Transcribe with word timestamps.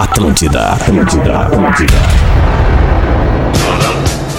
Atlântida, 0.00 0.72
Atlântida, 0.72 1.40
Atlântida. 1.40 1.92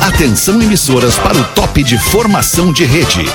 Atenção 0.01 0.59
emissoras 0.59 1.19
para 1.19 1.37
o 1.37 1.43
top 1.43 1.83
de 1.83 1.99
formação 1.99 2.73
de 2.73 2.83
rede. 2.83 3.31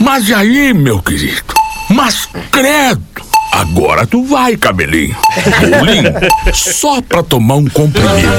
Mas 0.00 0.32
aí, 0.32 0.72
meu 0.72 1.02
querido? 1.02 1.52
Mas 1.90 2.30
credo! 2.50 3.02
Agora 3.52 4.06
tu 4.06 4.24
vai, 4.24 4.56
cabelinho. 4.56 5.14
Bolinho, 5.78 6.14
só 6.54 7.02
pra 7.02 7.22
tomar 7.22 7.56
um 7.56 7.68
comprimido. 7.68 8.32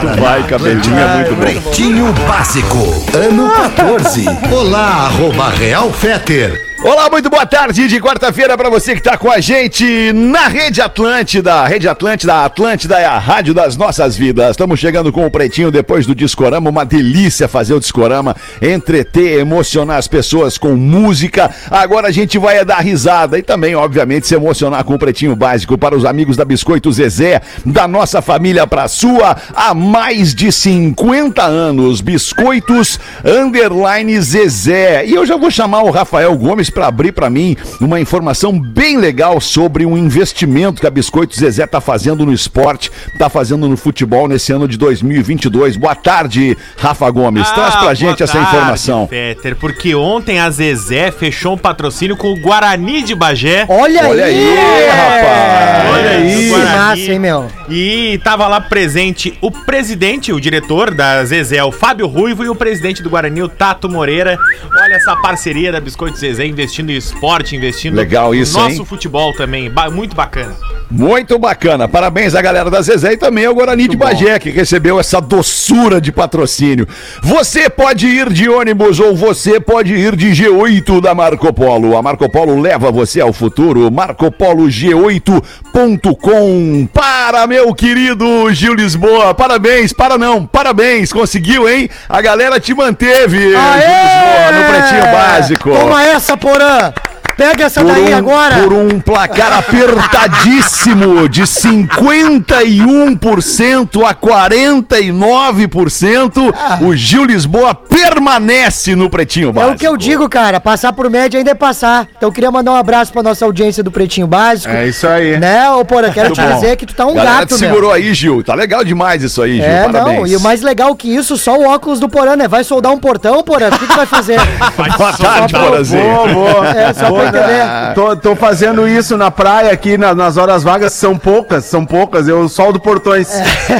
tu 0.00 0.20
vai, 0.20 0.42
cabelinho, 0.42 0.98
é 0.98 1.14
muito 1.14 1.34
bom. 1.36 1.40
Pretinho 1.40 2.12
Básico, 2.26 3.04
ano 3.14 3.48
14. 3.48 4.24
Olá, 4.50 5.06
arroba 5.06 5.50
Real 5.50 5.92
Feter. 5.92 6.63
Olá, 6.86 7.08
muito 7.08 7.30
boa 7.30 7.46
tarde 7.46 7.88
de 7.88 7.98
quarta-feira 7.98 8.58
para 8.58 8.68
você 8.68 8.92
que 8.92 8.98
está 8.98 9.16
com 9.16 9.30
a 9.30 9.40
gente 9.40 10.12
na 10.12 10.48
Rede 10.48 10.82
Atlântida. 10.82 11.64
Rede 11.64 11.88
Atlântida, 11.88 12.44
Atlântida 12.44 12.98
é 13.00 13.06
a 13.06 13.18
rádio 13.18 13.54
das 13.54 13.74
nossas 13.74 14.18
vidas. 14.18 14.50
Estamos 14.50 14.78
chegando 14.78 15.10
com 15.10 15.24
o 15.24 15.30
Pretinho 15.30 15.70
depois 15.70 16.04
do 16.04 16.14
Discorama. 16.14 16.68
Uma 16.68 16.84
delícia 16.84 17.48
fazer 17.48 17.72
o 17.72 17.80
Discorama, 17.80 18.36
entreter, 18.60 19.40
emocionar 19.40 19.96
as 19.96 20.06
pessoas 20.06 20.58
com 20.58 20.76
música. 20.76 21.50
Agora 21.70 22.08
a 22.08 22.10
gente 22.10 22.36
vai 22.36 22.62
dar 22.66 22.80
risada 22.80 23.38
e 23.38 23.42
também, 23.42 23.74
obviamente, 23.74 24.26
se 24.26 24.34
emocionar 24.34 24.84
com 24.84 24.92
o 24.92 24.98
Pretinho 24.98 25.34
Básico 25.34 25.78
para 25.78 25.96
os 25.96 26.04
amigos 26.04 26.36
da 26.36 26.44
Biscoito 26.44 26.92
Zezé, 26.92 27.40
da 27.64 27.88
nossa 27.88 28.20
família 28.20 28.66
para 28.66 28.82
a 28.82 28.88
sua, 28.88 29.34
há 29.54 29.72
mais 29.72 30.34
de 30.34 30.52
50 30.52 31.42
anos. 31.42 32.02
Biscoitos 32.02 33.00
Underline 33.24 34.20
Zezé. 34.20 35.06
E 35.06 35.14
eu 35.14 35.24
já 35.24 35.38
vou 35.38 35.50
chamar 35.50 35.82
o 35.82 35.90
Rafael 35.90 36.36
Gomes 36.36 36.73
para 36.74 36.88
abrir 36.88 37.12
para 37.12 37.30
mim 37.30 37.56
uma 37.80 38.00
informação 38.00 38.58
bem 38.58 38.98
legal 38.98 39.40
sobre 39.40 39.86
um 39.86 39.96
investimento 39.96 40.80
que 40.80 40.86
a 40.86 40.90
Biscoito 40.90 41.38
Zezé 41.38 41.66
tá 41.66 41.80
fazendo 41.80 42.26
no 42.26 42.32
esporte, 42.32 42.90
tá 43.16 43.30
fazendo 43.30 43.68
no 43.68 43.76
futebol 43.76 44.26
nesse 44.26 44.52
ano 44.52 44.66
de 44.66 44.76
2022. 44.76 45.76
Boa 45.76 45.94
tarde, 45.94 46.58
Rafa 46.76 47.08
Gomes. 47.10 47.48
Ah, 47.48 47.54
Traz 47.54 47.76
pra 47.76 47.94
gente 47.94 48.22
essa 48.22 48.32
tarde, 48.32 48.48
informação. 48.48 49.06
Peter, 49.06 49.54
porque 49.56 49.94
ontem 49.94 50.40
a 50.40 50.50
Zezé 50.50 51.12
fechou 51.12 51.54
um 51.54 51.58
patrocínio 51.58 52.16
com 52.16 52.32
o 52.32 52.40
Guarani 52.40 53.02
de 53.02 53.14
Bagé. 53.14 53.64
Olha, 53.68 54.08
Olha 54.08 54.24
aí, 54.24 54.58
aí 54.58 54.88
rapaz. 54.88 55.94
Olha 55.94 56.10
aí. 56.10 56.44
Que 56.44 56.50
massa, 56.50 57.12
hein, 57.12 57.18
meu? 57.20 57.46
E 57.68 58.20
tava 58.24 58.48
lá 58.48 58.60
presente 58.60 59.38
o 59.40 59.50
presidente, 59.50 60.32
o 60.32 60.40
diretor 60.40 60.92
da 60.92 61.24
Zezé, 61.24 61.62
o 61.62 61.70
Fábio 61.70 62.08
Ruivo, 62.08 62.44
e 62.44 62.48
o 62.48 62.54
presidente 62.54 63.02
do 63.02 63.08
Guarani, 63.08 63.42
o 63.42 63.48
Tato 63.48 63.88
Moreira. 63.88 64.36
Olha 64.82 64.94
essa 64.94 65.14
parceria 65.16 65.70
da 65.70 65.80
Biscoito 65.80 66.18
Zezé 66.18 66.44
investindo 66.44 66.63
em 66.64 66.96
esporte, 66.96 67.54
investindo 67.56 67.94
Legal 67.94 68.34
isso, 68.34 68.58
no 68.58 68.64
nosso 68.64 68.80
hein? 68.80 68.86
futebol 68.86 69.32
também. 69.34 69.70
Ba 69.70 69.90
muito 69.90 70.16
bacana. 70.16 70.54
Muito 70.90 71.38
bacana. 71.38 71.86
Parabéns 71.88 72.34
à 72.34 72.42
galera 72.42 72.70
da 72.70 72.80
Zezé 72.82 73.12
e 73.12 73.16
também 73.16 73.46
ao 73.46 73.54
Guarani 73.54 73.82
muito 73.82 73.92
de 73.92 73.96
Bagé, 73.96 74.34
bom. 74.34 74.38
que 74.40 74.50
recebeu 74.50 74.98
essa 75.00 75.20
doçura 75.20 76.00
de 76.00 76.10
patrocínio. 76.12 76.86
Você 77.22 77.68
pode 77.68 78.06
ir 78.06 78.32
de 78.32 78.48
ônibus 78.48 79.00
ou 79.00 79.14
você 79.16 79.58
pode 79.60 79.92
ir 79.94 80.14
de 80.16 80.30
G8 80.30 81.00
da 81.00 81.14
Marco 81.14 81.52
Polo. 81.52 81.96
A 81.96 82.02
Marco 82.02 82.28
Polo 82.28 82.60
leva 82.60 82.90
você 82.90 83.20
ao 83.20 83.32
futuro. 83.32 83.88
MarcoPoloG8.com. 83.90 86.88
Para, 86.92 87.46
meu 87.46 87.72
querido 87.74 88.52
Gil 88.52 88.74
Lisboa. 88.74 89.32
Parabéns, 89.34 89.92
para 89.92 90.18
não, 90.18 90.44
parabéns. 90.46 91.12
Conseguiu, 91.12 91.68
hein? 91.68 91.88
A 92.08 92.20
galera 92.20 92.58
te 92.60 92.74
manteve, 92.74 93.54
Aê! 93.54 93.80
Gil 93.80 94.04
Lisboa, 94.04 94.52
no 94.52 94.64
Pretinho 94.72 95.04
Básico. 95.12 95.70
Toma 95.70 96.04
essa, 96.04 96.36
Moran. 96.54 97.03
Pega 97.36 97.64
essa 97.64 97.82
por 97.82 97.92
daí 97.92 98.14
um, 98.14 98.16
agora. 98.16 98.62
Por 98.62 98.72
um 98.72 99.00
placar 99.00 99.52
apertadíssimo 99.52 101.28
de 101.28 101.42
51% 101.42 104.04
a 104.04 104.14
49%, 104.14 106.54
ah. 106.56 106.78
o 106.80 106.94
Gil 106.94 107.24
Lisboa 107.24 107.74
permanece 107.74 108.94
no 108.94 109.10
Pretinho 109.10 109.52
Básico. 109.52 109.72
É 109.72 109.74
o 109.74 109.78
que 109.78 109.86
eu 109.86 109.96
digo, 109.96 110.28
cara. 110.28 110.60
Passar 110.60 110.92
por 110.92 111.10
média 111.10 111.38
ainda 111.38 111.50
é 111.50 111.54
passar. 111.54 112.06
Então 112.16 112.28
eu 112.28 112.32
queria 112.32 112.50
mandar 112.50 112.72
um 112.72 112.76
abraço 112.76 113.12
pra 113.12 113.22
nossa 113.22 113.44
audiência 113.44 113.82
do 113.82 113.90
Pretinho 113.90 114.26
Básico. 114.26 114.72
É 114.72 114.86
isso 114.86 115.06
aí. 115.06 115.38
Né, 115.38 115.68
ô 115.70 115.84
Porã, 115.84 116.10
quero 116.10 116.32
te 116.32 116.40
bom. 116.40 116.54
dizer 116.54 116.76
que 116.76 116.86
tu 116.86 116.94
tá 116.94 117.06
um 117.06 117.14
Galera 117.14 117.40
gato, 117.40 117.52
né? 117.52 117.58
segurou 117.58 117.92
aí, 117.92 118.14
Gil. 118.14 118.42
Tá 118.44 118.54
legal 118.54 118.84
demais 118.84 119.22
isso 119.22 119.42
aí, 119.42 119.56
Gil. 119.56 119.64
É, 119.64 119.84
Parabéns. 119.84 120.18
não. 120.18 120.26
E 120.26 120.36
o 120.36 120.40
mais 120.40 120.62
legal 120.62 120.94
que 120.94 121.14
isso, 121.14 121.36
só 121.36 121.58
o 121.58 121.66
óculos 121.66 121.98
do 121.98 122.08
Porã, 122.08 122.36
né? 122.36 122.46
Vai 122.46 122.62
soldar 122.62 122.92
um 122.92 122.98
portão, 122.98 123.42
Porã? 123.42 123.68
O 123.68 123.78
que 123.78 123.86
tu 123.86 123.96
vai 123.96 124.06
fazer? 124.06 124.38
Boa 124.96 125.12
tarde, 125.12 125.52
Porãzinho. 125.52 126.02
Boa, 126.02 126.28
boa. 126.28 126.68
É, 126.68 126.92
só 126.92 127.10
pra 127.10 127.23
entender. 127.28 127.94
Tô, 127.94 128.16
tô, 128.16 128.36
fazendo 128.36 128.88
isso 128.88 129.16
na 129.16 129.30
praia 129.30 129.72
aqui, 129.72 129.96
na, 129.96 130.14
nas 130.14 130.36
horas 130.36 130.62
vagas, 130.62 130.92
são 130.92 131.16
poucas, 131.16 131.64
são 131.64 131.84
poucas. 131.84 132.28
Eu 132.28 132.48
soldo 132.48 132.80
portões 132.80 133.28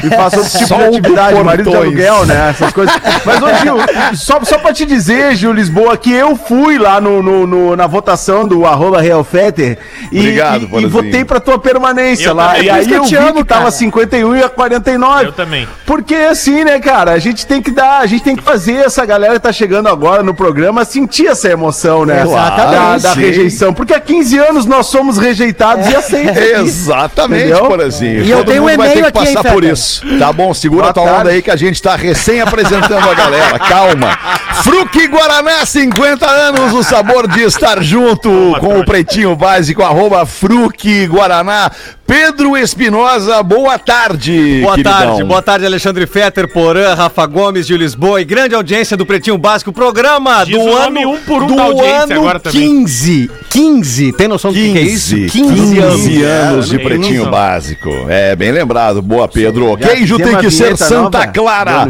e 0.02 0.08
faço 0.10 0.38
outro 0.38 0.58
tipo 0.58 0.74
de 0.76 0.84
atividade, 0.84 1.42
marido 1.42 1.70
de 1.70 1.76
aluguel, 1.76 2.26
né? 2.26 2.50
Essas 2.50 2.72
coisas. 2.72 2.94
Mas, 3.24 3.42
ô 3.42 3.54
Gil, 3.54 3.76
só, 4.14 4.42
só 4.44 4.58
pra 4.58 4.72
te 4.72 4.86
dizer, 4.86 5.34
Gil 5.34 5.52
Lisboa, 5.52 5.96
que 5.96 6.12
eu 6.12 6.36
fui 6.36 6.78
lá 6.78 7.00
no, 7.00 7.22
no, 7.22 7.46
no 7.46 7.76
na 7.76 7.86
votação 7.86 8.46
do 8.46 8.66
arroba 8.66 9.00
Realfetter 9.00 9.78
e, 10.10 10.18
Obrigado, 10.18 10.68
e, 10.72 10.82
e 10.82 10.86
votei 10.86 11.24
pra 11.24 11.40
tua 11.40 11.58
permanência 11.58 12.28
eu 12.28 12.34
lá. 12.34 12.48
Também. 12.48 12.64
E 12.64 12.70
aí 12.70 12.90
eu, 12.90 12.96
eu 12.96 13.04
vi 13.04 13.16
amo, 13.16 13.34
que 13.34 13.44
tava 13.44 13.60
cara. 13.62 13.70
51 13.72 14.36
e 14.36 14.42
a 14.42 14.48
49. 14.48 15.24
Eu 15.26 15.32
também. 15.32 15.68
Porque 15.86 16.14
assim, 16.14 16.64
né, 16.64 16.78
cara, 16.80 17.12
a 17.12 17.18
gente 17.18 17.46
tem 17.46 17.60
que 17.62 17.70
dar, 17.70 18.00
a 18.00 18.06
gente 18.06 18.22
tem 18.22 18.36
que 18.36 18.42
fazer 18.42 18.74
essa 18.74 19.04
galera 19.04 19.34
que 19.34 19.40
tá 19.40 19.52
chegando 19.52 19.88
agora 19.88 20.22
no 20.22 20.34
programa 20.34 20.84
sentir 20.84 21.26
essa 21.26 21.48
emoção, 21.48 22.04
né? 22.04 22.22
Exatamente. 22.22 23.02
Da, 23.02 23.08
da 23.08 23.14
rejeição. 23.34 23.72
Porque 23.72 23.94
há 23.94 24.00
15 24.00 24.38
anos 24.38 24.66
nós 24.66 24.86
somos 24.86 25.18
rejeitados 25.18 25.86
é. 25.86 25.90
e 25.90 25.96
aceitos. 25.96 26.36
Exatamente, 26.64 27.58
Porazinho. 27.58 28.24
E 28.24 28.30
Todo 28.30 28.38
eu 28.38 28.44
tenho 28.44 28.62
um 28.64 28.70
e-mail 28.70 29.06
aqui, 29.06 29.12
passar 29.12 29.52
por 29.52 29.64
isso. 29.64 30.02
Tá 30.18 30.32
bom, 30.32 30.52
segura 30.54 30.82
Boa 30.82 30.90
a 30.90 30.94
tua 30.94 31.04
tarde. 31.04 31.20
onda 31.20 31.30
aí 31.30 31.42
que 31.42 31.50
a 31.50 31.56
gente 31.56 31.80
tá 31.82 31.96
recém 31.96 32.40
apresentando 32.40 33.08
a 33.08 33.14
galera. 33.14 33.58
Calma. 33.58 34.18
Fruque 34.62 35.06
Guaraná, 35.08 35.64
50 35.64 36.26
anos, 36.26 36.72
o 36.72 36.82
sabor 36.82 37.28
de 37.28 37.42
estar 37.42 37.82
junto 37.82 38.30
com 38.60 38.78
o 38.78 38.84
Pretinho 38.84 39.34
Básico, 39.34 39.82
arroba 39.82 40.24
Fruque 40.24 41.06
Guaraná. 41.06 41.70
Pedro 42.06 42.54
Espinosa, 42.56 43.42
boa 43.42 43.78
tarde. 43.78 44.60
Boa 44.60 44.74
queridão. 44.74 44.92
tarde, 44.92 45.24
boa 45.24 45.42
tarde, 45.42 45.64
Alexandre 45.64 46.06
Fetter, 46.06 46.46
Porã, 46.52 46.94
Rafa 46.94 47.24
Gomes 47.24 47.66
de 47.66 47.76
Lisboa 47.76 48.20
e 48.20 48.24
grande 48.24 48.54
audiência 48.54 48.94
do 48.94 49.06
Pretinho 49.06 49.38
Básico, 49.38 49.72
programa 49.72 50.44
Diz 50.44 50.54
do 50.54 50.76
ano 50.76 51.12
um 51.12 51.18
por 51.20 51.42
um 51.42 51.46
do 51.46 51.82
ano 51.82 52.12
agora 52.12 52.40
15. 52.40 53.30
15, 53.48 54.12
tem 54.12 54.28
noção 54.28 54.52
do 54.52 54.58
15, 54.58 54.72
que 54.72 54.78
é 54.78 54.82
isso? 54.82 55.14
15, 55.14 55.30
15 55.30 55.78
anos, 55.78 55.96
15 56.02 56.22
anos 56.24 56.68
de 56.68 56.78
Pretinho 56.78 57.30
Básico. 57.30 57.88
É, 58.08 58.36
bem 58.36 58.52
lembrado. 58.52 59.00
Boa, 59.00 59.26
Pedro. 59.26 59.76
Queijo 59.76 60.18
tem 60.18 60.36
que 60.36 60.50
ser 60.50 60.76
Santa 60.76 61.20
nova. 61.20 61.26
Clara. 61.28 61.88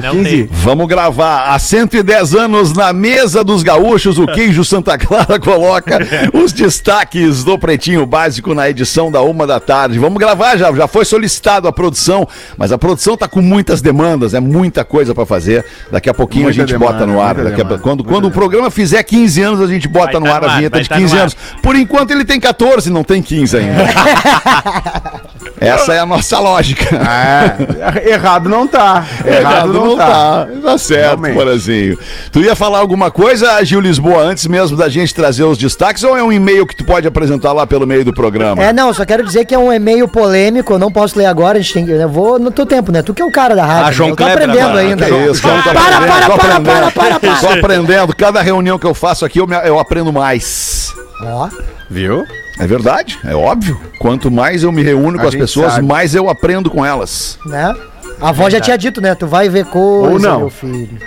Vamos 0.51 0.87
gravar 0.87 1.55
há 1.55 1.59
110 1.59 2.35
anos 2.35 2.73
na 2.73 2.93
mesa 2.93 3.43
dos 3.43 3.63
gaúchos. 3.63 4.19
O 4.19 4.27
Queijo 4.27 4.65
Santa 4.65 4.97
Clara 4.97 5.39
coloca 5.41 5.99
os 6.33 6.53
destaques 6.53 7.43
do 7.43 7.59
Pretinho 7.59 8.07
Básico 8.07 8.55
na 8.55 8.69
edição 8.71 9.11
da 9.11 9.23
uma 9.23 9.47
da 9.47 9.59
tarde. 9.59 9.99
Vamos 10.05 10.19
gravar 10.19 10.57
já, 10.57 10.73
já 10.73 10.87
foi 10.87 11.05
solicitado 11.05 11.67
a 11.67 11.73
produção, 11.73 12.29
mas 12.57 12.73
a 12.73 12.79
produção 12.79 13.17
tá 13.17 13.27
com 13.27 13.41
muitas 13.41 13.81
demandas, 13.81 14.35
é 14.35 14.41
muita 14.41 14.85
coisa 14.85 15.15
para 15.15 15.25
fazer. 15.25 15.65
Daqui 15.91 16.11
a 16.11 16.15
pouquinho 16.15 16.45
muita 16.45 16.63
a 16.63 16.67
gente 16.67 16.73
demanda, 16.73 16.93
bota 16.93 17.07
no 17.07 17.21
ar. 17.21 17.35
Daqui 17.37 17.63
a, 17.63 17.79
quando 17.79 18.05
quando 18.05 18.27
o 18.27 18.31
programa 18.31 18.71
fizer 18.71 19.03
15 19.03 19.43
anos, 19.43 19.61
a 19.61 19.67
gente 19.67 19.89
bota 19.89 20.21
no 20.21 20.27
tá 20.27 20.35
ar 20.35 20.45
a 20.45 20.57
vinheta 20.57 20.81
de 20.81 20.89
15 20.89 21.15
tá 21.15 21.21
anos. 21.23 21.37
Por 21.63 21.75
enquanto 21.75 22.11
ele 22.11 22.25
tem 22.25 22.39
14, 22.39 22.91
não 22.91 23.03
tem 23.03 23.23
15 23.23 23.57
ainda. 23.57 23.85
Essa 25.61 25.95
é 25.95 25.99
a 26.01 26.07
nossa 26.07 26.39
lógica. 26.39 26.85
É, 26.97 28.11
errado 28.11 28.49
não 28.49 28.67
tá. 28.67 29.07
Errado, 29.25 29.41
errado 29.41 29.73
não, 29.73 29.87
não 29.87 29.97
tá. 29.97 30.07
tá. 30.07 30.49
Tá 30.63 30.79
certo, 30.79 31.23
Porazinho. 31.33 31.99
Tu 32.33 32.41
ia 32.41 32.55
falar 32.55 32.79
alguma 32.79 33.11
coisa, 33.11 33.65
Gil 33.65 33.81
Lisboa, 33.81 34.23
antes 34.23 34.47
mesmo 34.47 34.77
da 34.77 34.89
gente 34.89 35.15
trazer 35.15 35.45
os 35.45 35.57
destaques, 35.57 36.03
ou 36.05 36.17
é 36.17 36.23
um 36.23 36.33
e-mail 36.33 36.67
que 36.67 36.77
tu 36.77 36.85
pode 36.85 37.07
apresentar 37.07 37.53
lá 37.53 37.67
pelo 37.67 37.87
meio 37.87 38.05
do 38.05 38.13
programa? 38.13 38.63
É, 38.63 38.73
não, 38.73 38.93
só 38.93 39.05
quero 39.05 39.25
dizer 39.25 39.45
que 39.45 39.55
é 39.55 39.59
um 39.59 39.73
e-mail 39.73 39.94
e-mail 39.95 40.09
polêmico, 40.09 40.73
eu 40.73 40.79
não 40.79 40.91
posso 40.91 41.19
ler 41.19 41.27
agora, 41.27 41.59
a 41.59 41.61
gente 41.61 41.73
tem 41.73 41.87
que. 41.87 41.93
Eu 41.93 42.09
vou 42.09 42.39
no 42.39 42.51
teu 42.51 42.67
tempo, 42.67 42.91
né? 42.91 43.03
Tu 43.03 43.15
que 43.15 43.23
é 43.23 43.25
o 43.25 43.31
cara 43.31 43.55
da 43.55 43.65
rádio. 43.65 43.87
Ah, 43.87 43.93
João 43.93 44.11
né? 44.11 44.17
Kleber, 44.17 44.35
aprendendo 44.35 44.69
mano, 44.69 44.79
ainda. 44.79 45.07
Que 45.07 45.15
isso, 45.31 45.47
ah, 45.47 45.63
tá 45.63 45.73
para, 45.73 45.97
aprendendo, 45.97 46.07
para, 46.07 46.37
para, 46.37 46.39
para, 46.39 46.61
para, 46.61 46.91
para, 46.91 46.91
para, 46.91 47.21
para, 47.21 47.41
Tô 47.41 47.49
aprendendo. 47.49 48.17
Cada 48.17 48.43
reunião 48.43 48.79
que 48.79 48.87
eu 48.87 48.95
faço 48.95 49.25
aqui, 49.25 49.41
eu, 49.41 49.47
me, 49.47 49.57
eu 49.65 49.79
aprendo 49.79 50.13
mais. 50.13 50.93
Ó. 51.23 51.49
Viu? 51.89 52.25
É 52.59 52.67
verdade, 52.67 53.19
é 53.25 53.35
óbvio. 53.35 53.81
Quanto 53.99 54.31
mais 54.31 54.63
eu 54.63 54.71
me 54.71 54.83
reúno 54.83 55.19
a 55.19 55.23
com 55.23 55.29
as 55.29 55.35
pessoas, 55.35 55.73
sabe. 55.75 55.87
mais 55.87 56.15
eu 56.15 56.29
aprendo 56.29 56.71
com 56.71 56.85
elas. 56.85 57.39
Né? 57.47 57.75
A 58.21 58.29
avó 58.29 58.49
já 58.49 58.61
tinha 58.61 58.79
dito, 58.79 59.01
né? 59.01 59.15
Tu 59.15 59.27
vai 59.27 59.49
ver 59.49 59.65
coisa, 59.67 60.13
Ou 60.13 60.19
não. 60.21 60.39
meu 60.41 60.51
filho. 60.51 60.99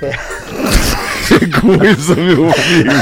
É. 0.00 0.12
coisa, 1.60 2.14
meu 2.16 2.52
filho. 2.52 2.92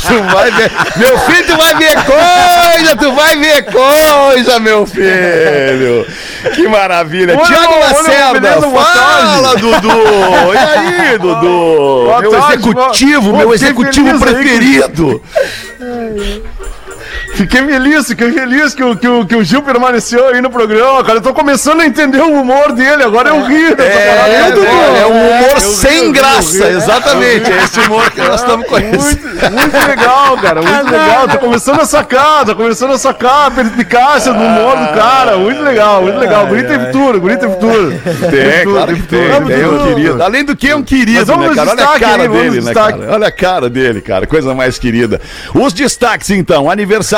Tu 0.00 0.22
vai 0.32 0.50
ver. 0.50 0.70
Meu 0.96 1.18
filho, 1.18 1.46
tu 1.46 1.56
vai 1.56 1.74
ver 1.76 1.94
coisa, 2.04 2.96
tu 2.96 3.12
vai 3.12 3.36
ver 3.36 3.64
coisa, 3.64 4.58
meu 4.60 4.86
filho. 4.86 6.06
Que 6.54 6.68
maravilha. 6.68 7.36
Olha, 7.36 7.46
Tiago 7.46 7.78
Lacerda, 7.78 8.60
fala, 8.60 9.56
Dudu. 9.56 9.88
E 10.54 10.58
aí, 10.58 11.18
Dudu? 11.18 12.04
Boa 12.04 12.20
meu 12.20 12.30
tarde, 12.30 12.54
executivo, 12.54 13.36
meu 13.36 13.54
executivo 13.54 14.18
preferido. 14.18 15.22
Fiquei 17.34 17.62
feliz, 17.62 18.06
fiquei 18.06 18.32
feliz 18.32 18.74
que 18.74 18.84
o, 18.84 18.96
que, 18.96 19.08
o, 19.08 19.26
que 19.26 19.34
o 19.34 19.42
Gil 19.42 19.62
permaneceu 19.62 20.28
aí 20.28 20.40
no 20.40 20.50
programa, 20.50 21.02
cara. 21.02 21.18
Eu 21.18 21.22
tô 21.22 21.32
começando 21.32 21.80
a 21.80 21.86
entender 21.86 22.20
o 22.20 22.40
humor 22.40 22.72
dele, 22.72 23.02
agora 23.02 23.30
eu 23.30 23.42
rio. 23.44 23.74
É, 23.78 24.48
é, 24.48 24.52
bom. 24.52 24.62
é 24.62 25.06
um 25.06 25.10
humor 25.10 25.60
sem 25.60 26.04
rio, 26.04 26.12
graça, 26.12 26.68
rio. 26.68 26.76
exatamente. 26.76 27.50
É 27.50 27.64
esse 27.64 27.80
humor 27.80 28.10
que 28.10 28.20
nós 28.20 28.40
estamos 28.40 28.66
conhecendo. 28.66 29.00
Muito, 29.02 29.50
muito 29.50 29.86
legal, 29.86 30.36
cara. 30.36 30.62
Muito 30.62 30.90
legal. 30.90 31.28
Tô 31.28 31.38
começando 31.38 31.80
a 31.80 31.86
sacar, 31.86 32.44
tô 32.44 32.54
começando 32.54 32.92
a 32.92 32.98
sacar 32.98 33.46
a 33.46 33.50
perspicácia 33.50 34.32
do 34.32 34.38
humor 34.38 34.76
do 34.76 34.94
cara. 34.94 35.36
Muito 35.38 35.62
legal, 35.62 36.02
muito 36.02 36.18
legal. 36.18 36.46
Guri 36.46 36.64
tem 36.64 36.78
futuro, 36.78 37.20
guri 37.20 37.36
tem 37.38 37.50
futuro. 37.50 38.00
Tem, 38.30 38.64
claro 38.64 38.94
que 38.94 39.02
tem. 39.02 39.30
É 39.30 39.68
um 39.68 39.94
querido. 39.94 40.22
Além 40.22 40.44
do 40.44 40.54
que 40.54 40.68
é 40.68 40.76
um 40.76 40.82
querido, 40.82 41.18
Mas 41.18 41.28
vamos 41.28 41.48
né, 41.48 41.54
cara? 41.54 41.70
Olha 41.70 41.72
a 41.72 41.86
destaque 41.86 42.00
cara 42.00 42.28
dele, 42.28 42.50
né, 42.50 42.60
destaque. 42.60 42.98
cara? 42.98 43.12
Olha 43.12 43.26
a 43.26 43.32
cara 43.32 43.70
dele, 43.70 44.00
cara. 44.00 44.26
Coisa 44.26 44.54
mais 44.54 44.78
querida. 44.78 45.20
Os 45.54 45.72
destaques, 45.72 46.30
então. 46.30 46.68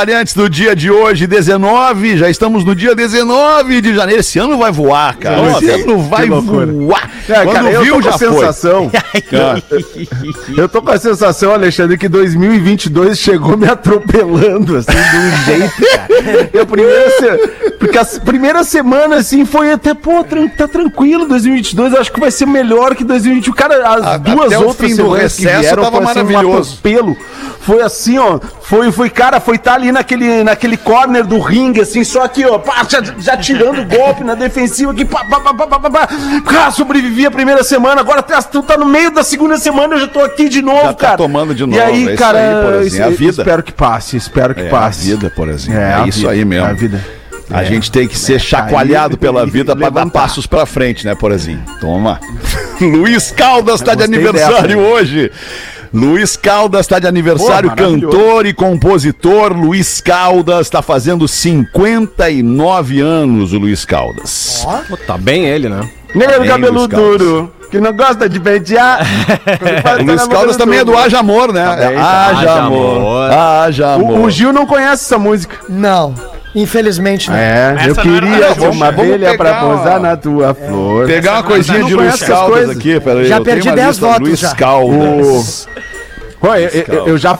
Aniversariantes 0.04 0.34
do 0.34 0.48
dia 0.50 0.76
de 0.76 0.90
hoje, 0.90 1.26
19. 1.26 2.18
Já 2.18 2.28
estamos 2.28 2.62
no 2.64 2.74
dia 2.74 2.94
19 2.94 3.80
de 3.80 3.94
janeiro. 3.94 4.20
Esse 4.20 4.38
ano 4.38 4.58
vai 4.58 4.70
voar, 4.70 5.16
cara. 5.16 5.36
Nossa, 5.38 5.64
Esse 5.64 5.82
ano 5.82 5.98
vai 6.02 6.28
voar. 6.28 7.10
É, 7.28 7.42
Quando 7.44 7.52
cara, 7.54 7.70
eu 7.70 7.82
viu, 7.82 7.94
tô 7.94 8.02
com 8.02 8.02
já 8.02 8.10
a 8.10 8.18
foi. 8.18 8.28
sensação. 8.28 8.90
eu 10.56 10.68
tô 10.68 10.82
com 10.82 10.90
a 10.90 10.98
sensação, 10.98 11.52
Alexandre, 11.52 11.96
que 11.96 12.08
2022 12.08 13.18
chegou 13.18 13.56
me 13.56 13.66
atropelando, 13.66 14.76
assim, 14.76 14.90
de 14.92 15.16
um 15.16 15.44
jeito. 15.58 16.52
Eu, 16.52 16.66
primeira 16.66 17.10
se... 17.10 17.74
Porque 17.78 17.98
a 17.98 18.04
primeira 18.04 18.64
semana, 18.64 19.16
assim, 19.16 19.44
foi 19.44 19.72
até, 19.72 19.94
pô, 19.94 20.24
tá 20.56 20.68
tranquilo 20.68 21.26
2022. 21.26 21.92
Eu 21.94 22.00
acho 22.00 22.12
que 22.12 22.20
vai 22.20 22.30
ser 22.30 22.46
melhor 22.46 22.94
que 22.94 23.04
2021. 23.04 23.52
Cara, 23.54 23.88
as 23.88 24.06
A- 24.06 24.16
duas 24.18 24.52
outras 24.54 24.90
fim 24.90 24.96
do 24.96 25.02
semanas 25.04 25.36
que 25.36 25.42
recesso 25.42 25.60
vieram 25.60 25.82
tava 25.82 25.96
foi, 25.96 26.04
assim, 26.06 26.20
um 26.20 26.24
maravilhoso. 26.24 26.70
atropelo. 26.78 27.16
Foi 27.60 27.80
assim, 27.82 28.18
ó. 28.18 28.38
Foi, 28.62 28.90
foi 28.92 29.10
cara, 29.10 29.40
foi 29.40 29.56
estar 29.56 29.74
ali 29.74 29.92
naquele, 29.94 30.44
naquele 30.44 30.76
corner 30.76 31.24
do 31.24 31.38
ringue, 31.40 31.80
assim, 31.80 32.04
só 32.04 32.22
aqui, 32.24 32.44
ó. 32.44 32.58
Pá, 32.58 32.84
já, 32.88 33.02
já 33.18 33.36
tirando 33.36 33.82
golpe 33.88 34.22
na 34.22 34.34
defensiva 34.34 34.92
aqui. 34.92 35.04
Pá, 35.04 35.24
pá, 35.24 35.40
pá, 35.40 35.54
pá, 35.54 35.66
pá, 35.66 35.80
pá, 35.80 35.90
pá. 35.90 36.08
Cara, 36.46 36.70
sobrevivi 36.70 37.24
a 37.24 37.30
primeira 37.30 37.64
semana. 37.64 38.00
Agora 38.02 38.22
tá- 38.22 38.42
tu 38.42 38.62
tá 38.62 38.76
no 38.76 38.84
meio 38.86 39.10
da 39.10 39.24
segunda 39.24 39.56
semana, 39.56 39.94
eu 39.94 40.00
já 40.00 40.08
tô 40.08 40.20
aqui 40.20 40.48
de 40.48 40.60
novo, 40.60 40.82
Já 40.82 40.92
tá 40.92 41.06
cara. 41.06 41.16
tomando 41.16 41.54
de 41.54 41.62
E 41.62 41.66
novo, 41.66 41.78
é 41.78 41.84
aí, 41.86 42.04
isso 42.04 42.16
cara, 42.16 42.38
aí, 42.38 42.64
por 42.64 42.74
exemplo, 42.82 43.04
é 43.04 43.06
a 43.08 43.16
vida. 43.16 43.42
espero 43.42 43.62
que 43.62 43.72
passe, 43.72 44.16
espero 44.16 44.54
que 44.54 44.60
É 44.62 44.66
a 44.66 44.70
passe. 44.70 45.06
vida, 45.10 45.30
por 45.34 45.48
exemplo. 45.48 45.80
É, 45.80 45.90
É, 45.90 45.94
a 45.94 46.06
isso 46.06 46.18
vida, 46.20 46.30
aí 46.32 46.44
mesmo. 46.44 46.66
a 46.68 46.72
vida. 46.72 47.04
A 47.50 47.62
É. 47.62 47.66
gente 47.66 47.90
tem 47.92 48.08
que 48.08 48.18
ser 48.18 48.40
chacoalhado 48.40 49.14
Aí, 49.14 49.18
pela 49.20 49.44
e- 49.46 49.50
vida 49.50 49.76
para 49.76 49.90
dar 49.90 50.06
passos 50.10 50.46
pra 50.46 50.64
frente, 50.66 51.04
né, 51.06 51.14
Porazinho? 51.14 51.62
Toma. 51.80 52.18
Luiz 52.80 53.30
Caldas 53.30 53.80
tá 53.80 53.94
de 53.94 54.02
aniversário 54.02 54.76
dessa, 54.78 54.78
hoje. 54.78 55.30
Luiz 55.94 56.36
Caldas 56.36 56.88
tá 56.88 56.98
de 56.98 57.06
aniversário, 57.06 57.70
Pô, 57.70 57.76
cantor 57.76 58.46
e 58.46 58.52
compositor. 58.52 59.52
Luiz 59.52 60.00
Caldas 60.00 60.68
tá 60.68 60.82
fazendo 60.82 61.28
59 61.28 63.00
anos, 63.00 63.52
o 63.52 63.58
Luiz 63.58 63.84
Caldas. 63.84 64.66
Pô, 64.88 64.96
tá 64.96 65.16
bem 65.16 65.46
ele, 65.46 65.68
né? 65.68 65.88
Nega 66.12 66.34
do 66.34 66.40
Bem, 66.40 66.48
cabelo 66.48 66.88
duro, 66.88 67.52
que 67.70 67.78
não 67.80 67.92
gosta 67.92 68.28
de 68.28 68.40
pentear. 68.40 69.06
O 70.00 70.04
Luiz 70.04 70.26
Caldas 70.26 70.56
também 70.56 70.80
é 70.80 70.84
do 70.84 70.96
Haja 70.98 71.20
Amor, 71.20 71.52
né? 71.52 71.64
bem, 71.76 71.96
tá. 71.96 72.26
Haja 72.26 72.38
Haja 72.40 72.52
Amor. 72.64 72.96
Amor. 72.96 73.30
Haja 73.30 73.94
Amor. 73.94 74.18
O, 74.18 74.22
o 74.24 74.30
Gil 74.30 74.52
não 74.52 74.66
conhece 74.66 75.04
essa 75.04 75.18
música. 75.18 75.56
Não, 75.68 76.12
infelizmente 76.54 77.30
não. 77.30 77.36
É, 77.36 77.74
Essa 77.76 77.84
eu 77.88 77.92
era 77.92 78.02
queria 78.02 78.70
uma 78.70 78.88
abelha 78.88 79.36
pra 79.36 79.54
pegar 79.54 79.60
pousar 79.60 80.00
na 80.00 80.16
tua 80.16 80.54
flor. 80.54 81.06
Pegar 81.06 81.32
uma 81.34 81.42
coisinha 81.42 81.78
não 81.78 81.86
de 81.88 81.94
Luiz 81.94 82.22
Caldas 82.22 82.70
aqui, 82.70 83.00
peraí. 83.00 83.26
Já 83.26 83.40
perdi 83.40 83.68
uma 83.68 83.74
10 83.76 83.88
lista, 83.88 84.06
votos 84.06 84.28
Luiz 84.28 84.40
já. 84.40 84.54
Caldas. 84.54 85.68
Pô, 86.40 86.54
eu, 86.54 86.68
eu- 86.88 87.06
eu 87.08 87.18
já. 87.18 87.38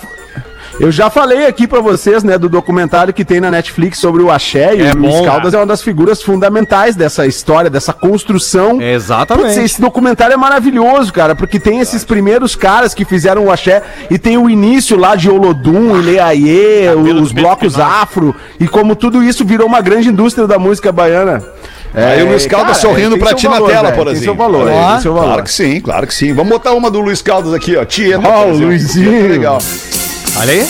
Eu 0.80 0.90
já 0.90 1.08
falei 1.08 1.46
aqui 1.46 1.68
pra 1.68 1.80
vocês, 1.80 2.24
né, 2.24 2.36
do 2.36 2.48
documentário 2.48 3.14
que 3.14 3.24
tem 3.24 3.40
na 3.40 3.48
Netflix 3.48 3.98
sobre 3.98 4.22
o 4.22 4.30
Axé 4.30 4.74
e 4.74 4.82
É 4.82 4.90
o 4.92 4.96
Luiz 4.96 5.14
bom, 5.14 5.24
Caldas 5.24 5.54
é 5.54 5.56
uma 5.56 5.66
das 5.66 5.80
figuras 5.80 6.20
fundamentais 6.20 6.96
dessa 6.96 7.26
história, 7.26 7.70
dessa 7.70 7.92
construção. 7.92 8.82
Exatamente. 8.82 9.46
Putz, 9.46 9.56
esse 9.58 9.80
documentário 9.80 10.34
é 10.34 10.36
maravilhoso, 10.36 11.12
cara, 11.12 11.34
porque 11.36 11.60
tem 11.60 11.78
esses 11.78 12.02
primeiros 12.02 12.56
caras 12.56 12.92
que 12.92 13.04
fizeram 13.04 13.44
o 13.44 13.52
axé 13.52 13.82
e 14.10 14.18
tem 14.18 14.36
o 14.36 14.50
início 14.50 14.98
lá 14.98 15.14
de 15.14 15.30
Olodum, 15.30 15.96
Ileaie, 15.96 16.88
os 17.20 17.30
blocos 17.30 17.78
afro 17.78 18.34
e 18.58 18.66
como 18.66 18.96
tudo 18.96 19.22
isso 19.22 19.44
virou 19.44 19.68
uma 19.68 19.80
grande 19.80 20.08
indústria 20.08 20.46
da 20.46 20.58
música 20.58 20.90
baiana. 20.90 21.40
Aí 21.94 22.20
o 22.24 22.26
Luiz 22.30 22.46
Caldas 22.48 22.78
sorrindo 22.78 23.10
tem 23.10 23.20
pra 23.20 23.34
ti 23.34 23.44
na 23.44 23.52
valor, 23.52 23.70
tela, 23.70 23.92
por 23.92 24.04
Tem 24.06 24.14
exemplo. 24.14 24.24
seu 24.24 24.34
valor, 24.34 24.68
aí. 24.68 24.92
tem 24.94 25.00
seu 25.02 25.14
valor. 25.14 25.26
Claro 25.28 25.42
que 25.44 25.52
sim, 25.52 25.80
claro 25.80 26.06
que 26.08 26.14
sim. 26.14 26.34
Vamos 26.34 26.50
botar 26.50 26.72
uma 26.72 26.90
do 26.90 27.00
Luiz 27.00 27.22
Caldas 27.22 27.54
aqui, 27.54 27.76
ó. 27.76 27.84
Tieta. 27.84 28.26
Ó, 28.28 28.42
por 28.42 28.46
o 28.46 28.50
exemplo. 28.50 28.66
Luizinho. 28.66 29.24
É 29.24 29.28
Legal. 29.28 29.58
Olha 30.36 30.52
aí. 30.52 30.68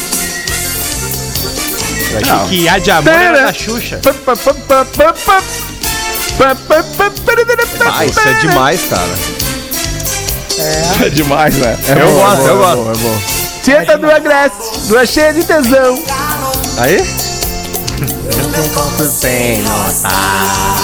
Achei 2.16 2.48
que 2.48 2.68
a 2.68 2.78
de 2.78 2.90
amor 2.90 3.12
era 3.12 3.42
da 3.46 3.52
Xuxa. 3.52 4.00
Ah, 7.92 8.04
isso 8.04 8.20
é 8.20 8.34
demais, 8.34 8.80
cara. 8.88 9.14
É 11.04 11.10
demais, 11.10 11.56
né? 11.56 11.76
eu 12.00 12.12
gosto, 12.12 12.46
eu 12.46 12.58
gosto. 12.58 12.90
É 12.90 13.02
bom. 13.02 13.20
Tieta 13.64 13.98
do 13.98 14.10
Agreste, 14.10 14.78
do 14.88 14.98
Axé 14.98 15.32
de 15.32 15.42
Tesão. 15.44 16.02
Aí? 16.78 16.98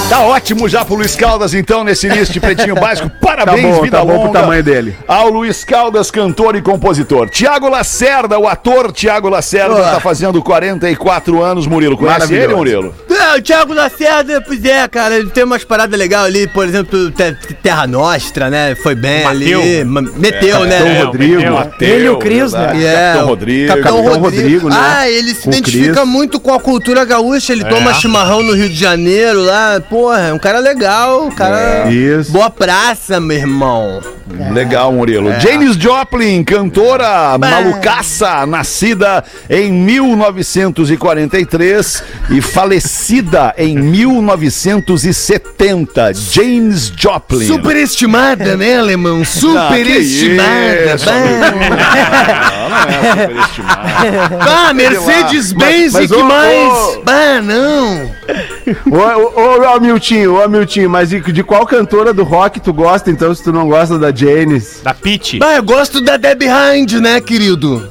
Tá 0.09 0.21
ótimo 0.23 0.69
já 0.69 0.85
pro 0.85 0.97
Luiz 0.97 1.15
Caldas, 1.15 1.55
então, 1.55 1.85
nesse 1.85 2.07
início 2.09 2.33
de 2.35 2.41
Pretinho 2.41 2.75
Básico. 2.81 3.09
Tá 3.09 3.17
Parabéns, 3.21 3.77
bom, 3.77 3.83
vida 3.83 3.99
tá 3.99 4.05
bom 4.05 4.15
pro 4.15 4.27
longa. 4.27 4.41
tamanho 4.41 4.63
dele. 4.63 4.97
Ao 5.07 5.29
Luiz 5.31 5.65
Caldas, 5.65 6.11
cantor 6.11 6.57
e 6.57 6.63
compositor. 6.63 7.29
Tiago 7.31 7.69
Lacerda, 7.69 8.39
o 8.39 8.49
ator 8.49 8.91
Tiago 8.93 9.29
Lacerda, 9.29 9.77
tá 9.83 10.01
fazendo 10.01 10.43
44 10.43 11.43
anos, 11.43 11.67
Murilo. 11.67 11.97
Conhece 11.97 12.35
ele, 12.35 12.55
Murilo? 12.55 12.95
É, 13.09 13.39
o 13.39 13.43
Thiago 13.43 13.73
Lacerda, 13.73 14.41
pois 14.45 14.65
é, 14.65 14.87
cara, 14.89 15.17
ele 15.17 15.31
tem 15.31 15.45
umas 15.45 15.63
paradas 15.65 15.97
legais 15.99 16.25
ali, 16.27 16.47
por 16.49 16.67
exemplo, 16.67 17.11
Te- 17.13 17.37
Terra 17.63 17.87
Nostra, 17.87 18.51
né? 18.51 18.75
Foi 18.75 18.95
bem 18.97 19.23
Bateu. 19.23 19.61
ali. 19.61 19.85
Meteu, 19.85 20.65
né? 20.65 20.79
Capitão 20.79 20.93
É, 20.97 21.03
Rodrigo. 21.05 21.37
meteu. 21.37 21.53
Mateu, 21.55 21.89
Ele 21.89 22.05
e 22.05 22.09
o 22.11 22.19
Cris, 22.19 22.53
verdade. 22.53 22.79
né? 22.79 22.85
É, 22.85 22.97
Capitão 23.07 23.25
o 23.25 23.29
Rodrigo. 23.29 23.69
Capitão 23.69 24.19
Rodrigo, 24.19 24.69
né? 24.69 24.77
Ah, 24.79 25.09
ele 25.09 25.35
se 25.35 25.49
identifica 25.49 26.05
muito 26.05 26.41
com 26.41 26.53
a 26.53 26.59
cultura 26.61 27.05
gaúcha. 27.05 27.30
Ele 27.53 27.65
toma 27.65 27.93
chimarrão 27.95 28.43
no 28.43 28.53
Rio 28.55 28.69
de 28.69 28.75
Janeiro 28.77 29.41
lá. 29.43 29.81
Porra, 29.89 30.29
é 30.29 30.33
um 30.33 30.39
cara 30.39 30.59
legal, 30.59 31.25
um 31.27 31.31
cara. 31.31 31.85
É. 31.89 31.93
Isso. 31.93 32.33
Boa 32.33 32.51
praça, 32.51 33.21
meu 33.21 33.37
irmão. 33.37 34.01
Legal, 34.53 34.93
Murilo. 34.93 35.33
Janis 35.41 35.75
Joplin, 35.77 36.45
cantora 36.45 37.37
malucaça, 37.37 38.47
nascida 38.47 39.25
em 39.49 39.73
1943 39.73 42.05
e 42.31 42.41
falecida 42.41 43.53
em 43.59 43.77
1970. 43.77 46.15
Janis 46.15 46.93
Joplin. 46.97 47.45
Superestimada, 47.47 48.57
né, 48.57 48.79
alemão? 48.79 49.25
Superestimada. 49.25 50.95
isso, 50.95 51.05
Bah. 51.07 51.13
Não, 52.51 52.69
não 52.69 52.79
é 52.79 52.83
superestimada. 53.11 53.81
Bah, 54.45 54.73
Mercedes-Benz 54.75 55.95
e 55.95 56.09
que 56.09 56.23
mais? 56.23 56.73
ô. 56.73 57.03
Bah, 57.21 57.43
não. 57.43 58.11
Ô, 58.91 59.41
ô, 59.41 59.61
ô, 59.61 59.75
Hamiltinho, 59.75 60.35
ô, 60.35 60.43
Hamiltinho, 60.43 60.89
mas 60.89 61.11
de, 61.11 61.21
de 61.21 61.43
qual 61.43 61.67
cantora 61.67 62.15
do 62.15 62.25
rock 62.25 62.61
tu 62.61 62.73
gosta, 62.73 63.11
então, 63.11 63.35
se 63.35 63.43
tu 63.43 63.53
não 63.53 63.69
gosta 63.69 63.99
da 63.99 64.15
Janis? 64.15 64.81
Da 64.83 64.95
Pete. 64.95 65.39
Bah, 65.39 65.57
eu 65.57 65.63
gosto 65.63 66.01
da 66.01 66.17
Debbie 66.17 66.47
Hind, 66.47 66.93
né, 66.95 67.21
querido? 67.21 67.87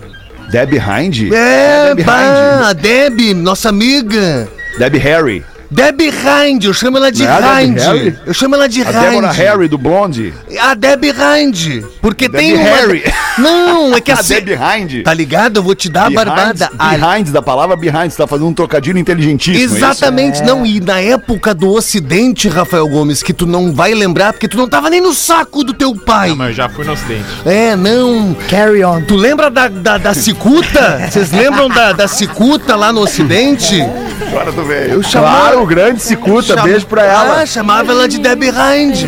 Debbie 0.49 0.79
Hind? 0.79 1.31
É, 1.31 1.89
Debbie 1.89 2.03
bah, 2.03 2.69
a 2.69 2.73
Debbie, 2.73 3.33
nossa 3.33 3.69
amiga. 3.69 4.47
Debbie 4.79 4.99
Harry. 4.99 5.45
Debbie 5.71 6.09
Hind, 6.09 6.63
eu 6.65 6.73
chamo 6.73 6.97
ela 6.97 7.11
de 7.11 7.23
Não 7.23 7.29
é 7.31 7.35
a 7.35 7.39
Debbie 7.41 7.63
Hind. 7.69 7.79
Harry? 7.79 8.17
Eu 8.25 8.33
chamo 8.33 8.55
ela 8.55 8.67
de 8.67 8.81
A 8.81 8.85
Deborah 8.91 9.27
Hind. 9.27 9.37
Harry 9.37 9.67
do 9.67 9.77
Blonde. 9.77 10.33
A 10.59 10.73
Debbie 10.73 11.11
Hind. 11.13 11.83
Porque 12.01 12.27
Debbie 12.27 12.43
tem 12.43 12.55
uma... 12.55 12.63
Harry. 12.63 13.03
Não, 13.37 13.93
é 13.95 14.01
que 14.01 14.11
A 14.11 14.15
assim... 14.15 14.33
Debbie 14.33 14.53
Hind. 14.55 15.03
Tá 15.03 15.13
ligado? 15.13 15.57
Eu 15.57 15.63
vou 15.63 15.75
te 15.75 15.87
dar 15.87 16.07
a 16.07 16.09
barbada. 16.09 16.71
A- 16.77 16.89
behind, 16.97 17.29
da 17.29 17.41
palavra 17.41 17.75
behind, 17.75 18.09
você 18.09 18.17
tá 18.17 18.25
fazendo 18.25 18.47
um 18.47 18.53
trocadilho 18.53 18.97
inteligentíssimo. 18.97 19.61
é 19.61 19.65
isso? 19.65 19.75
Exatamente, 19.77 20.41
não, 20.43 20.65
e 20.65 20.79
na 20.79 20.99
época 20.99 21.53
do 21.53 21.71
Ocidente, 21.71 22.49
Rafael 22.49 22.87
Gomes, 22.87 23.21
que 23.21 23.31
tu 23.31 23.45
não 23.45 23.71
vai 23.71 23.93
lembrar, 23.93 24.33
porque 24.33 24.47
tu 24.47 24.57
não 24.57 24.67
tava 24.67 24.89
nem 24.89 24.99
no 24.99 25.13
saco 25.13 25.63
do 25.63 25.73
teu 25.73 25.95
pai. 25.95 26.29
Não, 26.29 26.35
mas 26.35 26.47
eu 26.49 26.53
já 26.55 26.67
fui 26.69 26.83
no 26.83 26.93
Ocidente. 26.93 27.23
É, 27.45 27.75
não. 27.75 28.35
Carry 28.49 28.83
on. 28.83 29.01
Tu 29.03 29.15
lembra 29.15 29.51
da, 29.51 29.67
da, 29.67 29.97
da 29.99 30.13
cicuta? 30.15 31.07
Vocês 31.11 31.31
lembram 31.31 31.69
da, 31.69 31.93
da 31.93 32.07
cicuta 32.07 32.75
lá 32.75 32.91
no 32.91 33.01
Ocidente? 33.01 33.79
Agora 34.27 34.51
tu 34.51 34.63
veio. 34.63 34.93
Eu 34.95 35.03
chamava... 35.03 35.37
Claro, 35.51 35.58
o 35.61 35.65
grande 35.65 36.01
Cicuta, 36.01 36.53
cham- 36.55 36.63
beijo 36.63 36.85
pra 36.85 37.03
ela. 37.03 37.41
Ah, 37.41 37.45
chamava 37.45 37.91
ela 37.91 38.07
de 38.07 38.19
Debbie 38.19 38.49
Hind. 38.49 39.05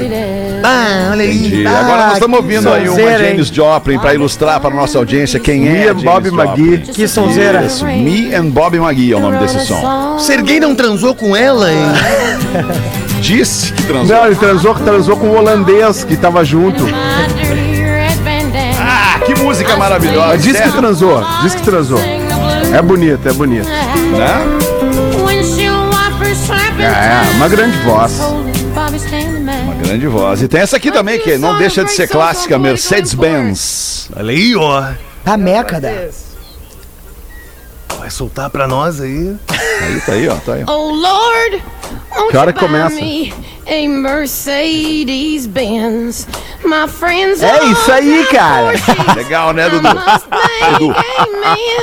Ah, 0.64 1.10
olha 1.12 1.24
aí. 1.24 1.66
Agora 1.66 2.04
nós 2.06 2.14
estamos 2.14 2.38
ouvindo 2.40 2.72
aí 2.72 2.88
uma 2.88 3.02
hein? 3.02 3.18
Janis 3.18 3.48
Joplin 3.48 3.98
para 4.00 4.14
ilustrar 4.14 4.60
para 4.60 4.70
nossa 4.74 4.98
audiência 4.98 5.40
quem 5.40 5.68
é. 5.68 5.72
Me 5.72 5.88
and 5.88 5.96
Bob. 5.96 6.28
McGee. 6.30 6.78
Que 6.94 7.08
sonzeira. 7.08 7.64
Isso, 7.64 7.86
Me 7.86 8.34
and 8.36 8.46
Bob 8.52 8.78
McGee 8.78 9.14
é 9.14 9.16
o 9.16 9.20
nome 9.20 9.38
desse 9.40 9.66
som. 9.66 10.18
Serguei 10.20 10.60
não 10.60 10.76
transou 10.76 11.16
com 11.16 11.36
ela, 11.36 11.72
hein? 11.72 11.80
Disse 13.22 13.72
que 13.74 13.84
transou. 13.84 14.16
Não, 14.16 14.26
ele 14.26 14.36
transou, 14.36 14.74
transou 14.76 15.16
com 15.18 15.28
o 15.28 15.36
holandês 15.38 16.04
que 16.04 16.16
tava 16.18 16.44
junto. 16.44 16.86
Ah, 18.80 19.20
que 19.26 19.36
música 19.36 19.76
maravilhosa. 19.78 20.38
Disse 20.38 20.62
que 20.62 20.72
transou, 20.72 21.24
disse 21.44 21.58
que 21.58 21.64
transou. 21.64 22.00
É 22.74 22.82
bonito, 22.82 23.28
é 23.28 23.34
bonito. 23.34 23.68
Né? 23.68 24.71
É, 26.84 27.36
uma 27.36 27.48
grande 27.48 27.78
voz. 27.80 28.20
Uma 28.20 29.76
grande 29.84 30.08
voz. 30.08 30.42
E 30.42 30.48
tem 30.48 30.62
essa 30.62 30.78
aqui 30.78 30.92
também, 30.92 31.20
que 31.20 31.38
não 31.38 31.58
deixa 31.58 31.84
de 31.84 31.92
ser 31.92 32.08
clássica, 32.08 32.58
Mercedes-Benz. 32.58 34.10
Olha 34.16 34.32
aí, 34.32 34.56
ó. 34.56 34.92
Tá 35.24 35.38
meca, 35.38 35.80
da. 35.80 35.90
Vai 38.00 38.10
soltar 38.10 38.50
pra 38.50 38.68
nós 38.68 39.00
aí. 39.00 39.36
Aí, 39.82 40.02
tá 40.02 40.14
aí, 40.14 40.28
ó. 40.28 40.36
Tá 40.36 40.54
aí. 40.54 40.64
Oh 40.68 40.90
Lord, 40.92 41.64
Que 42.32 42.38
hora 42.38 42.52
que 42.52 42.60
começa? 42.60 43.00
A 43.72 43.88
Mercedes 43.88 45.48
Benz? 45.48 46.28
My 46.64 46.88
friends 46.88 47.42
É 47.42 47.64
isso 47.66 47.92
aí, 47.92 48.24
cara. 48.32 48.72
Legal, 49.16 49.52
né, 49.54 49.68
Dudu? 49.70 49.88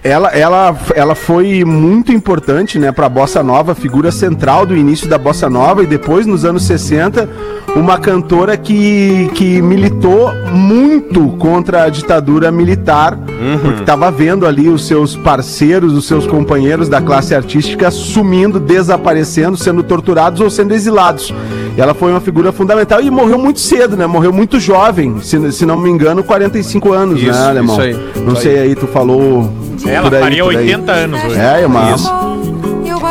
Ela, 0.03 0.27
ela, 0.29 0.77
ela 0.93 1.15
foi 1.15 1.63
muito 1.63 2.11
importante 2.11 2.77
né, 2.77 2.91
para 2.91 3.05
a 3.05 3.09
Bossa 3.09 3.41
Nova, 3.41 3.73
figura 3.73 4.11
central 4.11 4.65
do 4.65 4.75
início 4.75 5.07
da 5.07 5.17
Bossa 5.17 5.49
Nova 5.49 5.81
e 5.81 5.87
depois, 5.87 6.25
nos 6.25 6.43
anos 6.43 6.63
60, 6.63 7.29
uma 7.75 7.97
cantora 7.97 8.57
que, 8.57 9.31
que 9.33 9.61
militou 9.61 10.33
muito 10.51 11.29
contra 11.37 11.83
a 11.83 11.89
ditadura 11.89 12.51
militar, 12.51 13.17
porque 13.61 13.79
estava 13.79 14.11
vendo 14.11 14.45
ali 14.45 14.67
os 14.67 14.85
seus 14.85 15.15
parceiros, 15.15 15.93
os 15.93 16.05
seus 16.05 16.27
companheiros 16.27 16.89
da 16.89 17.01
classe 17.01 17.33
artística 17.33 17.89
sumindo, 17.89 18.59
desaparecendo, 18.59 19.55
sendo 19.55 19.81
torturados 19.81 20.41
ou 20.41 20.49
sendo 20.49 20.73
exilados. 20.73 21.33
Ela 21.77 21.93
foi 21.93 22.11
uma 22.11 22.19
figura 22.19 22.51
fundamental 22.51 23.01
e 23.01 23.09
morreu 23.09 23.37
muito 23.37 23.61
cedo, 23.61 23.95
né? 23.95 24.05
Morreu 24.05 24.33
muito 24.33 24.59
jovem, 24.59 25.21
se, 25.21 25.51
se 25.53 25.65
não 25.65 25.77
me 25.77 25.89
engano, 25.89 26.21
45 26.21 26.91
anos, 26.91 27.21
Isso, 27.21 27.31
né, 27.31 27.47
Alemão? 27.47 27.75
isso 27.75 27.81
aí. 27.81 28.21
Não 28.25 28.35
sei 28.35 28.59
aí, 28.59 28.75
tu 28.75 28.87
falou. 28.87 29.49
Ela 29.87 30.09
aí, 30.15 30.21
faria 30.21 30.43
por 30.43 30.55
aí. 30.55 30.57
80 30.57 30.91
anos 30.91 31.23
hoje. 31.23 31.39
É, 31.39 31.61
é 31.61 31.67
uma. 31.67 31.95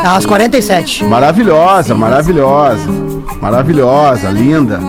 Às 0.03 0.25
47. 0.25 1.03
Maravilhosa, 1.05 1.95
maravilhosa. 1.95 2.87
Maravilhosa, 3.41 4.29
linda. 4.29 4.79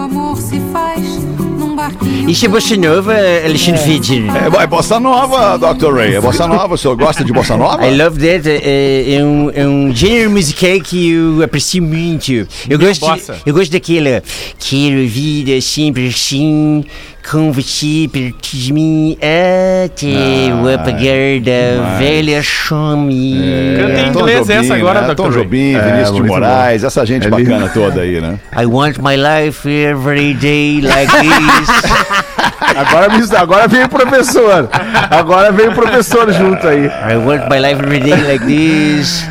Isso 2.30 2.46
é 2.46 2.48
bossa 2.48 2.76
nova, 2.76 3.12
Alexandre 3.44 3.82
Fitcher. 3.82 4.22
É, 4.36 4.62
é 4.62 4.66
bossa 4.66 5.00
nova, 5.00 5.58
Dr. 5.58 5.92
Ray. 5.92 6.14
É 6.14 6.20
bossa 6.20 6.46
nova. 6.46 6.74
O 6.74 6.78
senhor 6.78 6.96
gosta 6.96 7.24
de 7.24 7.32
bossa 7.32 7.56
nova? 7.56 7.84
I 7.84 7.96
love 7.96 8.18
that. 8.20 8.48
É, 8.48 9.14
é 9.16 9.24
um, 9.24 9.50
é 9.52 9.66
um 9.66 9.92
gênero 9.92 10.30
musical 10.30 10.78
que 10.80 11.10
eu 11.10 11.42
aprecio 11.42 11.82
muito. 11.82 12.46
Eu 12.68 12.78
gosto, 12.78 13.00
bossa. 13.00 13.36
eu 13.44 13.52
gosto 13.52 13.72
daquela. 13.72 14.22
Quero 14.58 15.08
vida 15.08 15.60
sempre 15.60 16.06
assim, 16.06 16.84
com 17.28 17.52
você 17.52 18.08
perto 18.12 18.48
de 18.56 18.72
mim, 18.72 19.16
até 19.20 20.52
o 20.54 20.68
apagar 20.74 21.40
da 21.42 21.96
velha 21.98 22.42
chame. 22.42 23.34
Canta 23.78 24.00
em 24.00 24.08
inglês 24.08 24.38
Jobim, 24.46 24.52
essa 24.54 24.74
agora, 24.74 25.00
né? 25.02 25.08
Dr. 25.08 25.14
Tom. 25.14 25.30
Jobim, 25.30 25.74
É, 25.74 25.80
Vinícius 25.80 26.16
de 26.16 26.22
Moraes, 26.22 26.84
essa 26.84 27.04
gente 27.06 27.26
É 27.26 27.30
bacana 27.30 27.58
lindo. 27.58 27.72
toda 27.72 28.00
aí, 28.00 28.20
né? 28.20 28.38
I 28.56 28.66
want 28.66 28.98
my 28.98 29.16
life 29.16 29.68
every 29.68 30.34
day 30.34 30.80
like 30.80 31.10
this. 31.12 31.70
Agora, 32.76 33.08
me- 33.08 33.36
agora 33.36 33.66
veio 33.68 33.86
o 33.86 33.88
professor. 33.88 34.68
Agora 35.10 35.50
veio 35.50 35.72
o 35.72 35.74
professor 35.74 36.32
junto 36.32 36.66
aí. 36.68 36.86
I 36.86 37.16
want 37.16 37.42
my 37.50 37.58
life 37.58 37.82
every 37.82 37.98
day 38.00 38.14
like 38.16 38.44
this. 38.46 39.24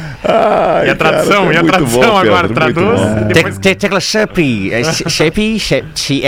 E 0.85 0.89
a 0.89 0.95
tradução, 0.95 1.51
e 1.51 1.57
a 1.57 1.63
tradução 1.63 2.17
agora, 2.17 2.49
traduz. 2.49 3.01
e 3.01 3.33
depois- 3.33 3.55
Te- 3.57 3.61
te- 3.69 3.75
Tecla 3.75 3.99
Shape. 3.99 4.71
é 4.73 4.81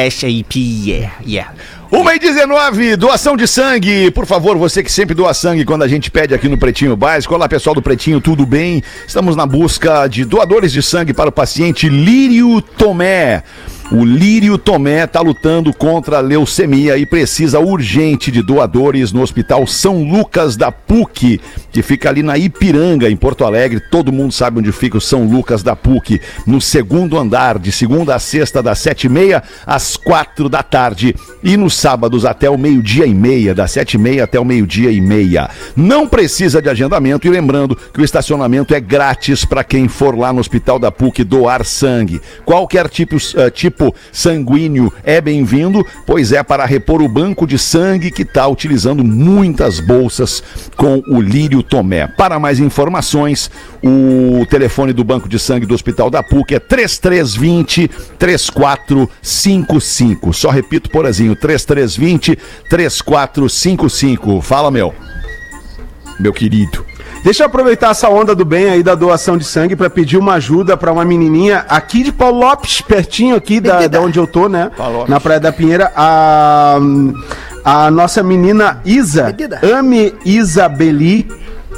S-A-P, 0.08 0.60
yeah, 0.60 1.14
yeah. 1.26 1.52
Uma 1.92 2.16
e 2.16 2.20
19, 2.20 2.96
doação 2.96 3.36
de 3.36 3.46
sangue. 3.46 4.10
Por 4.12 4.26
favor, 4.26 4.58
você 4.58 4.82
que 4.82 4.90
sempre 4.92 5.14
doa 5.14 5.34
sangue 5.34 5.66
quando 5.66 5.84
a 5.84 5.88
gente 5.90 6.10
pede 6.10 6.34
aqui 6.34 6.48
no 6.48 6.58
Pretinho 6.58 6.96
Básico. 6.96 7.36
Olá, 7.36 7.50
pessoal 7.50 7.76
do 7.76 7.82
Pretinho, 7.82 8.22
tudo 8.22 8.46
bem? 8.46 8.82
Estamos 9.06 9.36
na 9.36 9.46
busca 9.46 10.08
de 10.08 10.24
doadores 10.24 10.72
de 10.72 10.82
sangue 10.82 11.14
para 11.14 11.28
o 11.30 11.32
paciente 11.34 11.90
Lírio 11.90 12.62
Tomé. 12.62 13.44
O 13.94 14.06
Lírio 14.06 14.58
Tomé 14.58 15.04
está 15.04 15.20
lutando 15.20 15.74
contra 15.74 16.20
a 16.20 16.22
leucemia 16.22 16.98
e 16.98 17.06
precisa 17.06 17.60
urgente 17.60 18.32
de 18.32 18.42
doadores 18.42 19.12
no 19.12 19.22
Hospital 19.22 19.68
São 19.68 20.02
Lucas 20.02 20.56
da 20.56 20.72
PUC, 20.72 21.42
que 21.74 21.82
fica 21.82 22.08
ali 22.08 22.24
na 22.24 22.38
Ipiranga, 22.38 23.10
em 23.10 23.18
Porto 23.18 23.44
Alegre. 23.44 23.82
Todo 23.92 24.14
mundo 24.14 24.32
sabe 24.32 24.60
onde 24.60 24.72
fica 24.72 24.98
o 24.98 25.02
São 25.02 25.26
Lucas 25.26 25.62
da 25.62 25.76
PUC, 25.76 26.22
no 26.48 26.62
segundo 26.62 27.20
andar, 27.20 27.60
de 27.60 27.70
segunda 27.70 28.16
a 28.16 28.20
sexta, 28.20 28.64
das 28.64 28.80
sete 28.80 29.08
e 29.08 29.10
meia 29.10 29.44
às 29.66 29.98
quatro 29.98 30.48
da 30.48 30.64
tarde. 30.64 31.14
E 31.44 31.58
nos 31.58 31.74
sábados 31.74 32.24
até 32.24 32.50
o 32.50 32.58
meio-dia 32.58 33.06
e 33.06 33.14
meia, 33.14 33.54
das 33.54 33.72
sete 33.72 33.96
e 33.96 33.98
meia 33.98 34.24
até 34.24 34.40
o 34.40 34.46
meio-dia 34.46 34.90
e 34.90 35.02
meia. 35.02 35.50
Não 35.76 36.08
precisa 36.08 36.62
de 36.62 36.70
agendamento 36.70 37.28
e 37.28 37.30
lembrando 37.30 37.76
que 37.76 38.00
o 38.00 38.06
estacionamento 38.06 38.74
é 38.74 38.80
grátis 38.80 39.44
para 39.44 39.66
quem 39.66 39.90
for 39.90 40.18
lá 40.18 40.32
no 40.32 40.40
Hospital 40.40 40.80
da 40.80 40.94
PUC 40.94 41.26
doar 41.26 41.66
sangue. 41.66 42.22
Qualquer 42.46 42.88
tipo, 42.88 43.18
eh, 43.36 43.50
tipo 43.50 43.81
sanguíneo 44.12 44.92
é 45.04 45.22
bem-vindo, 45.22 45.86
pois 46.06 46.32
é 46.32 46.44
para 46.44 46.66
repor 46.66 47.02
o 47.02 47.08
banco 47.08 47.48
de 47.48 47.58
sangue 47.58 48.12
que 48.12 48.24
está 48.24 48.46
utilizando 48.48 49.04
muitas 49.04 49.80
bolsas 49.80 50.44
com 50.76 51.02
o 51.08 51.22
Lírio 51.22 51.64
Tomé. 51.64 52.08
Para 52.08 52.40
mais 52.40 52.60
informações, 52.60 53.50
o 53.84 54.46
telefone 54.50 54.94
do 54.94 55.04
banco 55.04 55.30
de 55.30 55.40
sangue 55.40 55.66
do 55.66 55.74
Hospital 55.74 56.10
da 56.10 56.22
PUC 56.22 56.56
é 56.56 56.60
3320 56.60 57.90
3455. 58.20 60.34
Só 60.34 60.50
repito, 60.50 60.90
porazinho, 60.90 61.34
3320 61.36 62.38
3455. 62.70 64.42
Fala, 64.42 64.70
meu. 64.70 64.94
Meu 66.20 66.34
querido. 66.34 66.86
Deixa 67.24 67.44
eu 67.44 67.48
aproveitar 67.48 67.92
essa 67.92 68.10
onda 68.10 68.34
do 68.34 68.44
bem 68.44 68.70
aí 68.70 68.82
da 68.82 68.96
doação 68.96 69.38
de 69.38 69.44
sangue 69.44 69.76
para 69.76 69.90
pedir 69.90 70.18
uma 70.18 70.34
ajuda 70.34 70.76
para 70.76 70.92
uma 70.92 71.06
menininha 71.06 71.66
aqui 71.70 72.04
de 72.04 72.12
Paulo 72.12 72.40
Lopes, 72.40 72.82
pertinho 72.82 73.36
aqui 73.36 73.60
da, 73.60 73.86
da 73.88 74.02
onde 74.02 74.18
eu 74.18 74.26
tô, 74.26 74.50
né? 74.50 74.72
Na 75.08 75.20
Praia 75.20 75.40
da 75.40 75.52
Pinheira. 75.52 75.92
A, 75.96 76.80
a 77.64 77.92
nossa 77.92 78.24
menina 78.24 78.82
Isa. 78.84 79.28
Ame 79.64 80.16
Isabeli, 80.26 81.28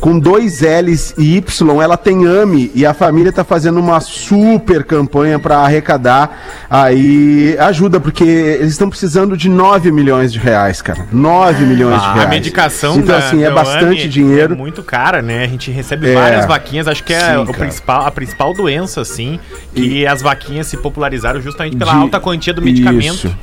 com 0.03 0.19
dois 0.19 0.59
L's 0.59 1.13
e 1.17 1.37
Y, 1.37 1.81
ela 1.81 1.95
tem 1.95 2.25
AME 2.27 2.69
e 2.75 2.85
a 2.85 2.93
família 2.93 3.31
tá 3.31 3.41
fazendo 3.45 3.79
uma 3.79 4.01
super 4.01 4.83
campanha 4.83 5.39
para 5.39 5.59
arrecadar 5.59 6.65
aí 6.69 7.55
ajuda, 7.57 8.01
porque 8.01 8.25
eles 8.25 8.73
estão 8.73 8.89
precisando 8.89 9.37
de 9.37 9.47
9 9.47 9.93
milhões 9.93 10.33
de 10.33 10.39
reais, 10.39 10.81
cara. 10.81 11.07
9 11.09 11.63
milhões 11.63 12.01
de 12.01 12.05
A 12.07 12.13
reais. 12.15 12.29
medicação 12.29 12.95
Então, 12.97 13.17
da- 13.17 13.25
assim, 13.25 13.45
é 13.45 13.49
bastante 13.49 14.01
AME 14.01 14.09
dinheiro. 14.09 14.55
É 14.55 14.57
muito 14.57 14.83
cara, 14.83 15.21
né? 15.21 15.45
A 15.45 15.47
gente 15.47 15.71
recebe 15.71 16.09
É. 16.09 16.13
várias 16.13 16.45
vaquinhas. 16.47 16.85
Acho 16.89 17.01
que 17.01 17.13
é 17.13 17.35
Sim, 17.35 17.37
o 17.37 17.53
principal, 17.53 18.05
a 18.05 18.11
principal 18.11 18.53
doença, 18.53 18.99
assim, 18.99 19.39
que 19.73 20.05
as 20.05 20.21
vaquinhas 20.21 20.67
se 20.67 20.75
popularizaram 20.75 21.39
justamente 21.39 21.77
pela 21.77 21.93
De- 21.93 21.97
alta 21.97 22.19
quantia 22.19 22.53
do 22.53 22.61
medicamento. 22.61 23.27
Isso. 23.27 23.35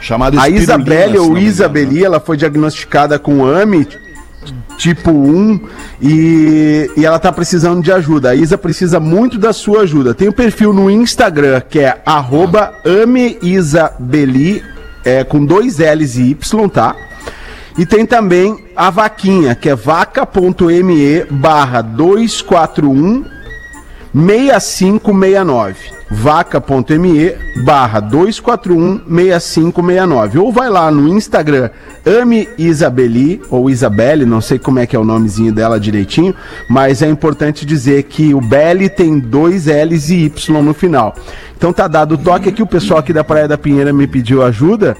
Chamado 0.00 0.38
A 0.38 0.50
Isabelle 0.50 1.16
ou 1.18 1.38
Isabeli, 1.38 2.04
ela 2.04 2.20
foi 2.20 2.36
diagnosticada 2.36 3.18
com 3.18 3.42
AME 3.46 3.88
tipo 4.76 5.10
1 5.10 5.60
e, 6.00 6.90
e 6.96 7.04
ela 7.04 7.18
tá 7.18 7.32
precisando 7.32 7.82
de 7.82 7.90
ajuda. 7.90 8.30
A 8.30 8.34
Isa 8.34 8.56
precisa 8.58 9.00
muito 9.00 9.38
da 9.38 9.52
sua 9.52 9.82
ajuda. 9.82 10.14
Tem 10.14 10.28
um 10.28 10.32
perfil 10.32 10.72
no 10.72 10.90
Instagram 10.90 11.60
que 11.60 11.80
é 11.80 12.00
arroba 12.04 12.74
ameisabeli, 12.84 14.62
é, 15.04 15.24
com 15.24 15.44
dois 15.44 15.78
L's 15.78 16.16
e 16.16 16.30
Y, 16.30 16.68
tá? 16.68 16.94
E 17.78 17.84
tem 17.84 18.06
também 18.06 18.64
a 18.74 18.88
vaquinha, 18.90 19.54
que 19.54 19.68
é 19.68 19.74
vaca.me 19.74 21.24
barra 21.30 21.82
241 21.82 23.24
6569 24.14 25.95
vaca.me 26.10 27.32
barra 27.64 28.02
241-6569 28.02 30.36
ou 30.36 30.52
vai 30.52 30.68
lá 30.68 30.90
no 30.90 31.08
Instagram 31.08 31.70
Ame 32.04 32.48
Isabeli 32.56 33.42
ou 33.50 33.68
Isabelle, 33.68 34.24
não 34.24 34.40
sei 34.40 34.56
como 34.58 34.78
é 34.78 34.86
que 34.86 34.94
é 34.94 34.98
o 34.98 35.04
nomezinho 35.04 35.52
dela 35.52 35.80
direitinho, 35.80 36.32
mas 36.70 37.02
é 37.02 37.08
importante 37.08 37.66
dizer 37.66 38.04
que 38.04 38.32
o 38.32 38.40
Belly 38.40 38.88
tem 38.88 39.18
dois 39.18 39.66
L's 39.66 40.10
e 40.10 40.26
Y 40.26 40.62
no 40.62 40.72
final. 40.72 41.16
Então 41.56 41.72
tá 41.72 41.88
dado 41.88 42.14
o 42.14 42.18
toque 42.18 42.50
aqui, 42.50 42.62
o 42.62 42.66
pessoal 42.66 43.00
aqui 43.00 43.12
da 43.12 43.24
Praia 43.24 43.48
da 43.48 43.58
Pinheira 43.58 43.92
me 43.92 44.06
pediu 44.06 44.44
ajuda 44.44 44.96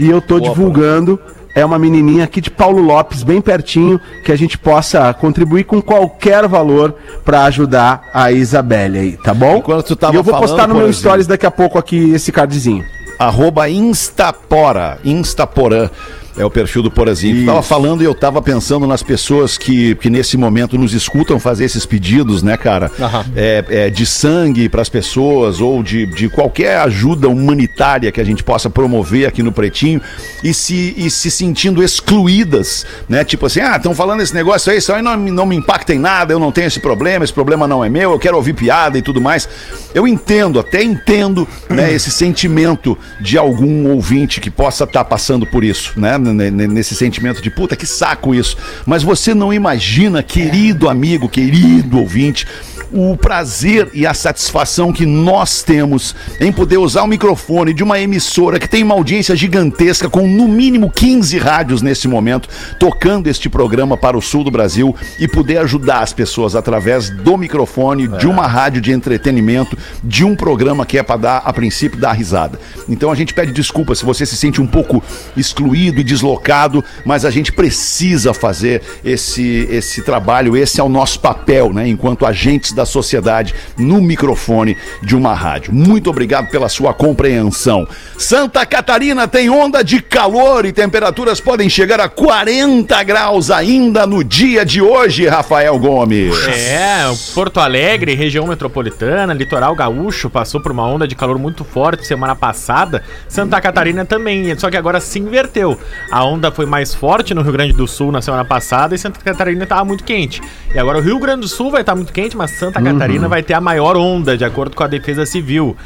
e 0.00 0.10
eu 0.10 0.20
tô 0.20 0.40
divulgando 0.40 1.20
é 1.58 1.64
uma 1.64 1.78
menininha 1.78 2.24
aqui 2.24 2.40
de 2.40 2.50
Paulo 2.50 2.80
Lopes, 2.80 3.22
bem 3.22 3.40
pertinho, 3.40 4.00
que 4.24 4.30
a 4.30 4.36
gente 4.36 4.56
possa 4.56 5.12
contribuir 5.12 5.64
com 5.64 5.82
qualquer 5.82 6.46
valor 6.46 6.94
pra 7.24 7.44
ajudar 7.44 8.08
a 8.14 8.30
Isabelle 8.30 8.98
aí, 8.98 9.16
tá 9.16 9.34
bom? 9.34 9.56
Enquanto 9.56 9.86
tu 9.86 9.96
tava 9.96 10.14
e 10.14 10.16
eu 10.16 10.22
vou 10.22 10.32
falando, 10.34 10.48
postar 10.48 10.68
no 10.68 10.74
meu 10.74 10.92
stories 10.92 11.26
daqui 11.26 11.46
a 11.46 11.50
pouco 11.50 11.78
aqui 11.78 12.12
esse 12.12 12.30
cardzinho. 12.30 12.84
Arroba 13.18 13.68
Instapora, 13.68 14.98
Instaporã. 15.04 15.90
É 16.38 16.44
o 16.44 16.50
perfil 16.50 16.82
do 16.82 16.90
Porazinho. 16.90 17.34
Tu 17.42 17.46
tava 17.46 17.62
falando 17.62 18.02
e 18.02 18.04
eu 18.04 18.14
tava 18.14 18.40
pensando 18.40 18.86
nas 18.86 19.02
pessoas 19.02 19.58
que, 19.58 19.94
que 19.96 20.08
nesse 20.08 20.36
momento 20.36 20.78
nos 20.78 20.92
escutam 20.94 21.38
fazer 21.40 21.64
esses 21.64 21.84
pedidos, 21.84 22.42
né, 22.42 22.56
cara? 22.56 22.90
É, 23.36 23.64
é, 23.68 23.90
de 23.90 24.06
sangue 24.06 24.68
para 24.68 24.82
as 24.82 24.88
pessoas 24.88 25.60
ou 25.60 25.82
de, 25.82 26.06
de 26.06 26.28
qualquer 26.28 26.78
ajuda 26.78 27.28
humanitária 27.28 28.10
que 28.12 28.20
a 28.20 28.24
gente 28.24 28.42
possa 28.44 28.70
promover 28.70 29.26
aqui 29.26 29.42
no 29.42 29.50
Pretinho 29.52 30.00
e 30.44 30.54
se, 30.54 30.94
e 30.96 31.10
se 31.10 31.30
sentindo 31.30 31.82
excluídas, 31.82 32.86
né? 33.08 33.24
Tipo 33.24 33.46
assim, 33.46 33.60
ah, 33.60 33.76
estão 33.76 33.94
falando 33.94 34.20
esse 34.22 34.34
negócio 34.34 34.70
aí, 34.72 34.78
isso 34.78 34.92
aí 34.92 35.02
não, 35.02 35.16
me- 35.16 35.30
não 35.30 35.46
me 35.46 35.56
impacta 35.56 35.94
em 35.94 35.98
nada, 35.98 36.32
eu 36.32 36.38
não 36.38 36.52
tenho 36.52 36.66
esse 36.66 36.80
problema, 36.80 37.24
esse 37.24 37.32
problema 37.32 37.66
não 37.66 37.84
é 37.84 37.88
meu, 37.88 38.12
eu 38.12 38.18
quero 38.18 38.36
ouvir 38.36 38.54
piada 38.54 38.98
e 38.98 39.02
tudo 39.02 39.20
mais. 39.20 39.48
Eu 39.94 40.06
entendo, 40.06 40.58
até 40.60 40.82
entendo, 40.82 41.46
né, 41.68 41.92
esse 41.92 42.10
sentimento 42.10 42.96
de 43.20 43.36
algum 43.38 43.90
ouvinte 43.90 44.40
que 44.40 44.50
possa 44.50 44.84
estar 44.84 45.04
passando 45.04 45.46
por 45.46 45.64
isso, 45.64 45.92
né? 45.98 46.18
N- 46.32 46.50
n- 46.50 46.68
Nesse 46.68 46.94
sentimento 46.94 47.40
de 47.42 47.50
puta, 47.50 47.74
que 47.76 47.86
saco 47.86 48.34
isso. 48.34 48.56
Mas 48.86 49.02
você 49.02 49.34
não 49.34 49.52
imagina, 49.52 50.22
querido 50.22 50.88
amigo, 50.88 51.28
querido 51.28 51.98
ouvinte, 51.98 52.46
o 52.92 53.16
prazer 53.16 53.90
e 53.92 54.06
a 54.06 54.14
satisfação 54.14 54.92
que 54.92 55.04
nós 55.04 55.62
temos 55.62 56.14
em 56.40 56.52
poder 56.52 56.78
usar 56.78 57.02
o 57.02 57.06
microfone 57.06 57.74
de 57.74 57.82
uma 57.82 58.00
emissora 58.00 58.58
que 58.58 58.68
tem 58.68 58.82
uma 58.82 58.94
audiência 58.94 59.36
gigantesca, 59.36 60.08
com 60.08 60.26
no 60.26 60.48
mínimo 60.48 60.90
15 60.90 61.38
rádios 61.38 61.82
nesse 61.82 62.08
momento, 62.08 62.48
tocando 62.78 63.28
este 63.28 63.48
programa 63.48 63.96
para 63.96 64.16
o 64.16 64.22
sul 64.22 64.44
do 64.44 64.50
Brasil 64.50 64.94
e 65.18 65.28
poder 65.28 65.58
ajudar 65.58 66.00
as 66.00 66.12
pessoas 66.12 66.54
através 66.54 67.10
do 67.10 67.36
microfone, 67.36 68.08
de 68.08 68.26
uma 68.26 68.46
rádio 68.46 68.80
de 68.80 68.92
entretenimento, 68.92 69.76
de 70.02 70.24
um 70.24 70.34
programa 70.34 70.86
que 70.86 70.98
é 70.98 71.02
para 71.02 71.16
dar, 71.16 71.38
a 71.44 71.52
princípio, 71.52 71.98
dar 71.98 72.12
risada. 72.12 72.58
Então 72.88 73.10
a 73.10 73.14
gente 73.14 73.34
pede 73.34 73.52
desculpa 73.52 73.94
se 73.94 74.04
você 74.04 74.24
se 74.24 74.36
sente 74.36 74.60
um 74.60 74.66
pouco 74.66 75.02
excluído 75.36 76.00
e 76.00 76.04
deslocado, 76.04 76.84
mas 77.04 77.24
a 77.24 77.30
gente 77.30 77.52
precisa 77.52 78.32
fazer 78.32 78.82
esse, 79.04 79.66
esse 79.70 80.02
trabalho, 80.02 80.56
esse 80.56 80.80
é 80.80 80.84
o 80.84 80.88
nosso 80.88 81.20
papel, 81.20 81.72
né, 81.72 81.88
enquanto 81.88 82.24
agentes 82.24 82.72
da 82.78 82.86
sociedade 82.86 83.54
no 83.76 84.00
microfone 84.00 84.76
de 85.02 85.16
uma 85.16 85.34
rádio. 85.34 85.74
Muito 85.74 86.08
obrigado 86.08 86.48
pela 86.48 86.68
sua 86.68 86.94
compreensão. 86.94 87.86
Santa 88.16 88.64
Catarina 88.64 89.26
tem 89.26 89.50
onda 89.50 89.82
de 89.82 90.00
calor 90.00 90.64
e 90.64 90.72
temperaturas 90.72 91.40
podem 91.40 91.68
chegar 91.68 92.00
a 92.00 92.08
40 92.08 93.02
graus 93.02 93.50
ainda 93.50 94.06
no 94.06 94.22
dia 94.22 94.64
de 94.64 94.80
hoje, 94.80 95.26
Rafael 95.26 95.76
Gomes. 95.78 96.36
É, 96.46 97.00
Porto 97.34 97.58
Alegre, 97.58 98.14
região 98.14 98.46
metropolitana, 98.46 99.34
litoral 99.34 99.74
gaúcho, 99.74 100.30
passou 100.30 100.60
por 100.60 100.70
uma 100.70 100.86
onda 100.86 101.06
de 101.06 101.16
calor 101.16 101.38
muito 101.38 101.64
forte 101.64 102.06
semana 102.06 102.36
passada. 102.36 103.02
Santa 103.28 103.60
Catarina 103.60 104.04
também, 104.04 104.56
só 104.56 104.70
que 104.70 104.76
agora 104.76 105.00
se 105.00 105.18
inverteu. 105.18 105.76
A 106.12 106.24
onda 106.24 106.52
foi 106.52 106.66
mais 106.66 106.94
forte 106.94 107.34
no 107.34 107.42
Rio 107.42 107.52
Grande 107.52 107.72
do 107.72 107.88
Sul 107.88 108.12
na 108.12 108.22
semana 108.22 108.44
passada 108.44 108.94
e 108.94 108.98
Santa 108.98 109.18
Catarina 109.20 109.64
estava 109.64 109.84
muito 109.84 110.04
quente. 110.04 110.40
E 110.72 110.78
agora 110.78 110.98
o 110.98 111.00
Rio 111.00 111.18
Grande 111.18 111.40
do 111.40 111.48
Sul 111.48 111.70
vai 111.70 111.80
estar 111.80 111.94
muito 111.94 112.12
quente, 112.12 112.36
mas 112.36 112.52
Santa 112.52 112.67
Catarina 112.72 113.28
vai 113.28 113.42
ter 113.42 113.54
a 113.54 113.60
maior 113.60 113.96
onda, 113.96 114.36
de 114.36 114.44
acordo 114.44 114.76
com 114.76 114.82
a 114.82 114.86
Defesa 114.86 115.24
Civil. 115.26 115.76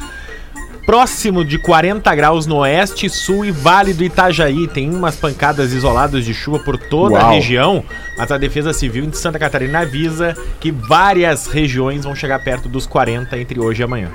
Próximo 0.85 1.45
de 1.45 1.57
40 1.57 2.13
graus 2.13 2.45
no 2.45 2.57
oeste, 2.57 3.09
sul 3.09 3.45
e 3.45 3.51
vale 3.51 3.93
do 3.93 4.03
Itajaí. 4.03 4.67
Tem 4.67 4.93
umas 4.93 5.15
pancadas 5.15 5.71
isoladas 5.71 6.25
de 6.25 6.33
chuva 6.33 6.59
por 6.59 6.77
toda 6.77 7.19
a 7.19 7.23
Uau. 7.23 7.33
região, 7.35 7.83
mas 8.17 8.29
a 8.31 8.37
Defesa 8.37 8.73
Civil 8.73 9.05
de 9.05 9.17
Santa 9.17 9.39
Catarina 9.39 9.79
avisa 9.79 10.35
que 10.59 10.71
várias 10.71 11.47
regiões 11.47 12.03
vão 12.03 12.13
chegar 12.13 12.43
perto 12.43 12.67
dos 12.67 12.85
40 12.85 13.37
entre 13.37 13.61
hoje 13.61 13.81
e 13.81 13.85
amanhã. 13.85 14.09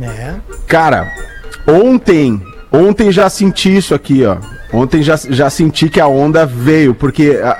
É. 0.00 0.34
Cara, 0.68 1.12
ontem, 1.66 2.40
ontem 2.70 3.10
já 3.10 3.28
senti 3.28 3.76
isso 3.76 3.92
aqui, 3.92 4.24
ó. 4.24 4.36
Ontem 4.72 5.02
já, 5.02 5.16
já 5.30 5.48
senti 5.48 5.88
que 5.88 6.00
a 6.00 6.08
onda 6.08 6.44
veio, 6.44 6.92
porque 6.94 7.38
ah, 7.42 7.56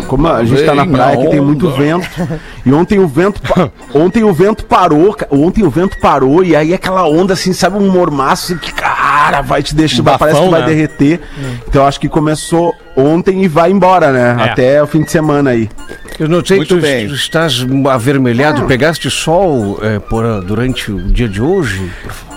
ah, 0.00 0.06
como 0.06 0.28
a 0.28 0.44
gente 0.44 0.62
tá 0.62 0.74
na 0.74 0.86
praia 0.86 1.18
aqui 1.18 1.28
tem 1.30 1.40
muito 1.40 1.70
vento, 1.70 2.06
e 2.64 2.72
ontem 2.72 2.98
o 2.98 3.08
vento 3.08 3.40
ontem 3.94 4.22
o 4.24 4.32
vento 4.32 4.64
parou, 4.66 5.16
ontem 5.30 5.64
o 5.64 5.70
vento 5.70 5.98
parou 6.00 6.44
e 6.44 6.54
aí 6.54 6.74
aquela 6.74 7.08
onda 7.08 7.32
assim, 7.32 7.52
sabe 7.52 7.78
um 7.78 7.90
mormaço 7.90 8.52
assim, 8.52 8.58
que 8.60 8.72
cara, 8.72 9.40
vai 9.40 9.62
te 9.62 9.74
deixar, 9.74 10.02
Um 10.02 10.04
parece 10.04 10.24
que 10.26 10.32
bafão, 10.34 10.50
vai 10.50 10.60
né? 10.60 10.66
derreter. 10.66 11.20
Então 11.66 11.86
acho 11.86 11.98
que 11.98 12.08
começou 12.08 12.74
ontem 12.96 13.42
e 13.42 13.48
vai 13.48 13.70
embora, 13.70 14.12
né? 14.12 14.36
É. 14.38 14.50
Até 14.50 14.82
o 14.82 14.86
fim 14.86 15.02
de 15.02 15.10
semana 15.10 15.50
aí. 15.50 15.68
Eu 16.18 16.28
não 16.28 16.44
sei, 16.44 16.58
Muito 16.58 16.76
tu 16.76 16.80
bem. 16.80 17.06
estás 17.06 17.66
avermelhado, 17.90 18.66
pegaste 18.66 19.10
sol 19.10 19.78
eh, 19.82 19.98
por, 19.98 20.22
durante 20.42 20.92
o 20.92 21.00
dia 21.00 21.28
de 21.28 21.42
hoje? 21.42 21.90
Eu, 22.04 22.10
pe- 22.10 22.33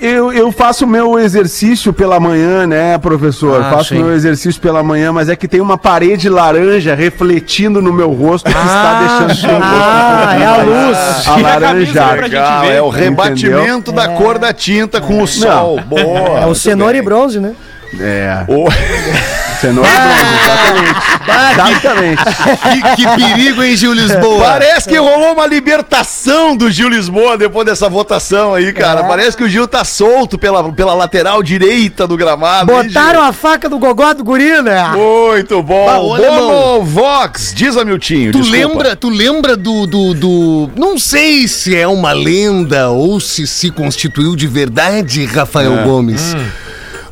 eu, 0.00 0.32
eu 0.32 0.52
faço 0.52 0.86
meu 0.86 1.18
exercício 1.18 1.92
pela 1.92 2.18
manhã, 2.18 2.66
né, 2.66 2.98
professor? 2.98 3.62
Ah, 3.62 3.70
faço 3.70 3.90
sim. 3.90 4.02
meu 4.02 4.12
exercício 4.12 4.60
pela 4.60 4.82
manhã, 4.82 5.12
mas 5.12 5.28
é 5.28 5.36
que 5.36 5.46
tem 5.46 5.60
uma 5.60 5.78
parede 5.78 6.28
laranja 6.28 6.94
refletindo 6.94 7.80
no 7.80 7.92
meu 7.92 8.10
rosto 8.10 8.50
que 8.50 8.56
está 8.56 9.24
deixando 9.26 9.62
Ah, 9.62 10.36
é 10.38 10.44
a 10.46 10.56
luz. 10.62 10.98
Legal, 12.28 12.60
ver, 12.62 12.72
é 12.72 12.82
o 12.82 12.88
entendeu? 12.88 12.90
rebatimento 12.90 13.92
da 13.92 14.08
cor 14.08 14.38
da 14.38 14.52
tinta 14.52 15.00
com 15.00 15.22
o 15.22 15.26
sol. 15.26 15.80
Boa. 15.82 16.40
É 16.40 16.46
o 16.46 16.54
cenoura 16.54 16.96
e 16.96 17.02
bronze, 17.02 17.38
né? 17.38 17.54
É. 17.98 18.44
Ô, 18.48 18.68
Cenoura 19.60 19.88
branca, 19.90 20.24
exatamente. 20.42 21.00
Exatamente. 21.70 22.22
Que, 22.62 22.96
que 22.96 23.08
perigo, 23.16 23.62
hein, 23.62 23.76
Gil 23.76 23.92
Lisboa? 23.92 24.44
Parece 24.44 24.88
que 24.88 24.96
rolou 24.96 25.32
uma 25.34 25.46
libertação 25.46 26.56
do 26.56 26.70
Gil 26.70 26.88
Lisboa 26.88 27.36
depois 27.36 27.66
dessa 27.66 27.88
votação 27.88 28.54
aí, 28.54 28.72
cara. 28.72 29.04
Parece 29.04 29.36
que 29.36 29.44
o 29.44 29.48
Gil 29.48 29.66
tá 29.68 29.84
solto 29.84 30.38
pela, 30.38 30.72
pela 30.72 30.94
lateral 30.94 31.42
direita 31.42 32.06
do 32.06 32.16
gramado. 32.16 32.72
hein, 32.72 32.84
Botaram 32.88 33.22
a 33.22 33.32
faca 33.32 33.68
do 33.68 33.78
gogó 33.78 34.12
do 34.14 34.24
guri, 34.24 34.62
né? 34.62 34.82
Muito 34.94 35.62
bom. 35.62 36.16
Bono 36.16 36.82
Vox, 36.84 37.52
diz 37.54 37.76
a 37.76 37.84
Miltinho. 37.84 38.32
Tu 38.32 38.40
desculpa. 38.40 38.66
lembra, 38.68 38.96
tu 38.96 39.08
lembra 39.10 39.56
do, 39.56 39.86
do, 39.86 40.14
do- 40.14 40.70
Não 40.76 40.98
sei 40.98 41.46
se 41.48 41.76
é 41.76 41.86
uma 41.86 42.12
lenda 42.12 42.88
ou 42.90 43.20
se 43.20 43.46
se 43.46 43.70
constituiu 43.70 44.34
de 44.36 44.46
verdade, 44.46 45.24
Rafael 45.26 45.76
Gomes. 45.84 46.34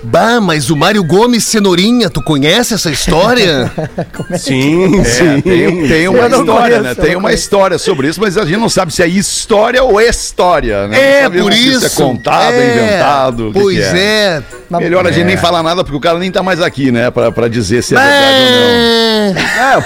Bah, 0.03 0.41
mas 0.41 0.71
o 0.71 0.77
Mário 0.77 1.03
Gomes 1.03 1.45
Cenourinha, 1.45 2.09
tu 2.09 2.23
conhece 2.23 2.73
essa 2.75 2.91
história? 2.91 3.71
Sim, 4.39 5.01
É, 5.01 5.05
sim. 5.05 5.41
tem, 5.41 5.89
tem 5.89 6.09
uma 6.09 6.27
história, 6.29 6.79
conheço, 6.79 6.83
né? 6.83 6.95
Tem 6.95 7.17
uma 7.17 7.23
conheço. 7.23 7.43
história 7.43 7.79
sobre 7.79 8.09
isso, 8.09 8.21
mas 8.21 8.37
a 8.39 8.45
gente 8.45 8.59
não 8.59 8.69
sabe 8.69 8.93
se 8.93 9.03
é 9.03 9.09
história 9.09 9.83
ou 9.83 10.01
história, 10.01 10.87
né? 10.87 11.23
É, 11.25 11.29
por 11.29 11.53
se 11.53 11.69
isso. 11.69 11.87
é 11.87 11.91
contado, 11.91 12.55
É, 12.55 12.71
inventado. 12.77 13.49
o 13.49 13.53
que 13.53 13.61
Pois 13.61 13.77
que 13.77 13.99
é. 13.99 14.43
Melhor 14.71 15.07
a 15.07 15.11
gente 15.11 15.25
nem 15.27 15.37
falar 15.37 15.63
nada, 15.63 15.83
porque 15.83 15.97
o 15.97 16.01
cara 16.01 16.19
nem 16.19 16.31
tá 16.31 16.43
mais 16.43 16.61
aqui, 16.61 16.93
né? 16.93 17.11
Pra, 17.11 17.33
pra 17.33 17.49
dizer 17.49 17.83
se 17.83 17.95
é 17.97 17.99
verdade 17.99 18.43
ou 18.53 19.35
não. 19.35 19.63
É, 19.73 19.77
o 19.79 19.83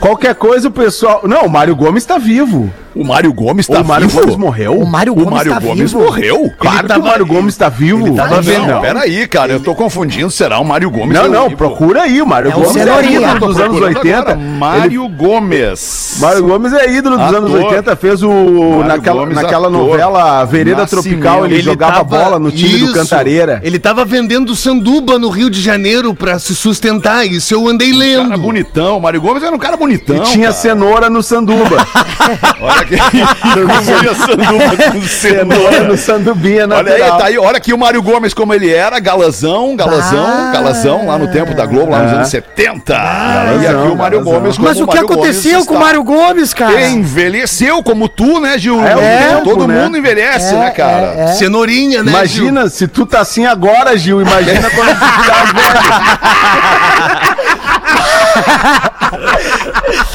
Qualquer 0.00 0.34
coisa 0.36 0.68
o 0.68 0.70
pessoal. 0.70 1.22
Não, 1.24 1.44
o 1.46 1.50
Mário 1.50 1.74
Gomes 1.74 2.04
tá 2.04 2.18
vivo. 2.18 2.72
O 2.94 3.04
Mário 3.04 3.32
Gomes 3.32 3.66
tá 3.66 3.80
o 3.80 3.84
Mário 3.84 4.08
vivo? 4.08 4.20
Gomes 4.20 4.36
morreu? 4.36 4.72
O 4.78 4.86
Mário 4.86 5.12
O 5.12 5.16
Gomes 5.16 5.30
Mário 5.32 5.52
tá 5.52 5.60
Gomes 5.60 5.92
vivo. 5.92 6.04
morreu? 6.04 6.52
Claro 6.58 6.88
que 6.88 6.98
o 6.98 7.02
Mário 7.02 7.26
Gomes 7.26 7.56
tá 7.56 7.68
vivo. 7.68 8.14
tava 8.14 8.40
vendo. 8.40 8.66
Não, 8.66 8.80
peraí, 8.80 9.26
cara, 9.28 9.52
eu 9.52 9.60
tô 9.60 9.74
confundindo. 9.74 10.30
Será 10.30 10.58
o 10.58 10.64
Mário 10.64 10.90
Gomes? 10.90 11.14
Não, 11.14 11.24
ao 11.24 11.30
não, 11.30 11.44
vivo? 11.44 11.56
procura 11.56 12.02
aí. 12.02 12.20
O 12.20 12.26
Mário 12.26 12.50
É 12.50 12.54
o 12.56 12.60
Gomes 12.60 12.76
é 12.76 12.84
Cenourinha. 12.84 13.20
ídolo 13.20 13.38
dos 13.52 13.60
anos 13.60 13.78
procurando 13.78 13.96
80. 13.98 14.18
agora. 14.18 14.36
Mário 14.36 15.08
Gomes. 15.08 16.16
Mário 16.20 16.42
Gomes 16.44 16.72
é 16.72 16.90
ídolo 16.92 17.16
dos 17.16 17.26
Ator. 17.26 17.38
anos 17.38 17.52
80, 17.52 17.96
fez 17.96 18.22
o. 18.22 18.82
naquela 18.86 19.20
Gomes, 19.20 19.34
naquela 19.36 19.68
ator. 19.68 19.70
novela 19.86 20.44
Vereda 20.44 20.82
Nascimento. 20.82 21.02
Tropical, 21.04 21.44
ele, 21.46 21.54
Ele 21.54 21.62
jogava 21.62 21.92
tava- 22.04 22.04
bola 22.18 22.38
no 22.38 22.50
time 22.50 22.78
do 22.78 22.84
Isso. 22.86 22.94
Cantareira. 22.94 23.60
Ele 23.62 23.78
tava 23.78 24.04
vendendo 24.04 24.54
sanduba 24.56 25.18
no 25.18 25.28
Rio 25.28 25.50
de 25.50 25.60
Janeiro 25.60 26.14
pra 26.14 26.38
se 26.38 26.54
sustentar. 26.54 27.26
Isso 27.26 27.54
eu 27.54 27.68
andei 27.68 27.88
Cara 27.92 27.98
lendo. 27.98 28.38
bonitão. 28.38 28.98
Mário 29.00 29.20
Gomes 29.20 29.42
era 29.42 29.54
um 29.54 29.58
cara 29.58 29.76
bonitão. 29.76 30.16
E 30.16 30.20
tinha 30.20 30.48
cara. 30.48 30.52
cenoura 30.54 31.10
no 31.10 31.22
sanduba. 31.22 31.76
Olha 32.60 32.77
que. 32.84 32.96
Comia 32.96 34.14
sanduba 34.14 34.76
com 34.92 35.02
cenoura 35.02 35.56
cenoura. 35.58 35.80
no 35.84 35.96
sandubinha 35.96 36.66
Olha 36.70 36.92
aí, 36.94 37.00
tá 37.02 37.24
aí, 37.24 37.38
olha 37.38 37.56
aqui 37.56 37.72
o 37.72 37.78
Mário 37.78 38.02
Gomes 38.02 38.32
como 38.34 38.52
ele 38.54 38.72
era, 38.72 38.98
galazão, 38.98 39.74
galazão, 39.76 40.26
Ah. 40.26 40.50
galazão, 40.52 41.06
lá 41.06 41.18
no 41.18 41.28
tempo 41.28 41.54
da 41.54 41.64
Globo, 41.66 41.92
lá 41.92 41.98
nos 42.00 42.12
Ah. 42.12 42.16
anos 42.16 42.28
70. 42.28 42.92
e 42.94 42.96
Galazão, 42.96 43.82
aqui 43.82 43.92
o 43.92 43.96
Mário 43.96 44.18
galazão. 44.20 44.40
Gomes 44.40 44.56
como 44.56 44.68
Mas 44.68 44.80
o 44.80 44.86
que 44.86 44.94
Mário 44.96 45.04
aconteceu 45.12 45.52
Gomes 45.52 45.66
com 45.66 45.74
o 45.74 45.80
Mário 45.80 46.02
Gomes, 46.04 46.54
cara? 46.54 46.80
Envelheceu 46.88 47.82
como 47.82 48.08
tu, 48.08 48.40
né, 48.40 48.58
Gil? 48.58 48.82
É 48.84 49.40
Todo 49.44 49.66
né? 49.66 49.82
mundo 49.82 49.96
envelhece, 49.96 50.54
É, 50.54 50.58
né, 50.58 50.70
cara? 50.70 51.14
é, 51.16 51.24
é. 51.24 51.26
Cenourinha, 51.28 52.02
né? 52.02 52.10
Gil? 52.26 52.44
Imagina 52.48 52.68
se 52.68 52.86
tu 52.88 53.04
tá 53.06 53.20
assim 53.20 53.46
agora, 53.46 53.96
Gil. 53.96 54.20
Imagina 54.20 54.68
quando 54.70 54.94
tu 54.94 55.26
tá 55.26 55.44
velho. 55.44 55.78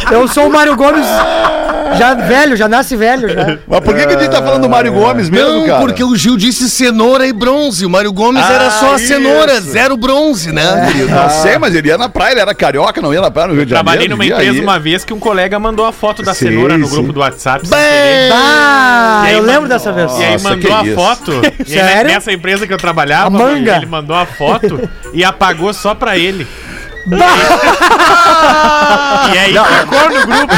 Eu 0.11 0.27
sou 0.27 0.47
o 0.47 0.51
Mário 0.51 0.75
Gomes. 0.75 1.05
Já 1.97 2.13
velho, 2.13 2.52
já 2.55 2.67
nasce 2.67 2.95
velho, 2.95 3.29
já. 3.29 3.57
Mas 3.67 3.79
por 3.81 3.95
que, 3.95 4.05
que 4.07 4.13
a 4.15 4.19
gente 4.19 4.31
tá 4.31 4.41
falando 4.41 4.61
do 4.63 4.69
Mário 4.69 4.91
Gomes 4.93 5.29
mesmo, 5.29 5.49
Não, 5.59 5.65
cara? 5.65 5.79
porque 5.79 6.03
o 6.03 6.15
Gil 6.15 6.37
disse 6.37 6.69
cenoura 6.69 7.25
e 7.27 7.33
bronze. 7.33 7.85
O 7.85 7.89
Mário 7.89 8.11
Gomes 8.13 8.43
era 8.47 8.69
só 8.71 8.93
a 8.93 8.95
isso. 8.97 9.07
cenoura, 9.07 9.59
zero 9.61 9.95
bronze, 9.97 10.51
né, 10.51 10.87
querido? 10.91 11.09
Não 11.09 11.29
sei, 11.29 11.57
mas 11.57 11.73
ele 11.75 11.87
ia 11.87 11.97
na 11.97 12.09
praia, 12.09 12.31
ele 12.33 12.41
era 12.41 12.53
carioca, 12.55 13.01
não 13.01 13.13
ia 13.13 13.21
na 13.21 13.31
praia 13.31 13.47
no 13.49 13.53
Rio 13.55 13.65
de 13.65 13.71
Janeiro. 13.71 13.85
Trabalhei 13.85 14.07
numa 14.09 14.23
vivia 14.23 14.35
empresa 14.35 14.51
aí. 14.59 14.63
uma 14.63 14.79
vez 14.79 15.03
que 15.05 15.13
um 15.13 15.19
colega 15.19 15.59
mandou 15.59 15.85
a 15.85 15.91
foto 15.91 16.21
da 16.23 16.33
Sim, 16.33 16.47
cenoura 16.49 16.77
no 16.77 16.85
sim. 16.87 16.91
grupo 16.93 17.13
do 17.13 17.19
WhatsApp. 17.19 17.67
sem 17.67 17.77
Bem, 17.77 17.87
querer. 17.87 18.31
Ah, 18.33 19.21
E 19.23 19.27
aí 19.27 19.33
eu 19.33 19.39
lembro 19.39 19.61
mandou- 19.63 19.69
dessa 19.69 19.91
vez. 19.91 20.11
E 20.17 20.23
aí 20.23 20.31
Nossa, 20.33 20.49
mandou 20.49 20.69
que 20.69 20.73
a 20.75 20.83
isso. 20.85 20.95
foto. 20.95 21.31
E 21.67 21.79
aí, 21.79 21.87
Sério? 21.87 22.11
nessa 22.11 22.31
empresa 22.31 22.67
que 22.67 22.73
eu 22.73 22.77
trabalhava, 22.77 23.27
A 23.27 23.29
manga. 23.29 23.77
ele 23.77 23.85
mandou 23.85 24.15
a 24.15 24.25
foto 24.25 24.89
e 25.13 25.23
apagou 25.23 25.73
só 25.73 25.95
pra 25.95 26.17
ele. 26.17 26.47
E 29.33 29.37
aí 29.37 29.53
ficou 29.53 30.09
no 30.09 30.27
grupo. 30.27 30.53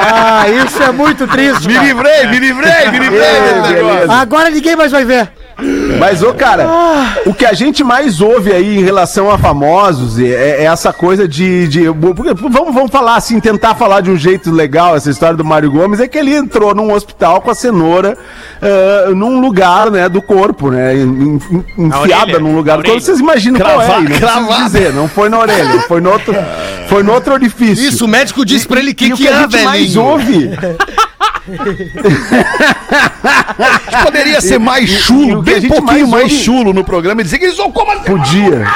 Ah, 0.00 0.44
isso 0.48 0.82
é 0.82 0.92
muito 0.92 1.26
triste. 1.26 1.66
Me 1.68 1.78
livrei, 1.78 2.26
me 2.26 2.38
livrei, 2.38 2.90
me 2.90 2.98
livrei 2.98 3.40
desse 3.40 3.60
beleza. 3.60 3.72
negócio. 3.72 4.12
Agora 4.12 4.50
ninguém 4.50 4.76
mais 4.76 4.90
vai 4.90 5.04
ver. 5.04 5.28
Mas, 5.98 6.22
ô, 6.22 6.32
cara, 6.34 6.66
o 7.26 7.34
que 7.34 7.44
a 7.44 7.52
gente 7.52 7.82
mais 7.84 8.20
ouve 8.20 8.52
aí 8.52 8.78
em 8.78 8.82
relação 8.82 9.30
a 9.30 9.36
famosos 9.38 10.18
é, 10.18 10.62
é 10.62 10.64
essa 10.64 10.92
coisa 10.92 11.26
de. 11.28 11.68
de- 11.68 11.92
porque 12.14 12.32
vamos, 12.34 12.74
vamos 12.74 12.90
falar 12.90 13.16
assim, 13.16 13.38
tentar 13.40 13.74
falar 13.74 14.00
de 14.00 14.10
um 14.10 14.16
jeito 14.16 14.50
legal 14.50 14.96
essa 14.96 15.10
história 15.10 15.36
do 15.36 15.44
Mário 15.44 15.70
Gomes, 15.70 16.00
é 16.00 16.08
que 16.08 16.18
ele 16.18 16.34
entrou 16.34 16.74
num 16.74 16.92
hospital 16.92 17.40
com 17.40 17.50
a 17.50 17.54
cenoura 17.54 18.16
ah, 18.62 19.10
num 19.14 19.40
lugar, 19.40 19.90
né, 19.90 20.08
do 20.08 20.20
corpo, 20.22 20.70
né? 20.70 20.94
en- 20.96 21.38
en- 21.50 21.62
Enfiada 21.86 22.22
orelha, 22.24 22.38
num 22.40 22.54
lugar 22.56 22.78
do 22.78 22.84
corpo. 22.84 23.00
Vocês 23.00 23.20
imaginam 23.20 23.60
qual 23.60 23.80
é? 23.82 24.00
Não 24.00 24.04
cravada. 24.06 24.64
dizer, 24.64 24.92
não 24.92 25.08
foi 25.08 25.28
na 25.28 25.38
orelha, 25.38 25.80
foi 25.88 26.00
no 26.00 26.10
outro, 26.10 26.34
foi 26.88 27.02
no 27.02 27.12
outro 27.12 27.32
orifício. 27.34 27.84
Isso, 27.88 28.04
o 28.04 28.08
médico 28.08 28.44
disse 28.44 28.66
pra 28.66 28.80
ele 28.80 28.94
que 28.94 29.06
E 29.06 29.12
o 29.12 29.16
que 29.16 29.22
que 29.24 29.28
a 29.28 29.42
gente 29.42 29.64
mais 29.64 29.80
velhinho. 29.94 30.02
ouve 30.02 30.50
Poderia 34.02 34.40
ser 34.40 34.58
mais 34.58 34.88
chulo, 34.88 35.42
bem 35.42 35.68
pouquinho 35.68 36.08
mais, 36.08 36.30
mais 36.30 36.42
chulo 36.42 36.72
no 36.72 36.82
programa 36.82 37.20
e 37.20 37.24
dizer 37.24 37.38
que 37.38 37.44
eles 37.44 37.56
são 37.56 37.70
como 37.70 37.92
assim? 37.92 38.04
Podia. 38.04 38.66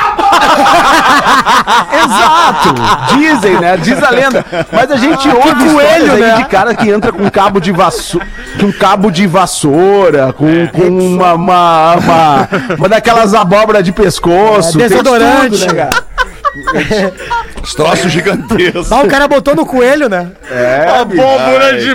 Exato. 2.05 2.75
Dizem, 3.17 3.59
né? 3.59 3.79
Diz 3.79 4.03
a 4.03 4.11
lenda. 4.11 4.45
Mas 4.71 4.91
a 4.91 4.97
gente 4.97 5.27
ouve 5.29 5.71
coelho, 5.73 6.17
né? 6.17 6.35
de 6.37 6.45
cara 6.45 6.75
que 6.75 6.91
entra 6.91 7.11
com 7.13 7.31
cabo 7.31 7.59
de 7.61 7.73
vassoura, 7.73 8.27
com 8.61 8.71
cabo 8.73 9.11
de 9.11 9.27
vassoura, 9.27 10.35
com, 10.35 10.67
com 10.69 10.89
uma, 10.89 11.33
uma, 11.35 11.95
uma, 11.95 12.49
uma 12.79 12.89
daquelas 12.89 13.35
abóbora 13.35 13.83
de 13.83 13.93
pescoço. 13.93 14.81
É, 14.81 14.89
desodorante. 14.89 15.59
tudo, 15.59 15.67
né, 15.67 15.75
cara? 15.75 16.08
Os 17.63 17.75
troços 17.75 18.11
gigantescos. 18.11 18.91
Ah, 18.91 19.03
o 19.03 19.09
cara 19.09 19.29
botou 19.29 19.55
no 19.55 19.67
coelho, 19.67 20.09
né? 20.09 20.29
É, 20.51 20.87
Ai, 20.89 21.05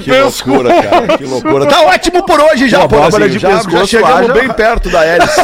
que 0.02 0.12
loucura, 0.12 0.82
cara, 0.82 1.18
que 1.18 1.26
loucura. 1.26 1.66
Tá 1.66 1.82
ótimo 1.82 2.24
por 2.26 2.39
hoje 2.39 2.70
já, 2.70 2.80
Pô, 2.88 2.98
abóbora 2.98 3.28
de 3.30 3.39
já, 3.39 3.50
já 3.50 3.58
pescoço 3.58 3.88
chegamos 3.88 4.28
já- 4.28 4.34
bem 4.34 4.50
perto 4.50 4.89
da 4.89 5.04
hélice. 5.06 5.42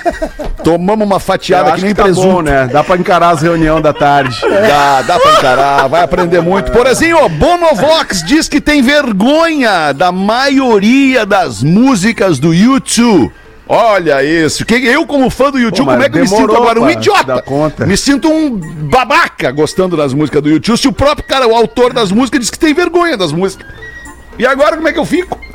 Tomamos 0.64 1.06
uma 1.06 1.20
fatiada 1.20 1.72
que 1.72 1.80
nem 1.82 1.90
que 1.90 1.96
tá 1.96 2.04
presunto. 2.04 2.26
bom, 2.28 2.42
né? 2.42 2.68
Dá 2.72 2.82
pra 2.82 2.96
encarar 2.96 3.30
as 3.30 3.42
reuniões 3.42 3.82
da 3.82 3.92
tarde. 3.92 4.40
Dá, 4.40 5.02
dá 5.02 5.18
pra 5.20 5.32
encarar, 5.32 5.86
vai 5.88 6.02
aprender 6.02 6.40
muito. 6.40 6.72
Porazinho, 6.72 7.18
ó, 7.18 7.28
Bonovox 7.28 8.22
diz 8.24 8.48
que 8.48 8.60
tem 8.60 8.82
vergonha 8.82 9.92
da 9.92 10.10
maioria 10.10 11.24
das 11.24 11.62
músicas 11.62 12.38
do 12.38 12.52
YouTube. 12.52 13.32
Olha 13.68 14.22
isso. 14.22 14.64
Que 14.64 14.74
eu, 14.74 15.06
como 15.06 15.28
fã 15.28 15.50
do 15.50 15.58
YouTube, 15.58 15.86
Pô, 15.86 15.92
como 15.92 16.02
é 16.02 16.08
que 16.08 16.18
eu 16.18 16.22
me 16.22 16.28
sinto 16.28 16.54
agora? 16.56 16.80
Um 16.80 16.90
idiota. 16.90 17.44
Me 17.86 17.96
sinto 17.96 18.28
um 18.28 18.56
babaca 18.88 19.50
gostando 19.50 19.96
das 19.96 20.14
músicas 20.14 20.42
do 20.42 20.48
YouTube. 20.48 20.78
Se 20.78 20.88
o 20.88 20.92
próprio 20.92 21.26
cara, 21.26 21.46
o 21.48 21.54
autor 21.54 21.92
das 21.92 22.12
músicas, 22.12 22.40
diz 22.40 22.50
que 22.50 22.58
tem 22.58 22.72
vergonha 22.72 23.16
das 23.16 23.32
músicas. 23.32 23.66
E 24.38 24.46
agora, 24.46 24.76
como 24.76 24.86
é 24.86 24.92
que 24.92 24.98
eu 24.98 25.04
fico? 25.04 25.45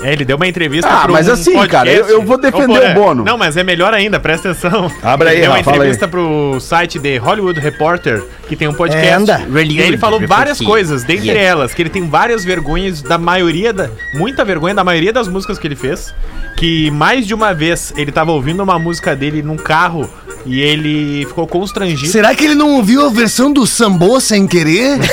É, 0.00 0.12
ele 0.12 0.24
deu 0.24 0.36
uma 0.36 0.46
entrevista 0.46 0.88
Ah, 0.88 1.08
mas 1.08 1.28
assim, 1.28 1.54
cara, 1.66 1.90
eu- 1.90 2.06
eu 2.08 2.22
vou 2.22 2.38
defender 2.38 2.90
o 2.90 2.94
Bono. 2.94 3.24
Não, 3.24 3.36
mas 3.36 3.56
é 3.56 3.64
melhor 3.64 3.92
ainda, 3.92 4.20
presta 4.20 4.50
atenção. 4.52 4.90
Abre 5.02 5.28
aí, 5.30 5.34
Ele 5.36 5.42
deu 5.42 5.50
uma 5.50 5.62
fala 5.64 5.76
aí. 5.76 5.78
entrevista 5.80 6.06
pro 6.06 6.60
site 6.60 6.98
de 7.00 7.16
Hollywood 7.18 7.58
Reporter, 7.58 8.22
que 8.48 8.54
tem 8.54 8.68
um 8.68 8.74
podcast. 8.74 9.08
Anda. 9.14 9.42
E 9.64 9.80
aí 9.80 9.86
ele 9.88 9.98
falou 9.98 10.20
várias 10.26 10.60
coisas, 10.60 11.02
dentre 11.02 11.28
Yeah. 11.28 11.50
elas, 11.50 11.74
que 11.74 11.82
ele 11.82 11.90
tem 11.90 12.08
várias 12.08 12.44
vergonhas 12.44 13.02
da 13.02 13.18
maioria 13.18 13.72
da. 13.72 13.90
Muita 14.14 14.44
vergonha 14.44 14.74
da 14.74 14.84
maioria 14.84 15.12
das 15.12 15.26
músicas 15.26 15.58
que 15.58 15.66
ele 15.66 15.76
fez. 15.76 16.14
Que 16.56 16.90
mais 16.92 17.26
de 17.26 17.34
uma 17.34 17.52
vez 17.52 17.92
ele 17.96 18.10
tava 18.12 18.30
ouvindo 18.32 18.62
uma 18.62 18.78
música 18.78 19.14
dele 19.16 19.42
num 19.42 19.56
carro 19.56 20.08
e 20.46 20.60
ele 20.60 21.24
ficou 21.26 21.46
constrangido. 21.46 22.06
Será 22.10 22.34
que 22.34 22.44
ele 22.44 22.54
não 22.54 22.74
ouviu 22.76 23.04
a 23.06 23.10
versão 23.10 23.52
do 23.52 23.66
Sambô 23.66 24.20
sem 24.20 24.46
querer? 24.46 24.98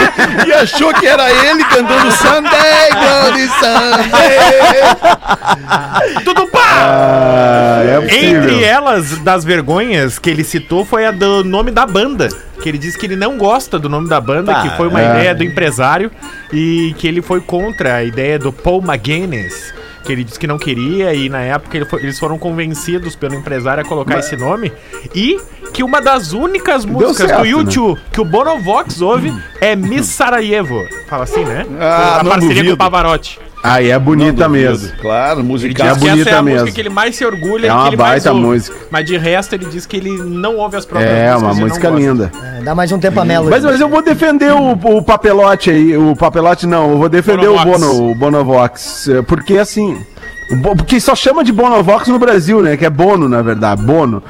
E 0.46 0.52
achou 0.52 0.92
que 0.94 1.06
era 1.06 1.30
ele 1.30 1.62
cantando 1.64 2.10
Sunday, 2.12 2.90
Bloody 2.92 3.48
Sunday. 3.48 4.40
Tudo 6.24 6.46
pá! 6.48 6.60
Ah, 6.62 7.80
é. 7.84 8.24
Entre 8.24 8.64
elas, 8.64 9.18
das 9.18 9.44
vergonhas 9.44 10.18
que 10.18 10.30
ele 10.30 10.44
citou, 10.44 10.84
foi 10.84 11.06
a 11.06 11.10
do 11.10 11.44
nome 11.44 11.70
da 11.70 11.86
banda. 11.86 12.28
Que 12.62 12.68
ele 12.68 12.78
disse 12.78 12.98
que 12.98 13.06
ele 13.06 13.16
não 13.16 13.38
gosta 13.38 13.78
do 13.78 13.88
nome 13.88 14.08
da 14.08 14.20
banda, 14.20 14.54
que 14.62 14.70
foi 14.76 14.88
uma 14.88 15.00
é. 15.00 15.10
ideia 15.10 15.34
do 15.34 15.42
empresário 15.42 16.10
e 16.52 16.94
que 16.98 17.08
ele 17.08 17.22
foi 17.22 17.40
contra 17.40 17.96
a 17.96 18.04
ideia 18.04 18.38
do 18.38 18.52
Paul 18.52 18.82
McGuinness. 18.82 19.72
Que 20.04 20.12
ele 20.12 20.24
disse 20.24 20.38
que 20.38 20.46
não 20.46 20.58
queria 20.58 21.12
e 21.14 21.28
na 21.28 21.40
época 21.40 21.76
ele 21.76 21.84
foi- 21.84 22.02
eles 22.02 22.18
foram 22.18 22.38
convencidos 22.38 23.14
pelo 23.14 23.34
empresário 23.34 23.82
a 23.82 23.86
colocar 23.86 24.18
esse 24.18 24.36
nome. 24.36 24.72
E 25.14 25.38
que 25.72 25.82
uma 25.82 26.00
das 26.00 26.32
únicas 26.32 26.84
músicas 26.84 27.16
certo, 27.28 27.38
do 27.38 27.44
né? 27.44 27.50
YouTube 27.50 28.00
que 28.10 28.20
o 28.20 28.24
Bonovox 28.24 29.00
ouve 29.00 29.32
é 29.60 29.76
Miss 29.90 30.06
Sarajevo. 30.06 30.86
Fala 31.08 31.24
assim, 31.24 31.44
né? 31.44 31.66
Ah, 31.80 32.18
a 32.20 32.22
não 32.22 32.30
parceria 32.30 32.54
duvido. 32.56 32.68
com 32.70 32.74
o 32.74 32.78
Pavarotti. 32.90 33.38
Aí 33.62 33.90
é 33.90 33.98
bonita 33.98 34.48
mesmo. 34.48 34.90
Claro, 35.02 35.40
Ele 35.40 35.48
musical. 35.48 35.86
diz 35.88 35.96
É 35.96 36.00
que 36.00 36.06
essa 36.06 36.14
bonita 36.14 36.30
é 36.30 36.34
a 36.34 36.42
mesmo. 36.42 36.60
música 36.60 36.74
que 36.74 36.80
ele 36.80 36.88
mais 36.88 37.14
se 37.14 37.26
orgulha 37.26 37.66
É 37.66 37.68
e 37.68 37.72
uma 37.72 37.82
que 37.82 37.88
ele 37.90 37.96
mais 37.98 38.10
baita 38.24 38.32
ouve. 38.32 38.42
música. 38.46 38.76
Mas 38.90 39.04
de 39.04 39.18
resto 39.18 39.54
ele 39.54 39.66
diz 39.66 39.84
que 39.84 39.96
ele 39.98 40.16
não 40.16 40.56
ouve 40.56 40.78
as 40.78 40.86
próprias 40.86 41.12
É, 41.12 41.32
músicas 41.34 41.42
uma 41.42 41.52
e 41.52 41.54
não 41.60 41.66
música 41.68 41.90
linda. 41.90 42.32
É, 42.58 42.62
dá 42.62 42.74
mais 42.74 42.90
um 42.90 42.98
tempo 42.98 43.20
a 43.20 43.24
Melo. 43.24 43.50
Mas, 43.50 43.62
mas 43.62 43.78
eu 43.78 43.88
vou 43.90 44.00
defender 44.02 44.50
o, 44.52 44.70
o 44.72 45.02
papelote 45.02 45.70
aí. 45.70 45.94
O 45.94 46.16
papelote 46.16 46.66
não, 46.66 46.90
eu 46.92 46.96
vou 46.96 47.08
defender 47.10 47.48
o, 47.48 47.58
Bonovox. 47.58 47.80
Bono, 47.86 48.10
o 48.10 48.14
Bonovox. 48.14 49.08
é, 49.08 49.20
Porque 49.22 49.58
assim. 49.58 49.98
o 50.50 50.74
Porque 50.74 50.98
só 50.98 51.14
chama 51.14 51.44
de 51.44 51.52
Bonovox 51.52 52.08
no 52.08 52.18
Brasil, 52.18 52.62
né? 52.62 52.78
Que 52.78 52.86
é 52.86 52.90
Bono, 52.90 53.28
na 53.28 53.42
verdade. 53.42 53.82
Bono. 53.82 54.22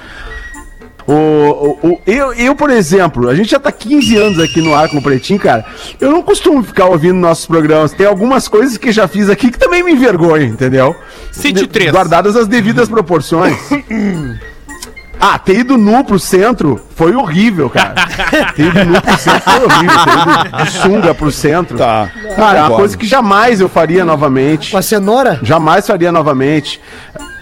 O, 1.12 1.78
o, 1.82 1.88
o- 1.88 2.00
eu, 2.06 2.32
eu, 2.34 2.54
por 2.54 2.70
exemplo, 2.70 3.28
a 3.28 3.34
gente 3.34 3.50
já 3.50 3.58
tá 3.58 3.72
15 3.72 4.16
anos 4.16 4.38
aqui 4.38 4.60
no 4.62 4.74
ar 4.74 4.88
com 4.88 4.98
o 4.98 5.02
Pretinho, 5.02 5.40
cara. 5.40 5.64
Eu 6.00 6.10
não 6.12 6.22
costumo 6.22 6.62
ficar 6.62 6.84
ouvindo 6.86 7.14
nossos 7.16 7.46
programas. 7.46 7.92
Tem 7.92 8.06
algumas 8.06 8.46
coisas 8.46 8.76
que 8.76 8.92
já 8.92 9.08
fiz 9.08 9.28
aqui 9.28 9.50
que 9.50 9.58
também 9.58 9.82
me 9.82 9.92
envergonham, 9.92 10.46
entendeu? 10.48 10.94
Cite 11.32 11.66
três. 11.66 11.90
Guardadas 11.90 12.36
as 12.36 12.46
devidas 12.46 12.88
proporções. 12.88 13.56
Ah, 15.22 15.38
ter 15.38 15.58
ido 15.58 15.76
nu 15.76 16.02
pro 16.02 16.18
centro 16.18 16.80
foi 16.96 17.14
horrível, 17.14 17.68
cara. 17.68 17.94
ter 18.56 18.68
ido 18.68 18.84
nu 18.86 19.02
pro 19.02 19.18
centro 19.18 19.40
foi 19.42 19.64
horrível. 19.66 19.96
Ter 20.06 20.48
ido 20.48 20.64
de 20.64 20.70
sunga 20.70 21.14
pro 21.14 21.30
centro. 21.30 21.76
Tá. 21.76 22.10
Cara, 22.34 22.58
é 22.58 22.60
uma 22.62 22.68
Concordo. 22.70 22.76
coisa 22.76 22.96
que 22.96 23.06
jamais 23.06 23.60
eu 23.60 23.68
faria 23.68 24.02
novamente. 24.02 24.70
Com 24.70 24.78
a 24.78 24.82
cenoura? 24.82 25.38
Jamais 25.42 25.86
faria 25.86 26.10
novamente. 26.10 26.80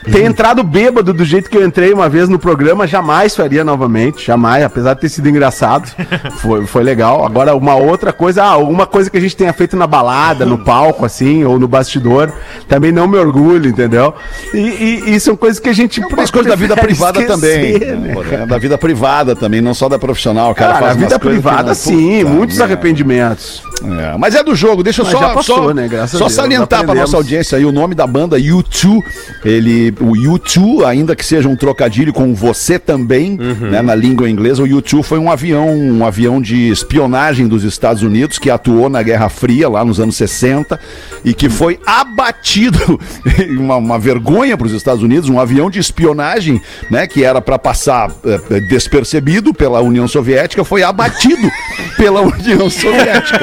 Ter 0.04 0.24
entrado 0.24 0.62
bêbado 0.62 1.12
do 1.12 1.24
jeito 1.24 1.50
que 1.50 1.56
eu 1.56 1.66
entrei 1.66 1.92
uma 1.92 2.08
vez 2.08 2.28
no 2.28 2.38
programa, 2.38 2.86
jamais 2.86 3.34
faria 3.36 3.62
novamente. 3.64 4.24
Jamais, 4.24 4.64
apesar 4.64 4.94
de 4.94 5.00
ter 5.00 5.08
sido 5.08 5.28
engraçado. 5.28 5.90
Foi, 6.38 6.66
foi 6.66 6.82
legal. 6.84 7.26
Agora, 7.26 7.54
uma 7.54 7.74
outra 7.74 8.12
coisa, 8.12 8.44
ah, 8.44 8.48
alguma 8.50 8.86
coisa 8.86 9.10
que 9.10 9.16
a 9.16 9.20
gente 9.20 9.36
tenha 9.36 9.52
feito 9.52 9.76
na 9.76 9.86
balada, 9.86 10.46
no 10.46 10.58
palco, 10.58 11.04
assim, 11.04 11.44
ou 11.44 11.58
no 11.58 11.66
bastidor, 11.66 12.32
também 12.68 12.92
não 12.92 13.08
me 13.08 13.16
orgulho, 13.18 13.68
entendeu? 13.68 14.14
E, 14.54 14.58
e- 14.58 15.14
e 15.14 15.20
são 15.20 15.36
coisas 15.36 15.58
que 15.58 15.68
a 15.68 15.72
gente. 15.72 16.00
As 16.16 16.30
coisas 16.30 16.48
da 16.50 16.56
vida 16.56 16.76
privada 16.78 17.20
esquecer, 17.20 17.80
também. 17.80 17.96
né? 17.98 18.14
É, 18.42 18.46
Da 18.46 18.56
vida 18.58 18.78
privada 18.78 19.34
também, 19.34 19.60
não 19.60 19.74
só 19.74 19.88
da 19.88 19.98
profissional. 19.98 20.52
O 20.52 20.54
cara, 20.54 20.74
Cara, 20.74 20.86
faz 20.86 20.96
a 20.96 21.00
vida 21.00 21.18
privada, 21.18 21.68
não- 21.68 21.74
sim, 21.74 22.20
Puta 22.20 22.30
muitos 22.34 22.56
merda. 22.58 22.72
arrependimentos. 22.74 23.62
É, 23.82 24.16
mas 24.18 24.34
é 24.34 24.42
do 24.42 24.54
jogo, 24.54 24.82
deixa 24.82 25.02
eu 25.02 25.04
Mas 25.06 25.12
só, 25.14 25.20
já 25.20 25.28
passou, 25.34 25.56
só, 25.68 25.74
né? 25.74 25.88
Só 26.08 26.28
salientar 26.28 26.84
para 26.84 26.94
nossa 26.94 27.16
audiência 27.16 27.58
aí 27.58 27.64
o 27.64 27.72
nome 27.72 27.94
da 27.94 28.06
banda 28.06 28.36
U2. 28.38 29.00
Ele, 29.44 29.87
o 30.00 30.12
U2, 30.12 30.84
ainda 30.84 31.14
que 31.16 31.24
seja 31.24 31.48
um 31.48 31.56
trocadilho 31.56 32.12
com 32.12 32.34
você 32.34 32.78
também, 32.78 33.38
Uhum. 33.38 33.70
né, 33.70 33.82
na 33.82 33.94
língua 33.94 34.28
inglesa, 34.28 34.62
o 34.62 34.66
U2 34.66 35.02
foi 35.02 35.18
um 35.18 35.30
avião, 35.30 35.68
um 35.68 36.04
avião 36.04 36.40
de 36.40 36.68
espionagem 36.70 37.46
dos 37.46 37.64
Estados 37.64 38.02
Unidos 38.02 38.38
que 38.38 38.50
atuou 38.50 38.88
na 38.88 39.02
Guerra 39.02 39.28
Fria 39.28 39.68
lá 39.68 39.84
nos 39.84 40.00
anos 40.00 40.16
60 40.16 40.78
e 41.24 41.32
que 41.34 41.48
foi 41.48 41.78
abatido, 41.86 42.98
uma, 43.58 43.76
uma 43.76 43.98
vergonha 43.98 44.56
para 44.56 44.66
os 44.66 44.72
Estados 44.72 45.02
Unidos, 45.02 45.28
um 45.28 45.38
avião 45.40 45.70
de 45.70 45.78
espionagem, 45.78 46.60
né, 46.90 47.06
que 47.06 47.24
era 47.24 47.40
para 47.40 47.58
passar 47.58 48.10
eh, 48.24 48.60
despercebido 48.60 49.52
pela 49.54 49.80
União 49.80 50.06
Soviética, 50.08 50.64
foi 50.64 50.82
abatido 50.82 51.50
pela 51.96 52.20
União 52.20 52.68
Soviética. 52.70 53.38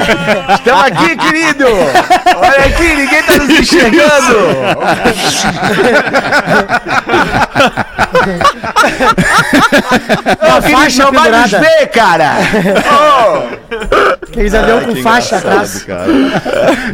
Estamos 0.54 0.82
aqui, 0.84 1.16
querido! 1.16 1.64
Olha 2.36 2.66
aqui, 2.66 2.94
ninguém 2.94 3.22
tá 3.22 3.36
nos 3.38 3.50
enxergando! 3.60 4.36
Uma 10.42 10.62
faixa 10.62 11.04
não 11.04 11.12
vai 11.12 11.30
nos 11.30 11.50
ver, 11.50 11.86
cara! 11.92 12.32
Aqueles 14.22 14.54
avião 14.54 14.80
com 14.80 14.94
Que 14.94 15.02
faixa 15.02 15.36
atrás. 15.38 15.82
cara. 15.84 16.06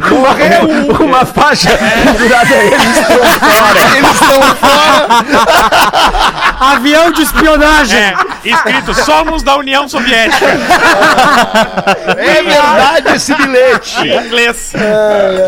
Morreu 0.09 0.95
uma 1.05 1.25
faixa 1.25 1.69
pendurada 1.77 2.47
aí. 2.55 2.67
Eles 2.67 4.11
estão 4.11 4.41
fora. 4.55 5.07
Avião 6.71 7.11
de 7.11 7.21
espionagem. 7.21 7.97
É, 7.99 8.15
escrito 8.45 8.93
Somos 8.93 9.43
da 9.43 9.55
União 9.57 9.87
Soviética. 9.87 10.45
É 12.17 12.43
verdade 12.43 13.15
esse 13.15 13.33
bilhete. 13.35 14.07
Em 14.07 14.25
inglês. 14.25 14.73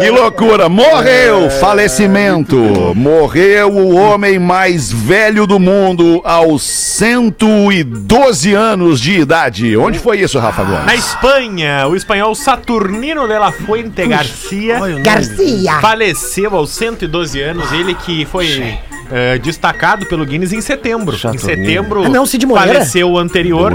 Que 0.01 0.09
loucura! 0.09 0.69
Morreu! 0.69 1.49
Falecimento! 1.49 2.55
Morreu 2.95 3.71
o 3.71 3.95
homem 3.95 4.39
mais 4.39 4.91
velho 4.91 5.47
do 5.47 5.59
mundo 5.59 6.21
aos 6.23 6.63
112 6.63 8.53
anos 8.53 8.99
de 8.99 9.19
idade. 9.19 9.75
Onde 9.77 9.99
foi 9.99 10.19
isso, 10.19 10.39
Rafa 10.39 10.63
Gomes? 10.63 10.85
Na 10.85 10.95
Espanha, 10.95 11.87
o 11.87 11.95
espanhol 11.95 12.33
Saturnino 12.35 13.27
de 13.27 13.37
la 13.37 13.51
Fuente 13.51 14.05
Garcia 14.07 14.79
Garcia. 15.01 15.79
faleceu 15.79 16.55
aos 16.55 16.71
112 16.71 17.41
anos. 17.41 17.71
Ele 17.71 17.93
que 17.93 18.25
foi 18.25 18.77
eh, 19.11 19.37
destacado 19.39 20.05
pelo 20.05 20.25
Guinness 20.25 20.51
em 20.53 20.61
setembro. 20.61 21.15
Em 21.33 21.37
setembro 21.37 22.03
Ah, 22.05 22.09
não, 22.09 22.25
Cid 22.25 22.45
Moreira? 22.45 22.73
faleceu 22.79 23.11
o 23.11 23.17
anterior. 23.17 23.73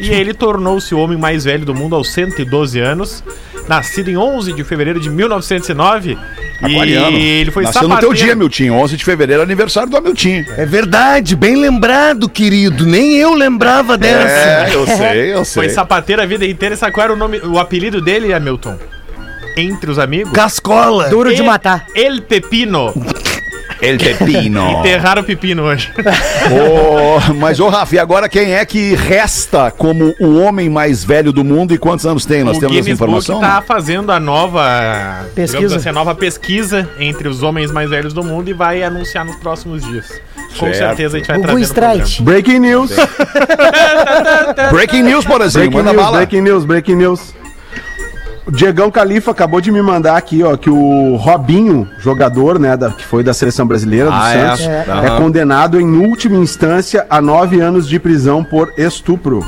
E 0.00 0.10
ele 0.10 0.34
tornou-se 0.34 0.94
o 0.94 0.98
homem 0.98 1.16
mais 1.18 1.44
velho 1.44 1.64
do 1.64 1.74
mundo 1.74 1.94
aos 1.94 2.12
112 2.12 2.78
anos. 2.80 3.22
Nascido 3.68 4.10
em 4.10 4.16
11 4.16 4.52
de 4.52 4.64
fevereiro 4.64 4.98
de 4.98 5.08
1909. 5.08 6.18
Aquariano. 6.60 7.16
E 7.16 7.22
ele 7.22 7.50
foi 7.50 7.62
Nasceu 7.64 7.88
no 7.88 7.96
teu 7.98 8.12
dia, 8.12 8.34
Miltinho. 8.34 8.74
11 8.74 8.96
de 8.96 9.04
fevereiro, 9.04 9.42
aniversário 9.42 9.88
do 9.88 9.96
Hamilton. 9.96 10.44
É 10.56 10.66
verdade, 10.66 11.36
bem 11.36 11.56
lembrado, 11.56 12.28
querido. 12.28 12.84
Nem 12.84 13.14
eu 13.16 13.34
lembrava 13.34 13.96
dessa. 13.96 14.70
É, 14.70 14.74
eu 14.74 14.86
sei, 14.86 15.32
eu 15.34 15.44
sei. 15.46 15.62
Foi 15.64 15.68
sapateiro 15.68 16.22
a 16.22 16.26
vida 16.26 16.44
inteira. 16.44 16.74
E 16.74 16.78
sabe 16.78 16.92
qual 16.92 17.04
era 17.04 17.12
o, 17.12 17.16
nome, 17.16 17.38
o 17.38 17.58
apelido 17.58 18.00
dele, 18.00 18.32
Hamilton? 18.32 18.76
Entre 19.56 19.90
os 19.90 19.98
amigos? 19.98 20.32
Cascola. 20.32 21.08
Duro 21.08 21.34
de 21.34 21.42
matar. 21.42 21.86
El 21.94 22.22
Pepino. 22.22 22.92
El 23.82 23.98
Pepino. 23.98 24.78
Enterraram 24.80 25.22
o 25.22 25.24
pepino 25.24 25.64
hoje. 25.64 25.90
Ô, 26.50 27.34
mas, 27.34 27.58
ô 27.60 27.68
Rafa, 27.68 27.96
e 27.96 27.98
agora 27.98 28.28
quem 28.28 28.54
é 28.54 28.64
que 28.64 28.94
resta 28.94 29.70
como 29.70 30.14
o 30.20 30.38
homem 30.40 30.68
mais 30.70 31.02
velho 31.04 31.32
do 31.32 31.42
mundo 31.44 31.74
e 31.74 31.78
quantos 31.78 32.06
anos 32.06 32.24
tem? 32.24 32.44
Nós 32.44 32.56
o 32.56 32.60
temos 32.60 32.76
essa 32.76 32.84
Guinness 32.84 32.98
Book 32.98 33.10
informação? 33.10 33.40
tá 33.40 33.60
fazendo 33.60 34.12
a 34.12 34.20
nova 34.20 35.26
Pesquisa. 35.34 35.76
assim, 35.76 35.88
a 35.88 35.92
nova 35.92 36.14
pesquisa 36.14 36.88
entre 36.98 37.28
os 37.28 37.42
homens 37.42 37.70
mais 37.72 37.90
velhos 37.90 38.12
do 38.12 38.22
mundo 38.22 38.48
e 38.48 38.52
vai 38.52 38.82
anunciar 38.82 39.24
nos 39.24 39.36
próximos 39.36 39.82
dias. 39.82 40.20
Com 40.58 40.66
Certo. 40.66 40.76
certeza 40.76 41.16
a 41.16 41.18
gente 41.18 41.26
vai 41.28 41.36
Gugu 41.38 41.48
trazer. 41.48 42.02
Strike. 42.02 42.22
Breaking 42.22 42.58
news. 42.60 42.90
Breaking 44.70 45.02
news, 45.02 45.24
por 45.24 45.40
exemplo. 45.40 45.82
Breaking 45.82 45.96
news, 45.96 46.10
breaking 46.12 46.40
news, 46.42 46.64
breaking 46.64 46.96
news. 46.96 47.34
O 48.44 48.50
Diegão 48.50 48.90
Califa 48.90 49.30
acabou 49.30 49.60
de 49.60 49.70
me 49.70 49.80
mandar 49.80 50.16
aqui, 50.16 50.42
ó, 50.42 50.56
que 50.56 50.68
o 50.68 51.14
Robinho, 51.14 51.88
jogador, 51.98 52.58
né, 52.58 52.76
da, 52.76 52.90
que 52.90 53.04
foi 53.04 53.22
da 53.22 53.32
seleção 53.32 53.66
brasileira 53.66 54.06
do 54.06 54.16
Ah, 54.16 54.34
é? 54.34 54.48
Santos, 54.48 54.66
é, 54.66 54.84
Aham. 54.90 55.16
condenado 55.18 55.80
em 55.80 55.96
última 56.04 56.36
instância 56.36 57.06
a 57.08 57.20
nove 57.20 57.60
anos 57.60 57.88
de 57.88 58.00
prisão 58.00 58.42
por 58.42 58.72
estupro. 58.76 59.44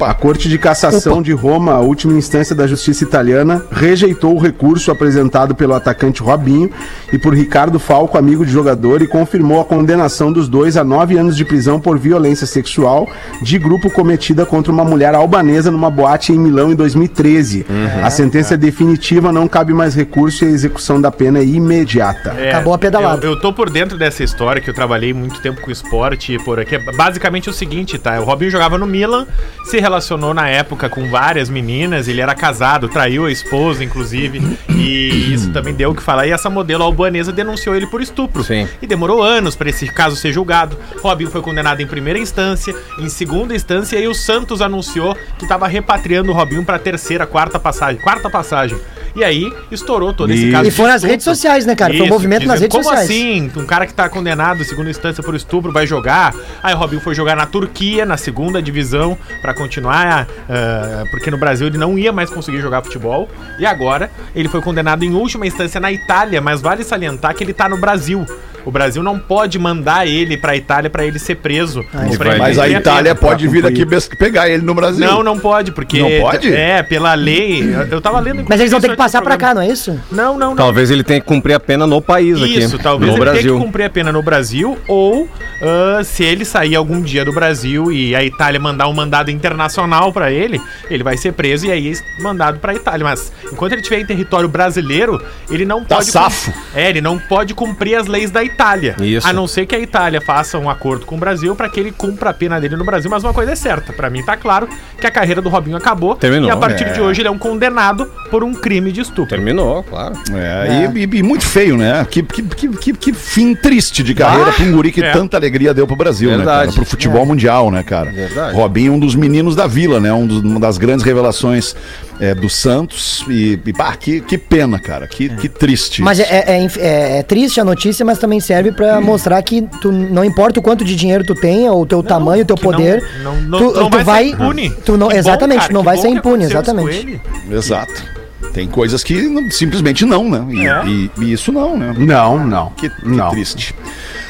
A 0.00 0.14
Corte 0.14 0.48
de 0.48 0.58
Cassação 0.58 1.22
de 1.22 1.32
Roma, 1.32 1.72
a 1.72 1.80
última 1.80 2.12
instância 2.12 2.54
da 2.54 2.66
justiça 2.66 3.04
italiana, 3.04 3.64
rejeitou 3.70 4.34
o 4.34 4.38
recurso 4.38 4.90
apresentado 4.90 5.54
pelo 5.54 5.74
atacante 5.74 6.22
Robinho 6.22 6.70
e 7.12 7.18
por 7.18 7.34
Ricardo 7.34 7.78
Falco, 7.78 8.18
amigo 8.18 8.44
de 8.44 8.52
jogador, 8.52 9.00
e 9.02 9.06
confirmou 9.06 9.60
a 9.60 9.64
condenação 9.64 10.32
dos 10.32 10.48
dois 10.48 10.76
a 10.76 10.84
nove 10.84 11.16
anos 11.16 11.36
de 11.36 11.44
prisão 11.44 11.80
por 11.80 11.98
violência 11.98 12.46
sexual 12.46 13.08
de 13.42 13.58
grupo 13.58 13.90
cometida 13.90 14.44
contra 14.44 14.72
uma 14.72 14.84
mulher 14.84 15.14
albanesa 15.14 15.70
numa 15.70 15.90
boate 15.90 16.32
em 16.32 16.38
Milão 16.38 16.72
em 16.72 16.74
2013. 16.74 17.66
A 18.02 18.10
sentença 18.10 18.54
é 18.54 18.56
definitiva, 18.56 19.32
não 19.32 19.48
cabe 19.48 19.72
mais 19.72 19.94
recurso 19.94 20.44
e 20.44 20.48
a 20.48 20.50
execução 20.50 21.00
da 21.00 21.10
pena 21.10 21.38
é 21.38 21.44
imediata. 21.44 22.34
É, 22.38 22.50
Acabou 22.50 22.74
a 22.74 22.78
pedalada. 22.78 23.24
Eu, 23.26 23.32
eu 23.32 23.40
tô 23.40 23.52
por 23.52 23.70
dentro 23.70 23.96
dessa 23.96 24.22
história 24.22 24.60
que 24.60 24.68
eu 24.68 24.74
trabalhei 24.74 25.12
muito 25.12 25.40
tempo 25.40 25.60
com 25.60 25.70
esporte 25.70 26.38
por 26.44 26.58
aqui. 26.60 26.74
É 26.74 26.92
basicamente 26.92 27.48
o 27.48 27.52
seguinte, 27.52 27.98
tá? 27.98 28.20
O 28.20 28.24
Robinho 28.24 28.50
jogava 28.50 28.76
no 28.76 28.86
Milan, 28.86 29.26
se 29.70 29.78
relacionou 29.78 30.34
na 30.34 30.48
época 30.48 30.88
com 30.88 31.08
várias 31.08 31.48
meninas, 31.48 32.08
ele 32.08 32.20
era 32.20 32.34
casado, 32.34 32.88
traiu 32.88 33.26
a 33.26 33.30
esposa, 33.30 33.84
inclusive, 33.84 34.40
e 34.68 35.32
isso 35.32 35.52
também 35.52 35.72
deu 35.72 35.90
o 35.90 35.94
que 35.94 36.02
falar. 36.02 36.26
E 36.26 36.32
essa 36.32 36.50
modelo 36.50 36.82
albanesa 36.82 37.30
denunciou 37.30 37.76
ele 37.76 37.86
por 37.86 38.02
estupro. 38.02 38.42
Sim. 38.42 38.66
E 38.82 38.86
demorou 38.86 39.22
anos 39.22 39.54
para 39.54 39.70
esse 39.70 39.86
caso 39.86 40.16
ser 40.16 40.32
julgado. 40.32 40.76
Robinho 41.00 41.30
foi 41.30 41.40
condenado 41.40 41.80
em 41.80 41.86
primeira 41.86 42.18
instância, 42.18 42.74
em 42.98 43.08
segunda 43.08 43.54
instância, 43.54 43.96
e 43.96 44.08
o 44.08 44.14
Santos 44.14 44.60
anunciou 44.60 45.16
que 45.38 45.44
estava 45.44 45.68
repatriando 45.68 46.32
o 46.32 46.34
Robinho 46.34 46.64
para 46.64 46.76
terceira, 46.76 47.24
quarta 47.24 47.60
passagem. 47.60 48.02
Quarta 48.02 48.28
passagem. 48.28 48.76
E 49.14 49.24
aí 49.24 49.52
estourou 49.70 50.12
todo 50.12 50.32
esse 50.32 50.48
E- 50.48 50.52
caso. 50.52 50.68
E 50.68 50.70
foi 50.70 50.86
nas 50.88 51.02
redes 51.02 51.24
sociais, 51.24 51.66
né, 51.66 51.74
cara? 51.74 51.92
Foi 51.92 52.02
um 52.02 52.04
Isso, 52.04 52.12
movimento 52.12 52.46
nas 52.46 52.60
dizendo, 52.60 52.72
redes 52.72 52.86
Como 52.86 52.96
sociais. 52.96 53.10
assim? 53.10 53.50
Um 53.56 53.66
cara 53.66 53.86
que 53.86 53.94
tá 53.94 54.08
condenado 54.08 54.60
em 54.60 54.64
segunda 54.64 54.88
instância 54.90 55.22
por 55.22 55.34
estupro 55.34 55.72
vai 55.72 55.86
jogar. 55.86 56.34
Aí 56.62 56.74
o 56.74 56.76
Robinho 56.76 57.00
foi 57.00 57.14
jogar 57.14 57.34
na 57.36 57.46
Turquia, 57.46 58.04
na 58.06 58.16
segunda 58.16 58.62
divisão, 58.62 59.16
pra 59.42 59.52
continuar, 59.54 60.26
ah, 60.48 61.04
porque 61.10 61.30
no 61.30 61.38
Brasil 61.38 61.66
ele 61.66 61.78
não 61.78 61.98
ia 61.98 62.12
mais 62.12 62.30
conseguir 62.30 62.60
jogar 62.60 62.82
futebol. 62.82 63.28
E 63.58 63.66
agora 63.66 64.10
ele 64.34 64.48
foi 64.48 64.60
condenado 64.60 65.04
em 65.04 65.12
última 65.14 65.46
instância 65.46 65.80
na 65.80 65.90
Itália, 65.92 66.40
mas 66.40 66.60
vale 66.60 66.84
salientar 66.84 67.34
que 67.34 67.42
ele 67.44 67.52
tá 67.52 67.68
no 67.68 67.76
Brasil. 67.78 68.24
O 68.62 68.70
Brasil 68.70 69.02
não 69.02 69.18
pode 69.18 69.58
mandar 69.58 70.06
ele 70.06 70.36
pra 70.36 70.54
Itália 70.54 70.90
pra 70.90 71.02
ele 71.06 71.18
ser 71.18 71.36
preso. 71.36 71.82
Pra 72.18 72.32
ele 72.32 72.38
Mas 72.38 72.58
a 72.58 72.68
Itália 72.68 73.14
pena. 73.14 73.28
pode 73.28 73.48
vir 73.48 73.64
aqui 73.64 73.86
pegar 74.18 74.50
ele 74.50 74.62
no 74.62 74.74
Brasil. 74.74 75.06
Não, 75.06 75.22
não 75.22 75.38
pode, 75.38 75.72
porque. 75.72 75.98
Não 75.98 76.20
pode? 76.20 76.52
É, 76.52 76.82
pela 76.82 77.14
lei. 77.14 77.62
eu- 77.74 77.86
Eu 77.90 78.00
tava 78.02 78.20
lendo. 78.20 78.44
Mas 78.46 78.60
eles 78.60 78.70
vão 78.70 78.78
ter 78.78 78.90
que 78.90 78.96
passar 79.04 79.22
pra 79.22 79.36
cá, 79.36 79.54
não 79.54 79.62
é 79.62 79.68
isso? 79.68 79.98
Não, 80.10 80.36
não, 80.38 80.50
não. 80.50 80.56
Talvez 80.56 80.90
ele 80.90 81.02
tenha 81.02 81.20
que 81.20 81.26
cumprir 81.26 81.54
a 81.54 81.60
pena 81.60 81.86
no 81.86 82.00
país 82.02 82.36
aqui. 82.42 82.58
Isso, 82.58 82.78
talvez 82.78 83.10
no 83.10 83.16
ele 83.16 83.24
tenha 83.24 83.32
Brasil. 83.32 83.58
que 83.58 83.64
cumprir 83.64 83.84
a 83.84 83.90
pena 83.90 84.12
no 84.12 84.22
Brasil, 84.22 84.78
ou 84.86 85.28
ah, 85.62 86.02
se 86.04 86.22
ele 86.24 86.44
sair 86.44 86.76
algum 86.76 87.00
dia 87.00 87.24
do 87.24 87.32
Brasil 87.32 87.90
e 87.90 88.14
a 88.14 88.22
Itália 88.24 88.60
mandar 88.60 88.88
um 88.88 88.92
mandado 88.92 89.30
internacional 89.30 90.12
pra 90.12 90.30
ele, 90.30 90.60
ele 90.90 91.02
vai 91.02 91.16
ser 91.16 91.32
preso 91.32 91.66
e 91.66 91.72
aí 91.72 91.92
mandado 92.20 92.58
pra 92.58 92.74
Itália. 92.74 93.04
Mas 93.04 93.32
enquanto 93.52 93.72
ele 93.72 93.80
estiver 93.80 94.00
em 94.00 94.06
território 94.06 94.48
brasileiro, 94.48 95.20
ele 95.50 95.64
não 95.64 95.84
Tá 95.84 95.96
pode. 95.96 96.10
safo. 96.10 96.52
É, 96.74 96.88
ele 96.88 97.00
não 97.00 97.18
pode 97.18 97.54
cumprir 97.54 97.96
as 97.96 98.06
leis 98.06 98.30
da 98.30 98.44
Itália. 98.44 98.94
Isso. 99.00 99.26
A 99.26 99.32
não 99.32 99.46
ser 99.46 99.66
que 99.66 99.74
a 99.74 99.78
Itália 99.80 100.20
faça 100.20 100.58
um 100.58 100.68
acordo 100.68 101.06
com 101.06 101.16
o 101.16 101.18
Brasil 101.18 101.54
pra 101.56 101.68
que 101.68 101.80
ele 101.80 101.90
cumpra 101.90 102.30
a 102.30 102.34
pena 102.34 102.60
dele 102.60 102.76
no 102.76 102.84
Brasil. 102.84 103.10
Mas 103.10 103.24
uma 103.24 103.32
coisa 103.32 103.52
é 103.52 103.56
certa, 103.56 103.92
pra 103.92 104.10
mim 104.10 104.22
tá 104.22 104.36
claro 104.36 104.68
que 105.00 105.06
a 105.06 105.10
carreira 105.10 105.40
do 105.40 105.48
Robinho 105.48 105.76
acabou. 105.76 106.14
Terminou, 106.16 106.48
E 106.48 106.52
a 106.52 106.56
partir 106.56 106.84
é. 106.84 106.92
de 106.92 107.00
hoje 107.00 107.20
ele 107.22 107.28
é 107.28 107.30
um 107.30 107.38
condenado 107.38 108.06
por 108.30 108.44
um 108.44 108.52
crime 108.52 108.89
de 108.92 109.00
estupro. 109.00 109.26
Terminou, 109.26 109.82
claro. 109.82 110.14
É, 110.32 110.90
E, 110.94 110.98
e- 111.04 111.18
e 111.18 111.22
muito 111.22 111.44
feio, 111.44 111.76
né? 111.76 112.06
Que, 112.10 112.22
que, 112.22 112.42
que, 112.42 112.92
que- 112.94 113.12
fim 113.12 113.54
triste 113.54 114.02
de 114.02 114.14
carreira 114.14 114.52
pra 114.52 114.64
um 114.64 114.72
guri 114.72 114.90
que 114.92 115.02
é. 115.02 115.12
tanta 115.12 115.36
alegria 115.36 115.72
deu 115.74 115.86
pro 115.86 115.96
Brasil, 115.96 116.30
né, 116.30 116.36
Verdade. 116.36 116.60
cara? 116.66 116.72
Pro 116.72 116.84
futebol 116.84 117.24
mundial, 117.26 117.70
né, 117.70 117.82
cara? 117.82 118.10
Verdade. 118.10 118.54
Robinho, 118.54 118.92
um 118.94 118.98
dos 118.98 119.14
meninos 119.14 119.54
da 119.56 119.66
vila, 119.66 120.00
né? 120.00 120.12
Um 120.12 120.26
dos- 120.26 120.42
uma 120.42 120.60
das 120.60 120.78
grandes 120.78 121.04
revelações 121.04 121.74
é, 122.20 122.34
do 122.34 122.48
Santos. 122.50 123.24
E, 123.28 123.58
e 123.64 123.72
pá, 123.72 123.94
que, 123.96 124.20
que 124.20 124.36
pena, 124.36 124.78
cara. 124.78 125.06
Que, 125.06 125.28
que 125.30 125.48
triste. 125.48 126.02
Mas 126.02 126.20
é, 126.20 126.24
é- 126.24 126.44
é 126.62 126.66
é- 126.78 127.18
é 127.18 127.22
triste 127.22 127.60
a 127.60 127.64
notícia, 127.64 128.04
mas 128.04 128.18
também 128.18 128.40
serve 128.40 128.72
pra 128.72 129.00
mostrar 129.00 129.40
que 129.42 129.62
tu, 129.80 129.90
não 129.90 130.24
importa 130.24 130.60
o 130.60 130.62
quanto 130.62 130.84
de 130.84 130.94
dinheiro 130.96 131.24
tu 131.24 131.34
tenha, 131.34 131.72
ou 131.72 131.82
o 131.82 131.86
teu 131.86 132.02
tamanho, 132.02 132.42
o 132.42 132.46
teu 132.46 132.56
não- 132.56 132.62
poder, 132.62 133.02
não- 133.22 133.36
não- 133.42 133.58
tu, 133.58 133.72
tu 133.72 133.80
não 133.80 133.90
tu 133.90 134.04
vai 134.04 134.24
ser 134.24 134.30
impune. 134.30 134.70
Tu 134.84 134.96
não, 134.96 135.08
Que 135.08 135.14
bom, 135.14 135.18
exatamente, 135.18 135.58
cara, 135.58 135.68
tu 135.70 135.74
não 135.74 135.82
vai 135.82 135.96
ser 135.96 136.08
impune, 136.08 136.44
exatamente. 136.44 137.20
Exato. 137.50 138.19
Tem 138.52 138.66
coisas 138.66 139.04
que 139.04 139.22
não- 139.28 139.48
simplesmente 139.50 140.04
não, 140.04 140.28
né? 140.28 140.44
E, 140.50 140.66
É. 140.66 140.84
e- 140.86 141.10
e 141.20 141.32
isso 141.32 141.52
não, 141.52 141.76
né? 141.76 141.94
Não, 141.96 142.44
não. 142.46 142.70
Que, 142.70 142.88
que 142.90 143.08
não. 143.08 143.30
triste. 143.30 143.74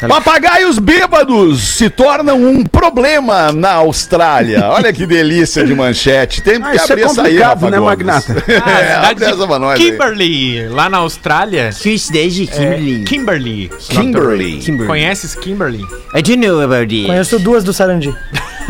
Papagaios 0.09 0.79
bêbados 0.79 1.63
se 1.63 1.89
tornam 1.91 2.37
um 2.43 2.65
problema 2.65 3.53
na 3.53 3.73
Austrália. 3.75 4.67
Olha 4.73 4.93
que 4.93 5.07
delícia 5.07 5.65
de 5.65 5.75
manchete. 5.75 6.43
Tem 6.43 6.57
Ah, 6.63 6.71
que 6.71 6.77
isso 6.77 6.91
é 6.91 6.93
abrir 6.93 7.05
essa 7.05 7.23
aí, 7.23 7.39
Rafa 7.39 7.71
né, 7.71 7.79
Gomes. 7.79 7.99
Magnata? 7.99 8.45
Ah, 8.65 8.71
é, 8.71 8.85
cidade 8.87 9.11
abre 9.11 9.25
essa 9.25 9.47
pra 9.47 9.59
nós 9.59 9.79
de 9.79 9.91
aí. 10.03 10.69
Lá 10.69 10.89
na 10.89 10.99
Austrália. 10.99 11.71
Que 11.79 11.99
cidade, 11.99 12.45
É, 12.45 12.47
Kimberly? 12.57 13.05
Kimberley. 13.05 13.71
Kimberley. 13.89 14.59
Kimberly. 14.59 14.87
Conheces 14.87 15.35
Kimberley? 15.35 15.85
I 16.15 16.23
do 16.23 16.37
know 16.37 16.61
about 16.61 16.87
this. 16.89 17.07
Conheço 17.07 17.39
duas 17.39 17.65
do 17.65 17.73
Sarandi. 17.73 18.15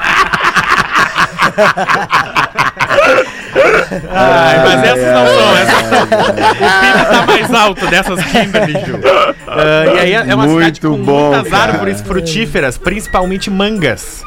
Ai, 4.11 4.57
mas 4.63 4.83
essas 4.83 5.13
não 5.13 5.27
são. 5.27 5.57
Essas 5.57 5.91
O 5.91 6.07
PIB 6.07 7.05
tá 7.11 7.25
mais 7.27 7.53
alto 7.53 7.87
dessas 7.87 8.23
Kimberley, 8.25 8.85
Ju. 8.85 8.99
Ah, 9.47 9.85
e 9.95 9.99
aí 9.99 10.13
é 10.13 10.35
uma 10.35 10.47
cidade 10.47 10.81
Muito 10.83 10.89
com 10.89 10.97
bom, 11.03 11.31
muitas 11.33 11.49
cara. 11.51 11.71
árvores 11.73 12.01
frutíferas, 12.01 12.77
principalmente 12.77 13.49
mangas. 13.49 14.21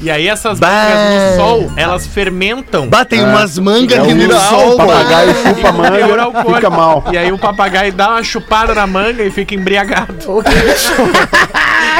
E 0.00 0.10
aí 0.10 0.28
essas 0.28 0.58
Bah. 0.58 0.66
mangas 0.68 1.30
no 1.30 1.36
sol, 1.36 1.72
elas 1.76 2.06
fermentam. 2.06 2.88
Batem 2.88 3.22
umas 3.24 3.56
mangas 3.58 3.98
ali 4.00 4.26
no 4.26 4.38
sol, 4.38 4.74
o 4.74 4.76
papagaio 4.76 5.28
mano. 5.28 5.54
chupa 5.54 5.72
manga, 5.72 6.22
alcoólico. 6.22 6.54
fica 6.56 6.70
mal. 6.70 7.04
E 7.12 7.16
aí 7.18 7.32
o 7.32 7.38
papagaio 7.38 7.92
dá 7.92 8.10
uma 8.10 8.22
chupada 8.22 8.74
na 8.74 8.86
manga 8.86 9.22
e 9.22 9.30
fica 9.30 9.54
embriagado. 9.54 10.14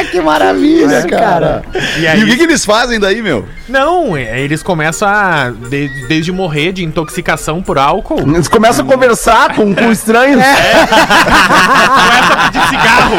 que 0.03 0.19
maravilha, 0.21 1.03
cara. 1.07 1.61
E 1.97 2.01
E 2.01 2.07
aí, 2.07 2.23
o 2.23 2.25
que, 2.27 2.35
que 2.37 2.43
eles 2.43 2.65
fazem 2.65 2.99
daí, 2.99 3.21
meu? 3.21 3.47
não, 3.69 4.15
é, 4.15 4.39
eles 4.41 4.61
começam 4.61 5.07
a, 5.07 5.51
de- 5.69 5.89
desde 6.07 6.31
morrer 6.31 6.71
de 6.71 6.83
intoxicação 6.83 7.61
por 7.63 7.77
álcool, 7.77 8.19
Eles 8.21 8.47
começam 8.47 8.85
a 8.85 8.87
conversar 8.91 9.55
com, 9.55 9.73
com 9.73 9.91
estranhos. 9.91 10.41
começa 10.43 12.33
a 12.33 12.49
pedir 12.51 12.67
cigarro. 12.67 13.15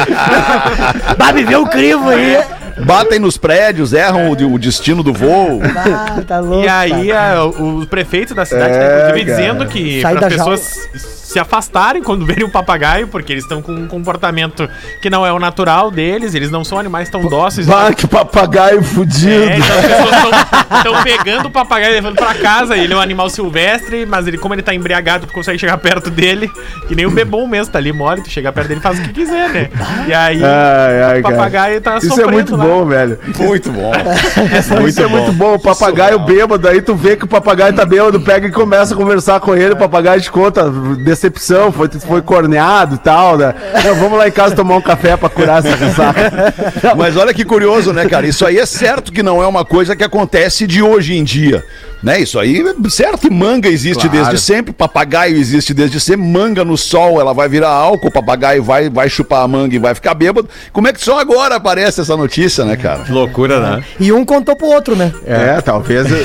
Me 1.35 1.45
vê 1.45 1.57
o 1.57 1.67
crivo 1.67 2.09
aí. 2.09 2.39
Batem 2.85 3.19
nos 3.19 3.39
prédios, 3.39 3.93
erram 3.95 4.31
o, 4.31 4.55
o 4.55 4.59
destino 4.59 5.03
do 5.03 5.13
voo. 5.13 5.61
Ah, 5.65 6.21
tá 6.27 6.41
louco. 6.41 6.65
E 6.65 6.69
aí 6.69 7.11
a- 7.11 7.45
o 7.45 7.87
prefeito 7.87 8.35
da 8.35 8.45
cidade 8.45 8.75
É, 8.75 8.79
tá 8.79 8.87
inclusive 9.09 9.25
cara. 9.25 9.37
dizendo 9.37 9.67
que 9.67 10.03
da 10.03 10.29
pessoas 10.29 11.26
se- 11.27 11.39
afastarem 11.39 12.03
quando 12.03 12.25
verem 12.25 12.45
o 12.45 12.51
papagaio, 12.51 13.09
porque 13.09 13.33
eles 13.33 13.45
estão 13.45 13.61
com 13.61 13.73
um 13.73 13.87
comportamento 13.87 14.69
que 15.03 15.11
não 15.11 15.25
é 15.27 15.33
o 15.33 15.39
natural 15.39 15.91
deles, 15.91 16.35
eles 16.35 16.51
não 16.51 16.65
são 16.65 16.79
animais 16.79 17.09
tão 17.11 17.23
dóceis. 17.23 17.67
Bah, 17.67 17.93
que 17.93 18.07
papagaio 18.07 18.83
fudido. 18.83 19.33
É, 19.45 19.57
então 19.59 19.79
as 19.79 19.87
pessoas 19.87 20.79
estão 20.79 21.03
pegando 21.03 21.47
o 21.47 21.51
papagaio 21.51 21.93
e 21.93 21.95
levando 21.95 22.17
pra 22.17 22.35
casa. 22.35 22.77
Ele 22.77 22.93
é 22.93 22.97
um 22.97 23.01
animal 23.01 23.29
silvestre, 23.29 24.07
mas 24.07 24.27
ele, 24.27 24.39
como 24.39 24.55
ele 24.55 24.63
tá 24.63 24.75
embriagado, 24.75 25.27
tu 25.27 25.33
consegue 25.33 25.59
chegar 25.59 25.77
perto 25.79 26.11
dele. 26.11 26.51
Que 26.89 26.95
nem 26.95 27.07
o 27.07 27.11
bebom 27.11 27.47
mesmo, 27.47 27.73
tá 27.73 27.79
ali 27.79 27.93
mole, 27.93 28.23
tu 28.23 28.31
chega 28.31 28.53
perto 28.53 28.69
dele 28.69 28.81
e 28.81 28.83
faz 28.83 28.99
o 28.99 29.03
que 29.03 29.09
quiser, 29.13 29.49
né? 29.51 29.69
E 30.07 30.15
aí 30.15 30.43
Ai, 30.45 31.03
ai, 31.03 31.21
o 31.21 31.23
cara. 31.23 31.37
papagaio 31.37 31.81
tá 31.81 31.99
Isso 31.99 32.21
é 32.21 32.27
muito 32.27 32.57
lá. 32.57 32.65
bom, 32.65 32.87
velho. 32.87 33.19
Muito 33.39 33.71
bom. 33.73 33.93
Isso 34.87 35.03
é 35.03 35.07
muito 35.07 35.33
bom. 35.33 35.55
O 35.55 35.59
papagaio 35.59 36.19
bêbado, 36.21 36.69
aí 36.69 36.81
tu 36.81 36.95
vê 36.95 37.17
que 37.17 37.25
o 37.25 37.29
papagaio 37.29 37.73
tá 37.75 37.85
bêbado, 37.85 38.21
pega 38.21 38.47
e 38.47 38.51
começa 38.53 38.95
a 38.95 38.97
conversar 38.97 39.41
com 39.41 39.55
ele. 39.55 39.73
O 39.75 39.77
papagaio 39.77 40.21
te 40.21 40.31
conta 40.31 40.71
decepção, 41.17 41.73
foi, 41.73 41.89
foi 41.89 42.23
corneado 42.23 42.95
e 42.95 42.99
tal. 42.99 43.37
Né? 43.39 43.55
Não, 43.85 43.95
vamos 43.97 44.19
lá 44.19 44.29
em 44.29 44.33
casa 44.33 44.55
tomar 44.55 44.77
um 44.77 44.83
café 44.83 45.17
pra 45.17 45.29
curar 45.29 45.65
essa 45.65 45.75
ressaca. 45.75 46.55
Mas 46.97 47.17
olha 47.17 47.35
que 47.35 47.45
curioso, 47.45 47.93
né, 47.93 48.07
cara? 48.07 48.27
Isso 48.27 48.45
aí 48.47 48.59
é 48.59 48.67
certo 48.67 49.11
que 49.11 49.23
não 49.23 49.43
é 49.43 49.47
uma 49.47 49.65
coisa 49.65 49.97
que 49.97 50.05
acontece 50.05 50.67
de 50.67 50.83
hoje 50.83 51.17
em 51.17 51.25
dia. 51.25 51.65
Né? 52.07 52.21
Isso 52.21 52.39
aí, 52.39 52.63
é 52.63 52.89
certo 52.89 53.23
que 53.23 53.29
manga 53.29 53.69
existe 53.69 54.09
desde 54.09 54.39
sempre, 54.39 54.73
papagaio 54.73 55.37
existe 55.37 55.75
desde 55.75 55.99
sempre, 55.99 56.25
manga 56.25 56.65
no 56.65 56.77
sol, 56.77 57.21
ela 57.21 57.35
vai 57.35 57.49
virar 57.49 57.71
álcool, 57.71 58.07
o 58.07 58.13
papagaio 58.13 58.63
vai, 58.63 58.89
vai 58.89 59.09
chupar 59.09 59.43
a 59.43 59.49
manga 59.49 59.75
e 59.75 59.79
vai 59.81 59.93
ficar 59.93 60.15
bêbado. 60.15 60.49
Como 60.73 60.87
é 60.87 60.93
que 60.93 61.03
só 61.03 61.19
agora 61.19 61.57
aparece 61.57 62.01
essa 62.01 62.17
notícia, 62.17 62.65
né, 62.65 62.77
cara? 62.77 63.03
Que 63.03 63.11
loucura, 63.11 63.59
né? 63.59 63.85
E 63.99 64.13
um 64.13 64.25
contou 64.25 64.55
pro 64.55 64.69
outro, 64.69 64.95
né? 64.95 65.13
É, 65.27 65.61
talvez. 65.61 66.07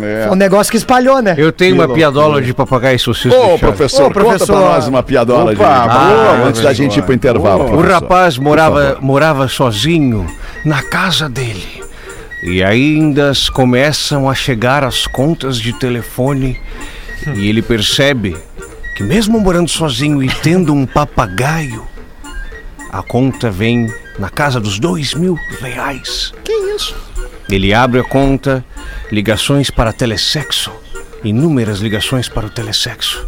É. 0.00 0.30
Um 0.30 0.36
negócio 0.36 0.70
que 0.70 0.76
espalhou, 0.76 1.20
né? 1.20 1.34
Eu 1.36 1.50
tenho 1.50 1.74
uma 1.74 1.92
piadola 1.92 2.40
de 2.40 2.54
papagaio 2.54 2.98
suicida. 2.98 3.36
Ô, 3.36 3.58
professor, 3.58 4.06
Ô, 4.06 4.10
professor. 4.10 4.46
conta 4.46 4.46
pra 4.46 4.74
nós 4.74 4.86
uma 4.86 5.02
piadola 5.02 5.52
Opa, 5.52 5.52
de... 5.52 5.56
boa, 5.56 5.90
Ah, 5.90 6.44
antes 6.46 6.60
da 6.60 6.72
gente 6.72 7.00
ir 7.00 7.02
pro 7.02 7.12
intervalo. 7.12 7.74
O 7.74 7.80
rapaz 7.80 8.38
morava, 8.38 8.98
morava 9.00 9.48
sozinho 9.48 10.26
na 10.64 10.80
casa 10.80 11.28
dele. 11.28 11.83
E 12.44 12.62
ainda 12.62 13.32
começam 13.54 14.28
a 14.28 14.34
chegar 14.34 14.84
as 14.84 15.06
contas 15.06 15.56
de 15.58 15.72
telefone 15.72 16.60
e 17.34 17.48
ele 17.48 17.62
percebe 17.62 18.36
que 18.94 19.02
mesmo 19.02 19.40
morando 19.40 19.70
sozinho 19.70 20.22
e 20.22 20.28
tendo 20.28 20.74
um 20.74 20.84
papagaio, 20.84 21.86
a 22.92 23.02
conta 23.02 23.50
vem 23.50 23.90
na 24.18 24.28
casa 24.28 24.60
dos 24.60 24.78
dois 24.78 25.14
mil 25.14 25.38
reais. 25.58 26.34
Que 26.44 26.52
isso? 26.52 26.94
Ele 27.48 27.72
abre 27.72 28.00
a 28.00 28.04
conta, 28.04 28.62
ligações 29.10 29.70
para 29.70 29.92
telesexo, 29.92 30.70
inúmeras 31.24 31.80
ligações 31.80 32.28
para 32.28 32.46
o 32.46 32.50
telesexo. 32.50 33.26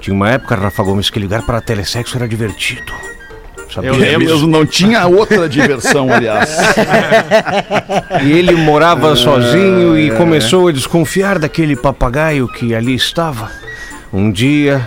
Tinha 0.00 0.14
uma 0.14 0.30
época, 0.30 0.54
Rafa 0.54 0.82
Gomes, 0.82 1.10
que 1.10 1.18
ligar 1.18 1.44
para 1.44 1.60
telesexo 1.60 2.16
era 2.16 2.28
divertido. 2.28 2.92
Sabia? 3.74 3.90
Eu 3.90 3.94
É 3.96 3.98
lembro. 3.98 4.28
mesmo, 4.28 4.46
não 4.46 4.64
tinha 4.64 5.04
outra 5.06 5.48
diversão, 5.48 6.12
aliás. 6.12 6.50
E 8.22 8.32
ele 8.32 8.52
morava 8.54 9.16
sozinho 9.16 9.98
e 9.98 10.10
começou 10.12 10.68
a 10.68 10.72
desconfiar 10.72 11.38
daquele 11.38 11.74
papagaio 11.76 12.46
que 12.48 12.74
ali 12.74 12.94
estava. 12.94 13.50
Um 14.12 14.30
dia 14.30 14.86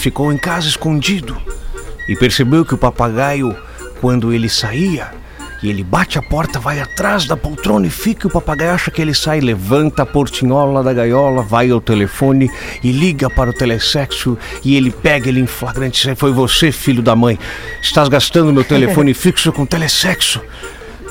ficou 0.00 0.32
em 0.32 0.38
casa 0.38 0.66
escondido 0.68 1.36
e 2.08 2.16
percebeu 2.16 2.64
que 2.64 2.74
o 2.74 2.78
papagaio, 2.78 3.54
quando 4.00 4.32
ele 4.32 4.48
saía, 4.48 5.08
e 5.62 5.70
ele 5.70 5.82
bate 5.82 6.18
a 6.18 6.22
porta, 6.22 6.58
vai 6.58 6.80
atrás 6.80 7.24
da 7.24 7.36
poltrona 7.36 7.86
e 7.86 7.90
fica. 7.90 8.26
e 8.26 8.28
O 8.28 8.32
papagaio 8.32 8.72
acha 8.72 8.90
que 8.90 9.00
ele 9.00 9.14
sai, 9.14 9.40
levanta 9.40 10.02
a 10.02 10.06
portinhola 10.06 10.82
da 10.82 10.92
gaiola, 10.92 11.42
vai 11.42 11.70
ao 11.70 11.80
telefone 11.80 12.50
e 12.82 12.92
liga 12.92 13.30
para 13.30 13.50
o 13.50 13.52
telesexo. 13.52 14.36
E 14.64 14.76
ele 14.76 14.90
pega 14.90 15.28
ele 15.28 15.40
em 15.40 15.46
flagrante. 15.46 16.00
"Isso 16.00 16.08
aí 16.10 16.14
Foi 16.14 16.32
você, 16.32 16.70
filho 16.70 17.02
da 17.02 17.16
mãe. 17.16 17.38
Estás 17.80 18.08
gastando 18.08 18.52
meu 18.52 18.64
telefone 18.64 19.12
fixo 19.14 19.52
com 19.52 19.64
telesexo. 19.64 20.40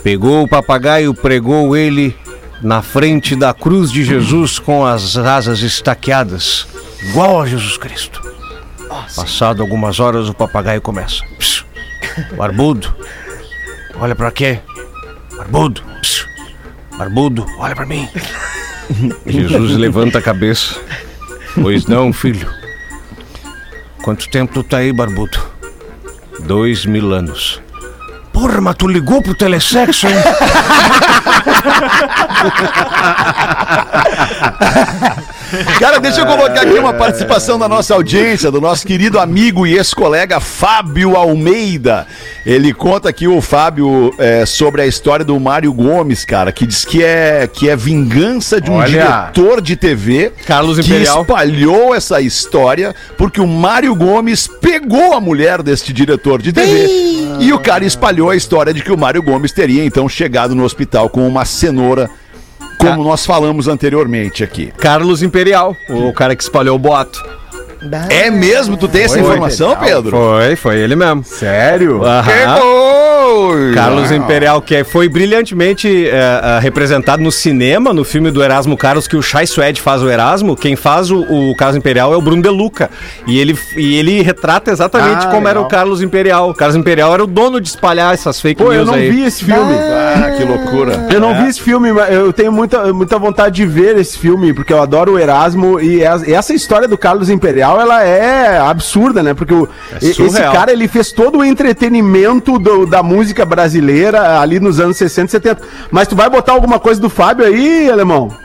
Pegou 0.03 0.43
o 0.43 0.47
papagaio, 0.47 1.13
pregou 1.13 1.75
ele 1.75 2.15
na 2.61 2.81
frente 2.81 3.35
da 3.35 3.53
cruz 3.53 3.91
de 3.91 4.03
Jesus 4.03 4.59
com 4.59 4.85
as 4.85 5.17
asas 5.17 5.61
estaqueadas, 5.61 6.67
igual 7.01 7.41
a 7.41 7.45
Jesus 7.47 7.77
Cristo. 7.77 8.21
Passado 9.15 9.61
algumas 9.61 9.99
horas, 9.99 10.29
o 10.29 10.33
papagaio 10.33 10.81
começa. 10.81 11.23
Psiu. 11.37 11.65
Barbudo, 12.37 12.95
olha 13.99 14.15
pra 14.15 14.31
quê? 14.31 14.59
Barbudo, 15.37 15.81
psiu. 16.01 16.25
barbudo, 16.97 17.45
olha 17.59 17.75
pra 17.75 17.85
mim. 17.85 18.07
Jesus 19.25 19.77
levanta 19.77 20.19
a 20.19 20.21
cabeça. 20.21 20.75
Pois 21.61 21.85
não, 21.85 22.13
filho. 22.13 22.49
Quanto 24.03 24.29
tempo 24.29 24.53
tu 24.53 24.63
tá 24.63 24.77
aí, 24.77 24.93
barbudo? 24.93 25.39
Dois 26.41 26.85
mil 26.85 27.13
anos. 27.13 27.61
Porra, 28.31 28.61
mas 28.61 28.75
tu 28.75 28.87
ligou 28.87 29.21
pro 29.21 29.33
telesexo, 29.33 30.07
hein? 30.07 30.15
Cara, 35.79 35.99
deixa 35.99 36.21
eu 36.21 36.25
colocar 36.25 36.61
aqui 36.61 36.73
uma 36.73 36.93
participação 36.93 37.57
da 37.57 37.67
nossa 37.67 37.93
audiência, 37.93 38.51
do 38.51 38.59
nosso 38.59 38.85
querido 38.85 39.19
amigo 39.19 39.65
e 39.65 39.75
ex-colega 39.75 40.39
Fábio 40.39 41.15
Almeida. 41.15 42.07
Ele 42.45 42.73
conta 42.73 43.09
aqui 43.09 43.27
o 43.27 43.41
Fábio 43.41 44.13
é, 44.17 44.45
sobre 44.45 44.81
a 44.81 44.85
história 44.85 45.25
do 45.25 45.39
Mário 45.39 45.73
Gomes, 45.73 46.25
cara, 46.25 46.51
que 46.51 46.65
diz 46.65 46.85
que 46.85 47.03
é, 47.03 47.47
que 47.51 47.69
é 47.69 47.75
vingança 47.75 48.59
de 48.61 48.69
um 48.69 48.75
Olha. 48.75 48.87
diretor 48.87 49.61
de 49.61 49.75
TV 49.75 50.31
Carlos 50.45 50.79
que 50.79 50.85
Imperial. 50.85 51.21
espalhou 51.21 51.95
essa 51.95 52.21
história 52.21 52.93
porque 53.17 53.41
o 53.41 53.47
Mário 53.47 53.95
Gomes 53.95 54.47
pegou 54.47 55.13
a 55.13 55.21
mulher 55.21 55.61
deste 55.61 55.91
diretor 55.91 56.41
de 56.41 56.53
TV 56.53 56.87
e 57.39 57.51
o 57.51 57.59
cara 57.59 57.83
espalhou 57.85 58.29
a 58.29 58.35
história 58.35 58.73
de 58.73 58.81
que 58.81 58.91
o 58.91 58.97
Mário 58.97 59.21
Gomes 59.21 59.51
teria 59.51 59.83
então 59.83 60.07
chegado 60.07 60.55
no 60.55 60.63
hospital 60.63 61.09
com 61.09 61.27
uma 61.27 61.45
cenoura, 61.45 62.09
como 62.77 63.03
nós 63.03 63.25
falamos 63.25 63.67
anteriormente 63.67 64.43
aqui. 64.43 64.71
Carlos 64.77 65.21
Imperial, 65.21 65.75
o 65.89 66.13
cara 66.13 66.35
que 66.35 66.43
espalhou 66.43 66.75
o 66.75 66.79
boato. 66.79 67.23
É 68.09 68.31
mesmo? 68.31 68.77
Tu 68.77 68.87
tem 68.87 69.03
essa 69.03 69.19
informação, 69.19 69.75
Pedro? 69.77 70.11
Foi, 70.11 70.55
foi 70.55 70.77
ele 70.77 70.95
mesmo. 70.95 71.23
Sério? 71.23 72.03
Aham. 72.03 72.25
Carlos 73.73 74.11
Imperial, 74.11 74.61
que 74.61 74.83
foi 74.83 75.07
brilhantemente 75.09 75.87
eh, 76.07 76.11
eh, 76.11 76.59
representado 76.59 77.21
no 77.21 77.31
cinema, 77.31 77.93
no 77.93 78.03
filme 78.03 78.31
do 78.31 78.43
Erasmo 78.43 78.77
Carlos, 78.77 79.07
que 79.07 79.15
o 79.15 79.21
Chai 79.21 79.45
Suede 79.47 79.81
faz 79.81 80.01
o 80.03 80.09
Erasmo. 80.09 80.55
Quem 80.55 80.75
faz 80.75 81.09
o, 81.11 81.21
o 81.21 81.55
Carlos 81.55 81.75
Imperial 81.77 82.13
é 82.13 82.17
o 82.17 82.21
Bruno 82.21 82.41
De 82.41 82.49
Luca. 82.49 82.89
E 83.27 83.39
ele, 83.39 83.57
e 83.75 83.95
ele 83.95 84.21
retrata 84.21 84.71
exatamente 84.71 85.25
Ah, 85.25 85.29
como 85.31 85.47
era 85.47 85.59
legal. 85.59 85.63
o 85.65 85.67
Carlos 85.67 86.01
Imperial. 86.01 86.49
O 86.49 86.53
Carlos 86.53 86.75
Imperial 86.75 87.13
era 87.13 87.23
o 87.23 87.27
dono 87.27 87.59
de 87.59 87.67
espalhar 87.67 88.13
essas 88.13 88.39
fake 88.39 88.61
Pô, 88.63 88.71
eu 88.71 88.79
news 88.79 88.87
não 88.87 88.93
aí. 88.95 89.09
vi 89.09 89.23
esse 89.25 89.43
filme. 89.43 89.73
Ah, 89.73 90.31
que 90.37 90.43
loucura. 90.43 91.07
Eu 91.11 91.19
não 91.19 91.33
vi 91.35 91.47
esse 91.49 91.61
filme, 91.61 91.91
mas 91.91 92.13
eu 92.13 92.31
tenho 92.31 92.51
muita, 92.51 92.93
muita 92.93 93.17
vontade 93.17 93.55
de 93.55 93.65
ver 93.65 93.97
esse 93.97 94.17
filme, 94.17 94.53
porque 94.53 94.71
eu 94.71 94.81
adoro 94.81 95.13
o 95.13 95.19
Erasmo 95.19 95.79
e 95.79 95.95
e 95.95 96.33
essa 96.33 96.53
história 96.53 96.87
do 96.87 96.97
Carlos 96.97 97.29
Imperial, 97.29 97.79
ela 97.79 98.03
é 98.03 98.57
absurda, 98.59 99.23
né? 99.23 99.33
Porque 99.33 99.53
o, 99.53 99.67
e- 100.01 100.09
esse 100.09 100.41
cara, 100.41 100.71
ele 100.71 100.87
fez 100.87 101.11
todo 101.11 101.39
o 101.39 101.43
entretenimento 101.43 102.59
do- 102.59 102.85
da 102.85 103.01
música 103.01 103.14
brasileira 103.45 104.39
ali 104.39 104.59
nos 104.59 104.79
anos 104.79 104.97
60 104.97 105.27
e 105.27 105.31
70. 105.31 105.61
Mas 105.91 106.07
tu 106.07 106.15
vai 106.15 106.29
botar 106.29 106.53
alguma 106.53 106.79
coisa 106.79 106.99
do 106.99 107.09
Fábio 107.09 107.45
aí, 107.45 107.89
Alemão? 107.89 108.44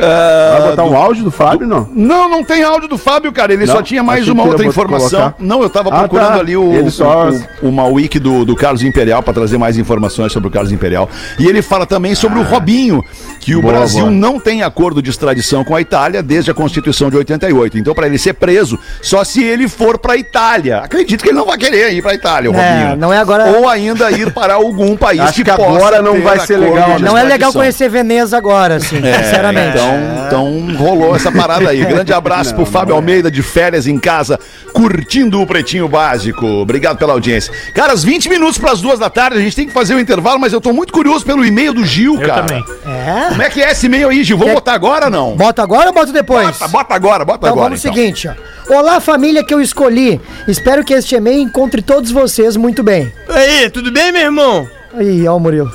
Vai 0.00 0.70
botar 0.70 0.84
um 0.84 0.96
áudio 0.96 1.24
do 1.24 1.30
Fábio, 1.30 1.66
não? 1.66 1.88
Não, 1.94 2.28
não 2.28 2.44
tem 2.44 2.62
áudio 2.62 2.88
do 2.88 2.98
Fábio, 2.98 3.32
cara. 3.32 3.52
Ele 3.52 3.66
Não, 3.66 3.74
só 3.76 3.82
tinha 3.82 4.02
mais 4.02 4.26
uma 4.28 4.42
que 4.44 4.48
outra 4.50 4.66
informação. 4.66 5.08
colocar. 5.20 5.34
Não, 5.38 5.62
eu 5.62 5.70
tava 5.70 5.90
Ah, 5.90 5.98
procurando 6.00 6.34
tá. 6.34 6.40
ali 6.40 6.56
o, 6.56 6.72
Ele 6.72 6.90
só- 6.90 7.30
o- 7.62 7.68
uma 7.68 7.86
wiki 7.86 8.18
do, 8.18 8.44
do 8.44 8.56
Carlos 8.56 8.82
Imperial 8.82 9.22
pra 9.22 9.32
trazer 9.32 9.58
mais 9.58 9.76
informações 9.78 10.32
sobre 10.32 10.48
o 10.48 10.50
Carlos 10.50 10.72
Imperial. 10.72 11.08
E 11.38 11.46
ele 11.46 11.62
fala 11.62 11.86
também 11.86 12.14
sobre 12.14 12.38
o 12.38 12.42
Robinho, 12.42 13.04
que 13.40 13.54
o 13.54 13.58
Ah. 13.58 13.62
Boa, 13.62 13.74
Brasil 13.74 14.00
boa. 14.00 14.10
não 14.10 14.38
tem 14.40 14.62
acordo 14.62 15.02
de 15.02 15.10
extradição 15.10 15.62
com 15.64 15.74
a 15.76 15.80
Itália 15.80 16.22
desde 16.22 16.50
a 16.50 16.54
Constituição 16.54 17.10
de 17.10 17.16
88. 17.16 17.78
Então, 17.78 17.94
pra 17.94 18.06
ele 18.06 18.18
ser 18.18 18.34
preso, 18.34 18.78
só 19.02 19.22
se 19.24 19.42
ele 19.42 19.68
for 19.68 19.98
pra 19.98 20.16
Itália. 20.16 20.78
Acredito 20.78 21.22
que 21.22 21.28
ele 21.30 21.38
não 21.38 21.46
vai 21.46 21.58
querer 21.58 21.92
ir 21.92 22.02
pra 22.02 22.14
Itália, 22.14 22.50
o 22.50 22.54
É, 22.54 22.80
Robinho. 22.80 22.96
não 22.96 23.12
é 23.12 23.18
agora- 23.18 23.44
Ou 23.58 23.68
ainda 23.68 24.10
ir 24.10 24.32
para 24.32 24.54
algum 24.54 24.96
país 24.96 25.20
Acho 25.20 25.44
que 25.44 25.44
possa 25.44 25.62
agora 25.62 26.02
não 26.02 26.14
ter 26.14 26.20
vai 26.22 26.40
ser 26.40 26.56
legal, 26.56 26.96
de 26.96 27.02
Não 27.04 27.16
é 27.16 27.22
legal 27.24 27.52
conhecer 27.52 27.88
Veneza 27.88 28.36
agora, 28.36 28.76
assim, 28.76 29.00
É, 29.04 29.22
sinceramente. 29.22 29.76
Então, 29.78 29.89
então 30.26 30.76
rolou 30.76 31.14
essa 31.16 31.30
parada 31.32 31.70
aí. 31.70 31.84
Grande 31.86 32.12
abraço 32.12 32.54
pro 32.54 32.64
Fábio 32.66 32.94
Almeida 32.94 33.30
de 33.30 33.42
férias 33.42 33.86
em 33.86 33.98
casa, 33.98 34.38
curtindo 34.72 35.40
o 35.40 35.46
Pretinho 35.46 35.88
Básico. 35.88 36.46
Obrigado 36.46 36.98
pela 36.98 37.12
audiência. 37.12 37.52
Cara, 37.74 37.92
às 37.92 38.02
20 38.04 38.28
minutos 38.28 38.58
para 38.58 38.72
as 38.72 38.80
duas 38.80 38.98
da 38.98 39.10
tarde, 39.10 39.36
a 39.38 39.40
gente 39.40 39.56
tem 39.56 39.66
que 39.66 39.72
fazer 39.72 39.94
o 39.94 40.00
intervalo, 40.00 40.38
mas 40.38 40.52
eu 40.52 40.60
tô 40.60 40.72
muito 40.72 40.92
curioso 40.92 41.24
pelo 41.24 41.44
e-mail 41.44 41.72
do 41.72 41.84
Gil, 41.84 42.20
Eu 42.20 42.26
cara. 42.28 42.42
também. 42.44 42.64
É? 42.86 43.28
Como 43.28 43.42
é 43.42 43.50
que 43.50 43.62
é 43.62 43.70
esse 43.70 43.86
e-mail 43.86 44.08
aí, 44.08 44.22
Gil? 44.24 44.36
Vamos 44.38 44.52
Quer- 44.52 44.60
botar 44.60 44.72
agora 44.74 45.04
ou 45.06 45.10
não? 45.10 45.36
Bota 45.36 45.62
agora 45.62 45.88
ou 45.88 45.94
bota 45.94 46.12
depois? 46.12 46.46
Bota, 46.58 46.68
bota 46.68 46.94
agora, 46.94 47.24
bota 47.24 47.38
Então 47.38 47.50
agora. 47.50 47.70
vamos 47.70 47.84
ao 47.86 47.92
seguinte, 47.92 48.28
ó. 48.28 48.74
Olá, 48.74 49.00
família 49.00 49.42
que 49.44 49.52
eu 49.52 49.60
escolhi. 49.60 50.20
Espero 50.46 50.84
que 50.84 50.94
este 50.94 51.14
e-mail 51.16 51.40
encontre 51.42 51.82
todos 51.82 52.10
vocês 52.10 52.56
muito 52.56 52.82
bem. 52.82 53.12
Aí, 53.28 53.68
tudo 53.70 53.90
bem, 53.90 54.12
meu 54.12 54.22
irmão? 54.22 54.68
Aí, 54.96 55.26
ó 55.26 55.36
o 55.36 55.40
Murilo. 55.40 55.70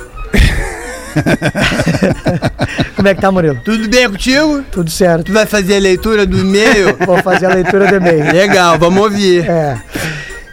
Como 2.95 3.07
é 3.07 3.16
que 3.16 3.22
tá, 3.22 3.32
Murilo? 3.32 3.59
Tudo 3.63 3.88
bem 3.88 4.09
contigo? 4.09 4.63
Tudo 4.72 4.89
certo. 4.89 5.26
Tu 5.26 5.34
vai 5.34 5.45
fazer 5.45 5.76
a 5.76 5.80
leitura 5.80 6.26
do 6.26 6.39
e-mail? 6.39 6.95
Vou 7.05 7.22
fazer 7.22 7.45
a 7.45 7.53
leitura 7.53 7.88
do 7.88 7.95
e-mail. 7.95 8.32
Legal, 8.32 8.78
vamos 8.80 9.03
ouvir. 9.03 9.49
É. 9.49 9.78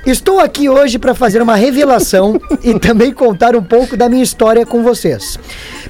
Estou 0.05 0.41
aqui 0.41 0.69
hoje 0.69 0.99
para 0.99 1.15
fazer 1.15 1.41
uma 1.41 1.55
revelação 1.55 2.41
e 2.61 2.77
também 2.77 3.13
contar 3.13 3.55
um 3.55 3.63
pouco 3.63 3.97
da 3.97 4.09
minha 4.09 4.23
história 4.25 4.67
com 4.67 4.83
vocês. 4.83 5.39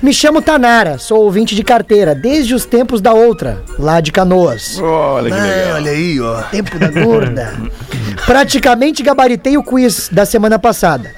Me 0.03 0.13
chamo 0.13 0.43
Tanara, 0.43 0.99
sou 0.99 1.23
ouvinte 1.23 1.55
de 1.55 1.65
carteira 1.65 2.15
desde 2.15 2.55
os 2.55 2.67
tempos 2.67 3.01
da 3.01 3.15
outra, 3.15 3.63
lá 3.79 4.03
de 4.03 4.13
Canoas. 4.13 4.79
Olha 4.79 5.31
que 5.31 5.41
legal. 5.41 5.75
olha 5.77 5.91
aí, 5.93 6.21
ó. 6.21 6.43
Tempo 6.43 6.79
da 6.79 6.89
gorda. 6.91 7.55
Praticamente 8.27 9.03
gabaritei 9.03 9.57
o 9.57 9.63
quiz 9.63 10.11
da 10.13 10.27
semana 10.27 10.59
passada. 10.59 11.11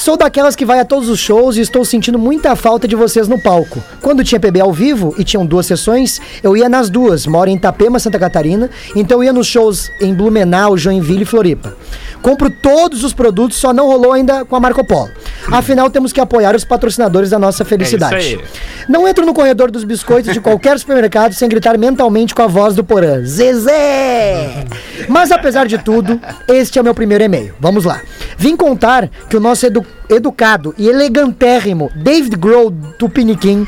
Sou 0.00 0.16
daquelas 0.16 0.56
que 0.56 0.64
vai 0.64 0.80
a 0.80 0.84
todos 0.86 1.10
os 1.10 1.20
shows 1.20 1.58
e 1.58 1.60
estou 1.60 1.84
sentindo 1.84 2.18
muita 2.18 2.56
falta 2.56 2.88
de 2.88 2.96
vocês 2.96 3.28
no 3.28 3.38
palco. 3.38 3.84
Quando 4.00 4.24
tinha 4.24 4.40
PB 4.40 4.58
ao 4.58 4.72
vivo 4.72 5.14
e 5.18 5.24
tinham 5.24 5.44
duas 5.44 5.66
sessões, 5.66 6.18
eu 6.42 6.56
ia 6.56 6.70
nas 6.70 6.88
duas. 6.88 7.26
Moro 7.26 7.50
em 7.50 7.56
Itapema, 7.56 7.98
Santa 7.98 8.18
Catarina, 8.18 8.70
então 8.96 9.18
eu 9.18 9.24
ia 9.24 9.32
nos 9.34 9.46
shows 9.46 9.92
em 10.00 10.14
Blumenau, 10.14 10.74
Joinville 10.74 11.24
e 11.24 11.26
Floripa. 11.26 11.76
Compro 12.22 12.48
todos 12.48 13.04
os 13.04 13.12
produtos, 13.12 13.58
só 13.58 13.74
não 13.74 13.88
rolou 13.88 14.12
ainda 14.14 14.42
com 14.42 14.56
a 14.56 14.60
Marco 14.60 14.82
Polo. 14.82 15.10
Afinal, 15.50 15.88
temos 15.90 16.12
que 16.12 16.20
apoiar 16.20 16.54
os 16.54 16.64
patrocinadores 16.64 17.30
da 17.30 17.38
nossa 17.38 17.64
felicidade. 17.64 18.14
aí. 18.14 18.40
Não 18.88 19.06
entro 19.08 19.24
no 19.24 19.32
corredor 19.34 19.70
dos 19.70 19.84
biscoitos 19.84 20.32
de 20.32 20.40
qualquer 20.40 20.78
supermercado 20.80 21.32
sem 21.34 21.48
gritar 21.48 21.76
mentalmente 21.78 22.34
com 22.34 22.42
a 22.42 22.46
voz 22.46 22.74
do 22.74 22.84
Porã. 22.84 23.24
Zezé! 23.24 24.64
Mas 25.08 25.30
apesar 25.30 25.66
de 25.66 25.78
tudo, 25.78 26.20
este 26.48 26.78
é 26.78 26.80
o 26.80 26.84
meu 26.84 26.94
primeiro 26.94 27.24
e-mail. 27.24 27.54
Vamos 27.60 27.84
lá. 27.84 28.00
Vim 28.36 28.56
contar 28.56 29.08
que 29.28 29.36
o 29.36 29.40
nosso 29.40 29.66
edu- 29.66 29.86
educado 30.08 30.74
e 30.78 30.88
elegantérrimo 30.88 31.90
David 31.94 32.36
Grohl 32.36 32.70
do 32.70 33.08
Piniquim, 33.08 33.66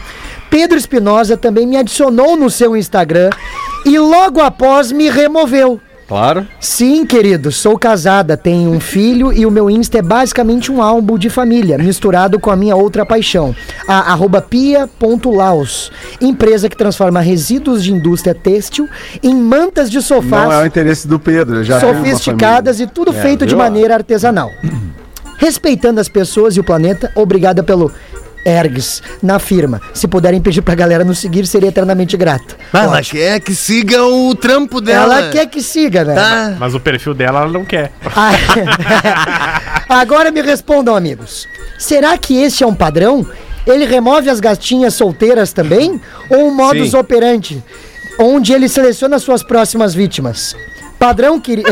Pedro 0.51 0.77
Espinosa, 0.79 1.37
também 1.37 1.67
me 1.67 1.77
adicionou 1.77 2.37
no 2.37 2.51
seu 2.51 2.77
Instagram 2.77 3.31
e 3.85 3.99
logo 3.99 4.41
após 4.41 4.93
me 4.93 5.09
removeu. 5.09 5.81
Claro. 6.13 6.47
Sim, 6.61 7.07
querido, 7.07 7.51
sou 7.51 7.79
casada, 7.79 8.37
tenho 8.37 8.71
um 8.71 8.79
filho 8.79 9.33
e 9.33 9.47
o 9.47 9.51
meu 9.51 9.71
Insta 9.71 9.97
é 9.97 10.03
basicamente 10.03 10.71
um 10.71 10.83
álbum 10.83 11.17
de 11.17 11.31
família, 11.31 11.79
misturado 11.79 12.39
com 12.39 12.51
a 12.51 12.57
minha 12.57 12.77
outra 12.77 13.07
paixão, 13.07 13.57
a 13.89 14.13
arroba 14.13 14.43
pia.laos, 14.43 15.91
empresa 16.21 16.69
que 16.69 16.77
transforma 16.77 17.21
resíduos 17.21 17.83
de 17.83 17.95
indústria 17.95 18.35
têxtil 18.35 18.91
em 19.23 19.35
mantas 19.35 19.91
de 19.91 19.97
Não 19.97 20.03
é 20.03 20.05
o 20.05 20.23
sofás 20.23 20.67
interesse 20.67 21.09
do 21.09 21.19
Pedro. 21.19 21.65
Já 21.65 21.81
sofisticadas 21.81 22.79
e 22.79 22.87
tudo 22.87 23.11
É, 23.11 23.15
feito 23.15 23.47
de 23.47 23.55
viu? 23.55 23.59
maneira 23.59 23.95
artesanal. 23.95 24.51
Respeitando 25.39 25.99
as 25.99 26.11
pessoas 26.11 26.57
e 26.57 26.61
o 26.61 26.65
planeta, 26.65 27.11
obrigada 27.15 27.63
pelo 27.63 27.91
ergs 28.45 29.03
na 29.23 29.39
firma. 29.39 29.81
Se 29.95 30.07
puderem 30.09 30.41
pedir 30.41 30.63
pra 30.63 30.75
galera 30.75 31.05
nos 31.05 31.19
seguir, 31.19 31.47
seria 31.47 31.69
eternamente 31.69 32.17
grata. 32.17 32.57
Ela 32.73 32.99
Ótimo. 32.99 33.21
quer 33.21 33.41
que 33.41 33.55
siga 33.55 34.05
o 34.05 34.35
trampo 34.35 34.81
dela. 34.81 35.19
Ela 35.21 35.31
quer 35.31 35.47
que 35.47 35.63
siga, 35.63 36.05
né? 36.05 36.15
Tá. 36.15 36.57
Mas 36.59 36.75
o 36.75 36.81
perfil 36.81 37.15
dela 37.15 37.41
ela 37.41 37.51
não 37.53 37.65
quer. 37.65 37.93
Ah, 38.17 38.33
Agora 39.89 40.31
me 40.31 40.41
respondam, 40.41 40.97
amigos. 40.97 41.47
Será 41.79 42.17
que 42.17 42.41
este 42.41 42.65
é 42.65 42.67
um 42.67 42.75
padrão? 42.75 43.27
Ele 43.67 43.85
remove 43.85 44.29
as 44.29 44.41
gatinhas 44.41 44.95
solteiras 44.95 45.53
também? 45.53 46.01
Ou 46.29 46.49
um 46.49 46.55
modus 46.55 46.91
Sim. 46.91 46.97
operandi? 46.97 47.65
Onde 48.19 48.53
ele 48.53 48.69
seleciona 48.69 49.19
suas 49.19 49.43
próximas 49.43 49.95
vítimas? 49.95 50.55
Padrão 51.03 51.41
querido. 51.41 51.69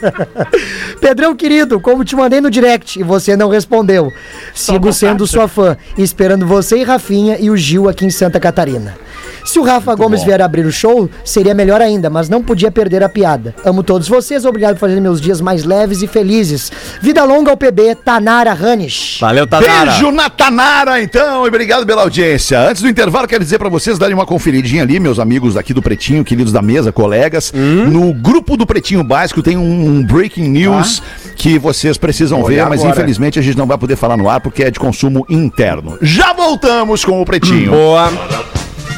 Pedrão 1.02 1.36
querido, 1.36 1.78
como 1.78 2.02
te 2.02 2.16
mandei 2.16 2.40
no 2.40 2.50
direct 2.50 2.98
e 2.98 3.02
você 3.02 3.36
não 3.36 3.50
respondeu. 3.50 4.10
Sigo 4.54 4.90
sendo 4.90 5.26
sua 5.26 5.46
fã, 5.46 5.76
esperando 5.98 6.46
você 6.46 6.78
e 6.78 6.82
Rafinha 6.82 7.36
e 7.38 7.50
o 7.50 7.56
Gil 7.58 7.90
aqui 7.90 8.06
em 8.06 8.10
Santa 8.10 8.40
Catarina. 8.40 8.96
Se 9.44 9.58
o 9.58 9.62
Rafa 9.62 9.94
Gomes 9.94 10.22
vier 10.22 10.40
abrir 10.40 10.64
o 10.64 10.72
show, 10.72 11.08
seria 11.24 11.54
melhor 11.54 11.80
ainda, 11.80 12.08
mas 12.10 12.28
não 12.28 12.42
podia 12.42 12.70
perder 12.70 13.02
a 13.02 13.08
piada. 13.08 13.54
Amo 13.64 13.82
todos 13.82 14.06
vocês, 14.08 14.44
obrigado 14.44 14.74
por 14.74 14.80
fazer 14.80 15.00
meus 15.00 15.20
dias 15.20 15.40
mais 15.40 15.64
leves 15.64 16.02
e 16.02 16.06
felizes. 16.06 16.70
Vida 17.00 17.24
longa 17.24 17.50
ao 17.50 17.56
PB, 17.56 17.96
Tanara 18.04 18.52
Hanish. 18.52 19.18
Valeu, 19.20 19.46
Tanara. 19.46 19.90
Beijo 19.90 20.12
na 20.12 20.30
Tanara, 20.30 21.02
então, 21.02 21.44
e 21.44 21.48
obrigado 21.48 21.86
pela 21.86 22.02
audiência. 22.02 22.60
Antes 22.60 22.82
do 22.82 22.88
intervalo, 22.88 23.26
quero 23.26 23.42
dizer 23.42 23.58
pra 23.58 23.68
vocês 23.68 23.98
darem 23.98 24.14
uma 24.14 24.26
conferidinha 24.26 24.82
ali, 24.82 25.00
meus 25.00 25.18
amigos 25.18 25.56
aqui 25.56 25.74
do 25.74 25.82
Pretinho, 25.82 26.24
queridos 26.24 26.52
da 26.52 26.62
mesa, 26.62 26.92
colegas. 26.92 27.52
Hum? 27.54 27.89
No 27.90 28.14
grupo 28.14 28.56
do 28.56 28.64
Pretinho 28.64 29.02
Básico 29.02 29.42
tem 29.42 29.56
um, 29.56 29.86
um 29.86 30.02
breaking 30.04 30.48
news 30.48 31.02
que 31.34 31.58
vocês 31.58 31.98
precisam 31.98 32.44
ver, 32.44 32.64
mas 32.66 32.80
agora. 32.80 32.94
infelizmente 32.94 33.38
a 33.38 33.42
gente 33.42 33.58
não 33.58 33.66
vai 33.66 33.76
poder 33.76 33.96
falar 33.96 34.16
no 34.16 34.30
ar 34.30 34.40
porque 34.40 34.62
é 34.62 34.70
de 34.70 34.78
consumo 34.78 35.26
interno. 35.28 35.98
Já 36.00 36.32
voltamos 36.32 37.04
com 37.04 37.20
o 37.20 37.24
Pretinho. 37.24 37.72
Boa. 37.72 38.12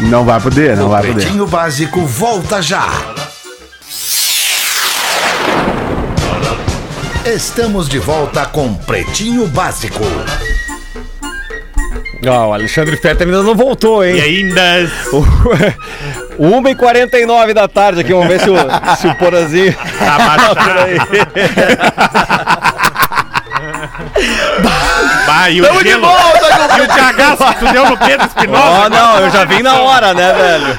Não 0.01 0.25
vai 0.25 0.41
poder, 0.41 0.77
não 0.77 0.91
vai 0.91 1.03
poder. 1.07 1.23
Pretinho 1.23 1.47
Básico 1.47 2.01
volta 2.03 2.61
já. 2.61 2.87
Estamos 7.25 7.89
de 7.89 7.99
volta 7.99 8.45
com 8.45 8.75
Pretinho 8.75 9.47
Básico. 9.47 10.03
Ó, 12.27 12.49
o 12.49 12.53
Alexandre 12.53 12.97
Fetter 12.97 13.27
ainda 13.27 13.43
não 13.43 13.55
voltou, 13.55 14.05
hein? 14.05 14.17
E 14.17 14.21
ainda. 14.21 14.91
1h49 16.39 17.53
da 17.55 17.69
tarde 17.69 18.01
aqui, 18.01 18.13
vamos 18.13 18.29
ver 18.29 18.41
se 18.41 18.51
o, 18.51 18.57
se 18.97 19.07
o 19.07 19.15
Porazinho. 19.17 19.75
Tá 19.99 20.55
por 20.55 20.79
aí. 20.79 20.99
Bah, 25.27 25.51
e 25.51 25.61
o 25.61 25.67
Tamo 25.67 25.83
de 25.83 25.89
gelo. 25.91 26.07
volta, 26.07 26.79
E 26.79 26.81
o 26.83 26.89
cagaço 26.89 27.45
que 27.55 27.55
tu 27.67 27.73
deu 27.73 27.89
no 27.89 27.97
Pedro 27.97 28.27
Espinosa. 28.27 28.65
Ó, 28.65 28.89
não, 28.89 29.19
eu 29.19 29.31
já 29.31 29.45
vim 29.45 29.63
na 29.63 29.81
hora, 29.81 30.15
né, 30.15 30.33
velho? 30.33 30.79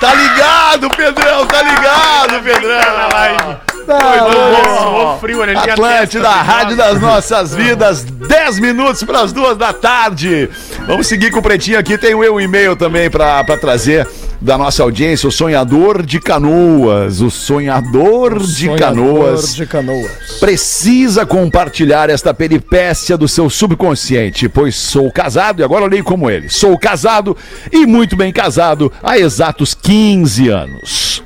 Tá 0.00 0.14
ligado, 0.14 0.88
Pedrão, 0.90 1.46
tá 1.46 1.62
ligado, 1.62 2.42
Pedrão. 2.42 3.60
Suou 3.84 5.18
frio, 5.18 5.44
né? 5.44 5.54
Atlântida, 5.54 6.28
Rádio 6.28 6.76
das 6.76 7.00
Nossas 7.00 7.54
Vidas, 7.54 8.04
10 8.04 8.60
minutos 8.60 9.02
para 9.02 9.20
as 9.20 9.32
duas 9.32 9.56
da 9.56 9.72
tarde. 9.72 10.48
Vamos 10.86 11.06
seguir 11.06 11.30
com 11.30 11.38
o 11.38 11.42
Pretinho 11.42 11.78
aqui. 11.78 11.98
Tem 11.98 12.14
o 12.14 12.22
eu 12.22 12.40
e-mail 12.40 12.76
também 12.76 13.10
para 13.10 13.44
trazer 13.58 14.06
da 14.42 14.58
nossa 14.58 14.82
audiência, 14.82 15.28
o 15.28 15.32
Sonhador 15.32 16.04
de 16.04 16.20
Canoas. 16.20 17.20
O 17.20 17.30
Sonhador, 17.30 18.40
de 18.40 18.68
Canoas. 18.74 19.54
de 19.54 19.66
Canoas. 19.66 20.10
Precisa 20.40 21.24
compartilhar 21.24 22.10
esta 22.10 22.34
peripécia 22.34 23.16
do 23.16 23.28
seu 23.28 23.48
subconsciente, 23.48 24.48
pois 24.48 24.74
sou 24.74 25.10
casado 25.12 25.60
e 25.60 25.64
agora 25.64 25.84
olhei 25.84 26.02
como 26.02 26.28
ele. 26.28 26.48
Sou 26.48 26.76
casado 26.76 27.36
e 27.70 27.86
muito 27.86 28.16
bem 28.16 28.32
casado 28.32 28.92
há 29.00 29.16
exatos 29.16 29.74
15 29.74 30.48
anos. 30.48 31.21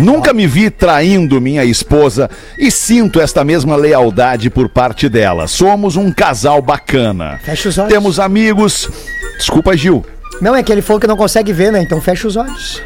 Nunca 0.00 0.32
me 0.32 0.46
vi 0.46 0.70
traindo 0.70 1.40
minha 1.40 1.62
esposa 1.62 2.30
e 2.58 2.70
sinto 2.70 3.20
esta 3.20 3.44
mesma 3.44 3.76
lealdade 3.76 4.48
por 4.48 4.68
parte 4.68 5.10
dela. 5.10 5.46
Somos 5.46 5.94
um 5.94 6.10
casal 6.10 6.62
bacana. 6.62 7.38
Fecha 7.44 7.68
os 7.68 7.76
olhos. 7.76 7.92
Temos 7.92 8.18
amigos. 8.18 8.88
Desculpa, 9.36 9.76
Gil. 9.76 10.04
Não, 10.40 10.56
é 10.56 10.62
que 10.62 10.72
ele 10.72 10.80
falou 10.80 10.98
que 10.98 11.06
não 11.06 11.18
consegue 11.18 11.52
ver, 11.52 11.70
né? 11.70 11.82
Então 11.82 12.00
fecha 12.00 12.26
os 12.26 12.36
olhos. 12.36 12.82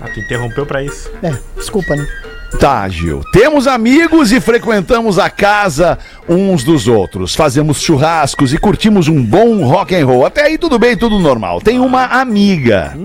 Ah, 0.00 0.08
tu 0.14 0.20
interrompeu 0.20 0.64
pra 0.64 0.82
isso. 0.82 1.10
É, 1.22 1.32
desculpa, 1.56 1.96
né? 1.96 2.06
Tá, 2.60 2.88
Gil. 2.88 3.22
Temos 3.32 3.66
amigos 3.66 4.30
e 4.30 4.40
frequentamos 4.40 5.18
a 5.18 5.28
casa 5.28 5.98
uns 6.28 6.62
dos 6.62 6.86
outros. 6.86 7.34
Fazemos 7.34 7.80
churrascos 7.80 8.52
e 8.52 8.58
curtimos 8.58 9.08
um 9.08 9.24
bom 9.24 9.64
rock 9.64 9.94
and 9.94 10.06
roll. 10.06 10.24
Até 10.24 10.44
aí 10.44 10.56
tudo 10.56 10.78
bem, 10.78 10.96
tudo 10.96 11.18
normal. 11.18 11.60
Tem 11.60 11.80
uma 11.80 12.04
amiga. 12.04 12.96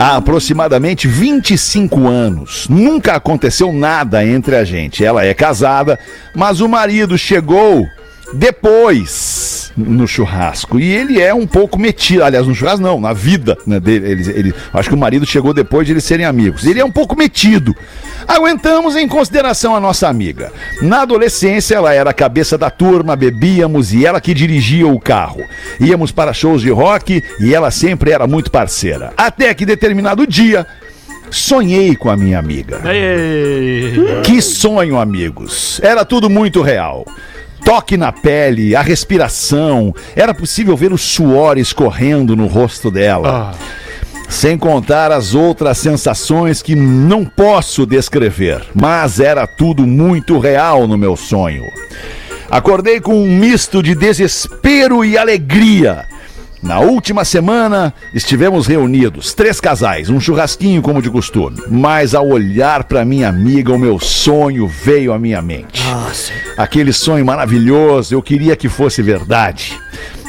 Há 0.00 0.14
aproximadamente 0.14 1.08
25 1.08 2.06
anos. 2.06 2.68
Nunca 2.68 3.16
aconteceu 3.16 3.72
nada 3.72 4.24
entre 4.24 4.54
a 4.54 4.62
gente. 4.62 5.04
Ela 5.04 5.24
é 5.24 5.34
casada, 5.34 5.98
mas 6.36 6.60
o 6.60 6.68
marido 6.68 7.18
chegou 7.18 7.84
depois 8.34 9.72
no 9.76 10.06
churrasco. 10.08 10.78
E 10.80 10.90
ele 10.92 11.20
é 11.20 11.32
um 11.32 11.46
pouco 11.46 11.78
metido. 11.78 12.24
Aliás, 12.24 12.46
no 12.46 12.54
churrasco 12.54 12.82
não, 12.82 13.00
na 13.00 13.12
vida 13.12 13.56
né, 13.66 13.78
dele. 13.78 14.10
Ele, 14.10 14.30
ele- 14.30 14.54
acho 14.72 14.88
que 14.88 14.94
o 14.94 14.98
marido 14.98 15.24
chegou 15.24 15.54
depois 15.54 15.86
de 15.86 15.92
eles 15.92 16.04
serem 16.04 16.26
amigos. 16.26 16.64
Ele 16.64 16.80
é 16.80 16.84
um 16.84 16.90
pouco 16.90 17.16
metido. 17.16 17.74
Aguentamos 18.26 18.96
em 18.96 19.06
consideração 19.06 19.74
a 19.76 19.80
nossa 19.80 20.08
amiga. 20.08 20.52
Na 20.82 21.02
adolescência, 21.02 21.76
ela 21.76 21.94
era 21.94 22.10
a 22.10 22.14
cabeça 22.14 22.58
da 22.58 22.70
turma, 22.70 23.14
bebíamos 23.16 23.92
e 23.92 24.04
ela 24.04 24.20
que 24.20 24.34
dirigia 24.34 24.86
o 24.86 24.98
carro. 25.00 25.42
Íamos 25.80 26.10
para 26.10 26.32
shows 26.32 26.60
de 26.60 26.70
rock 26.70 27.22
e 27.40 27.54
ela 27.54 27.70
sempre 27.70 28.10
era 28.10 28.26
muito 28.26 28.50
parceira. 28.50 29.12
Até 29.16 29.54
que 29.54 29.64
determinado 29.64 30.26
dia, 30.26 30.66
sonhei 31.30 31.94
com 31.94 32.10
a 32.10 32.16
minha 32.16 32.38
amiga. 32.38 32.80
Que 34.24 34.42
sonho, 34.42 34.98
amigos. 34.98 35.80
Era 35.82 36.04
tudo 36.04 36.28
muito 36.28 36.62
real. 36.62 37.06
Toque 37.64 37.96
na 37.96 38.12
pele, 38.12 38.74
a 38.74 38.80
respiração. 38.80 39.94
Era 40.14 40.32
possível 40.34 40.76
ver 40.76 40.92
o 40.92 40.98
suor 40.98 41.58
escorrendo 41.58 42.36
no 42.36 42.46
rosto 42.46 42.90
dela. 42.90 43.54
Sem 44.28 44.58
contar 44.58 45.10
as 45.10 45.34
outras 45.34 45.78
sensações 45.78 46.60
que 46.60 46.74
não 46.74 47.24
posso 47.24 47.86
descrever. 47.86 48.62
Mas 48.74 49.20
era 49.20 49.46
tudo 49.46 49.86
muito 49.86 50.38
real 50.38 50.86
no 50.86 50.98
meu 50.98 51.16
sonho. 51.16 51.64
Acordei 52.50 53.00
com 53.00 53.14
um 53.14 53.26
misto 53.26 53.82
de 53.82 53.94
desespero 53.94 55.04
e 55.04 55.18
alegria. 55.18 56.06
Na 56.62 56.80
última 56.80 57.24
semana, 57.24 57.94
estivemos 58.12 58.66
reunidos, 58.66 59.32
três 59.32 59.60
casais, 59.60 60.10
um 60.10 60.18
churrasquinho 60.18 60.82
como 60.82 61.00
de 61.00 61.08
costume. 61.08 61.62
Mas 61.70 62.14
ao 62.14 62.28
olhar 62.28 62.84
para 62.84 63.04
minha 63.04 63.28
amiga, 63.28 63.72
o 63.72 63.78
meu 63.78 64.00
sonho 64.00 64.66
veio 64.66 65.12
à 65.12 65.18
minha 65.18 65.40
mente. 65.40 65.82
Aquele 66.56 66.92
sonho 66.92 67.24
maravilhoso, 67.24 68.14
eu 68.14 68.22
queria 68.22 68.56
que 68.56 68.68
fosse 68.68 69.02
verdade. 69.02 69.80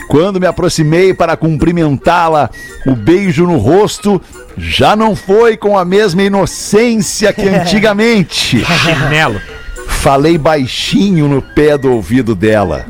Quando 0.08 0.40
me 0.40 0.48
aproximei 0.48 1.14
para 1.14 1.38
cumprimentá-la, 1.38 2.50
o 2.86 2.96
beijo 2.96 3.46
no 3.46 3.58
rosto 3.58 4.22
já 4.58 4.96
não 4.96 5.16
foi 5.16 5.56
com 5.56 5.78
a 5.78 5.86
mesma 5.86 6.24
inocência 6.24 7.32
que 7.34 7.44
antigamente. 7.50 8.64
Chinelo. 8.66 9.40
Falei 9.88 10.38
baixinho 10.38 11.28
no 11.28 11.42
pé 11.42 11.78
do 11.78 11.92
ouvido 11.92 12.34
dela. 12.34 12.86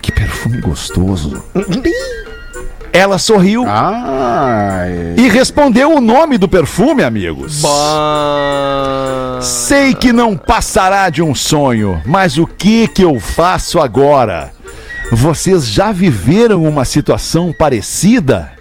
Que 0.00 0.10
perfume 0.10 0.60
gostoso. 0.60 1.42
Ela 2.94 3.18
sorriu 3.18 3.64
Ai. 3.66 5.16
e 5.18 5.28
respondeu 5.28 5.96
o 5.96 6.00
nome 6.00 6.38
do 6.38 6.48
perfume, 6.48 7.02
amigos. 7.02 7.60
Sei 9.40 9.92
que 9.92 10.12
não 10.12 10.36
passará 10.36 11.10
de 11.10 11.20
um 11.20 11.34
sonho, 11.34 12.00
mas 12.06 12.38
o 12.38 12.46
que 12.46 12.86
que 12.86 13.02
eu 13.02 13.18
faço 13.18 13.80
agora? 13.80 14.52
Vocês 15.10 15.66
já 15.66 15.90
viveram 15.90 16.62
uma 16.62 16.84
situação 16.84 17.52
parecida? 17.58 18.52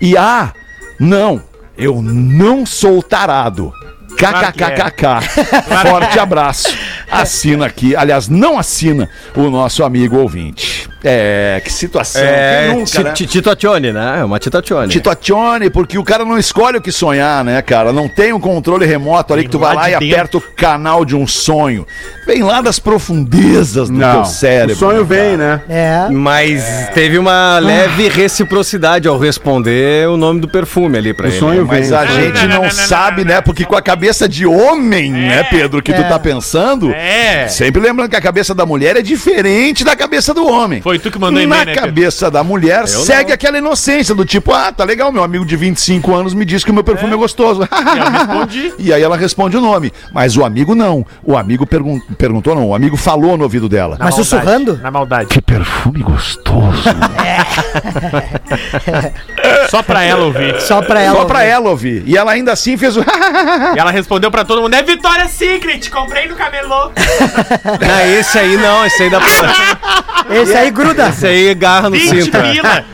E 0.00 0.16
ah, 0.16 0.52
não, 1.00 1.42
eu 1.76 2.00
não 2.00 2.64
sou 2.64 3.02
tarado. 3.02 3.72
Claro 4.16 4.52
que 4.52 4.62
é. 4.62 4.70
KKKKK. 4.70 5.88
Forte 5.90 6.18
abraço. 6.20 6.68
Assina 7.12 7.66
aqui, 7.66 7.94
aliás, 7.94 8.28
não 8.28 8.58
assina 8.58 9.08
o 9.36 9.50
nosso 9.50 9.84
amigo 9.84 10.16
ouvinte. 10.18 10.88
É, 11.04 11.60
que 11.64 11.72
situação. 11.72 12.22
É, 12.22 12.68
Quem 12.68 12.78
nunca, 12.78 13.02
né? 13.02 13.10
Ti- 13.12 13.26
Titocione, 13.26 13.92
né? 13.92 14.20
É 14.20 14.24
uma 14.24 14.38
Titocione. 14.38 14.88
Titocione, 14.88 15.68
porque 15.68 15.98
o 15.98 16.04
cara 16.04 16.24
não 16.24 16.38
escolhe 16.38 16.78
o 16.78 16.80
que 16.80 16.92
sonhar, 16.92 17.44
né, 17.44 17.60
cara? 17.60 17.92
Não 17.92 18.08
tem 18.08 18.32
um 18.32 18.38
controle 18.38 18.86
remoto 18.86 19.34
ali 19.34 19.42
que 19.42 19.50
tu 19.50 19.58
vai 19.58 19.74
lá 19.74 19.90
e 19.90 19.94
aperta 19.94 20.38
o 20.38 20.40
canal 20.40 21.04
de 21.04 21.16
um 21.16 21.26
sonho. 21.26 21.84
Vem 22.24 22.44
lá 22.44 22.60
das 22.60 22.78
profundezas 22.78 23.90
do 23.90 23.98
Não. 23.98 24.12
teu 24.22 24.24
cérebro. 24.26 24.76
O 24.76 24.78
sonho 24.78 25.00
né, 25.00 25.04
vem, 25.04 25.36
né? 25.36 25.60
É. 25.68 26.08
Mas 26.08 26.64
teve 26.94 27.18
uma 27.18 27.58
leve 27.58 28.08
reciprocidade 28.08 29.08
ao 29.08 29.18
responder 29.18 30.08
o 30.08 30.16
nome 30.16 30.40
do 30.40 30.46
perfume 30.48 30.98
ali 30.98 31.12
pra 31.12 31.26
O 31.26 31.30
ele. 31.30 31.38
sonho 31.38 31.66
Mas 31.66 31.88
vem. 31.90 31.98
a 31.98 32.06
gente 32.06 32.46
não 32.46 32.70
sabe, 32.70 33.24
né? 33.24 33.40
Porque 33.40 33.64
com 33.64 33.74
a 33.74 33.82
cabeça 33.82 34.28
de 34.28 34.46
homem, 34.46 35.10
né, 35.10 35.42
Pedro, 35.50 35.82
que 35.82 35.92
tu 35.92 36.00
É. 36.00 36.04
tá 36.04 36.18
pensando. 36.18 36.92
É. 37.02 37.48
Sempre 37.48 37.82
lembrando 37.82 38.10
que 38.10 38.16
a 38.16 38.20
cabeça 38.20 38.54
da 38.54 38.64
mulher 38.64 38.96
é 38.96 39.02
diferente 39.02 39.82
da 39.82 39.96
cabeça 39.96 40.32
do 40.32 40.46
homem. 40.46 40.80
Foi 40.80 41.00
tu 41.00 41.10
que 41.10 41.18
mandou 41.18 41.42
e-mail, 41.42 41.48
Na 41.48 41.64
né, 41.64 41.74
Pedro? 41.74 41.88
cabeça 41.88 42.30
da 42.30 42.44
mulher 42.44 42.86
segue 42.86 43.32
aquela 43.32 43.58
inocência 43.58 44.14
do 44.14 44.24
tipo, 44.24 44.52
ah, 44.52 44.70
tá 44.70 44.84
legal, 44.84 45.10
meu 45.10 45.24
amigo 45.24 45.44
de 45.44 45.56
25 45.56 46.14
anos 46.14 46.32
me 46.32 46.44
disse 46.44 46.64
que 46.64 46.70
o 46.70 46.74
meu 46.74 46.84
perfume 46.84 47.14
é, 47.14 47.16
gostoso. 47.16 47.62
E 47.62 47.98
eu 47.98 48.10
respondi. 48.10 48.72
E 48.82 48.92
aí 48.92 49.02
ela 49.02 49.16
responde 49.16 49.56
o 49.56 49.60
nome. 49.60 49.92
Mas 50.12 50.36
o 50.36 50.44
amigo 50.44 50.74
não. 50.74 51.06
O 51.22 51.36
amigo 51.36 51.64
pergun 51.66 52.00
perguntou, 52.18 52.54
não. 52.54 52.68
O 52.68 52.74
amigo 52.74 52.96
falou 52.96 53.36
no 53.36 53.44
ouvido 53.44 53.68
dela. 53.68 53.96
Na 53.96 54.06
Mas 54.06 54.16
maldade, 54.16 54.28
sussurrando? 54.28 54.80
Na 54.82 54.90
maldade. 54.90 55.28
Que 55.28 55.40
perfume 55.40 56.02
gostoso. 56.02 56.82
Só 59.70 59.82
pra 59.82 60.02
ela 60.02 60.24
ouvir. 60.24 60.60
Só 60.60 60.82
pra 60.82 61.00
ela. 61.00 61.20
Só 61.20 61.24
pra 61.24 61.44
ela 61.44 61.70
ouvir. 61.70 62.02
E 62.06 62.16
ela 62.16 62.32
ainda 62.32 62.52
assim 62.52 62.76
fez 62.76 62.96
o. 62.96 63.02
E 63.74 63.78
ela 63.78 63.90
respondeu 63.90 64.30
pra 64.30 64.44
todo 64.44 64.62
mundo: 64.62 64.74
É 64.74 64.82
Vitória 64.82 65.28
Secret, 65.28 65.88
comprei 65.90 66.28
no 66.28 66.34
camelô. 66.34 66.91
Ah, 66.96 68.06
esse 68.06 68.38
aí 68.38 68.56
não, 68.56 68.84
esse 68.86 69.02
aí 69.02 69.10
dá 69.10 69.20
pra. 69.20 70.34
Esse 70.36 70.54
aí 70.54 70.70
gruda. 70.70 71.08
Esse 71.08 71.26
aí 71.26 71.54
garra 71.54 71.90
no 71.90 71.96
20 71.96 72.22
cinto. 72.24 72.36
é. 72.36 72.84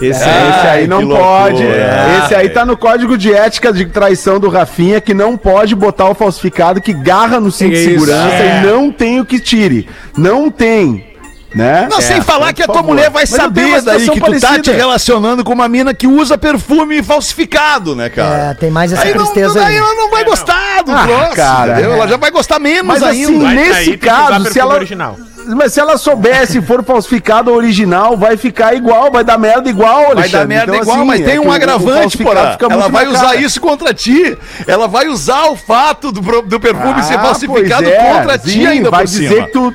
Esse 0.00 0.22
É, 0.22 0.26
aí. 0.26 0.50
esse 0.50 0.66
aí 0.68 0.86
não 0.86 1.06
pode. 1.06 1.62
Esse 1.62 2.34
aí 2.34 2.48
tá 2.48 2.64
no 2.66 2.76
código 2.76 3.16
de 3.16 3.32
ética 3.32 3.72
de 3.72 3.86
traição 3.86 4.38
do 4.40 4.48
Rafinha 4.48 5.00
que 5.00 5.14
não 5.14 5.36
pode 5.36 5.74
botar 5.74 6.08
o 6.08 6.14
falsificado 6.14 6.80
que 6.80 6.92
garra 6.92 7.40
no 7.40 7.50
cinto 7.50 7.72
de 7.72 7.84
segurança 7.84 8.34
é. 8.34 8.62
e 8.62 8.66
não 8.66 8.90
tem 8.90 9.20
o 9.20 9.24
que 9.24 9.38
tire. 9.38 9.88
Não 10.16 10.50
tem. 10.50 11.13
Né? 11.54 11.86
Não, 11.90 12.00
sem 12.00 12.20
falar 12.20 12.52
que 12.52 12.62
a 12.62 12.66
tua 12.66 12.76
favor. 12.76 12.88
mulher 12.88 13.10
vai 13.10 13.22
Mas 13.22 13.30
saber 13.30 13.80
daí 13.82 14.00
que 14.08 14.14
tu 14.14 14.20
tá 14.20 14.26
parecida. 14.26 14.58
te 14.60 14.70
relacionando 14.72 15.44
com 15.44 15.52
uma 15.52 15.68
mina 15.68 15.94
que 15.94 16.06
usa 16.06 16.36
perfume 16.36 17.02
falsificado, 17.02 17.94
né, 17.94 18.08
cara? 18.08 18.50
É, 18.50 18.54
tem 18.54 18.70
mais 18.70 18.92
essa 18.92 19.02
Aí, 19.02 19.14
não, 19.14 19.24
tristeza 19.24 19.60
aí 19.60 19.66
aí. 19.66 19.76
ela 19.76 19.94
não 19.94 20.10
vai 20.10 20.24
gostar 20.24 20.82
do 20.82 20.92
Ah, 20.92 21.02
troço, 21.06 21.36
cara, 21.36 21.72
entendeu? 21.74 21.92
é. 21.92 21.96
Ela 21.96 22.08
já 22.08 22.16
vai 22.16 22.30
gostar 22.30 22.58
menos 22.58 22.84
Mas 22.86 23.02
ainda. 23.02 23.46
assim, 23.46 23.54
nesse 23.54 23.96
caso, 23.96 24.50
se 24.52 24.58
ela. 24.58 24.74
original. 24.74 25.16
Mas 25.46 25.74
se 25.74 25.80
ela 25.80 25.98
souber, 25.98 26.46
se 26.46 26.62
for 26.62 26.82
falsificado 26.82 27.50
ou 27.50 27.56
original, 27.58 28.16
vai 28.16 28.34
ficar 28.34 28.74
igual, 28.74 29.12
vai 29.12 29.22
dar 29.22 29.36
merda 29.36 29.68
igual, 29.68 29.96
Vai 29.98 30.06
dar 30.06 30.20
Alexandre. 30.22 30.46
merda 30.48 30.72
Então, 30.72 30.82
igual, 30.82 30.96
assim, 30.96 31.06
mas 31.06 31.20
é 31.20 31.24
tem 31.24 31.34
que 31.34 31.38
um 31.40 31.44
o- 31.44 31.48
o 31.50 31.52
agravante, 31.52 32.00
falsificado 32.16 32.58
porra. 32.58 32.72
Ela 32.74 32.88
vai 32.88 33.06
usar 33.06 33.20
cara. 33.26 33.36
isso 33.36 33.60
contra 33.60 33.92
ti. 33.92 34.38
Ela 34.66 34.88
vai 34.88 35.06
usar 35.06 35.44
o 35.50 35.56
fato 35.56 36.10
do, 36.10 36.20
do 36.42 36.58
perfume 36.58 37.02
ser 37.02 37.16
Ah, 37.18 37.22
falsificado 37.22 37.82
pois 37.84 37.94
é, 37.94 38.12
contra 38.14 38.38
ti 38.38 38.66
ainda 38.66 38.90
vai 38.90 39.00
por 39.04 39.06
dizer 39.10 39.44
que 39.46 39.52
tu. 39.52 39.74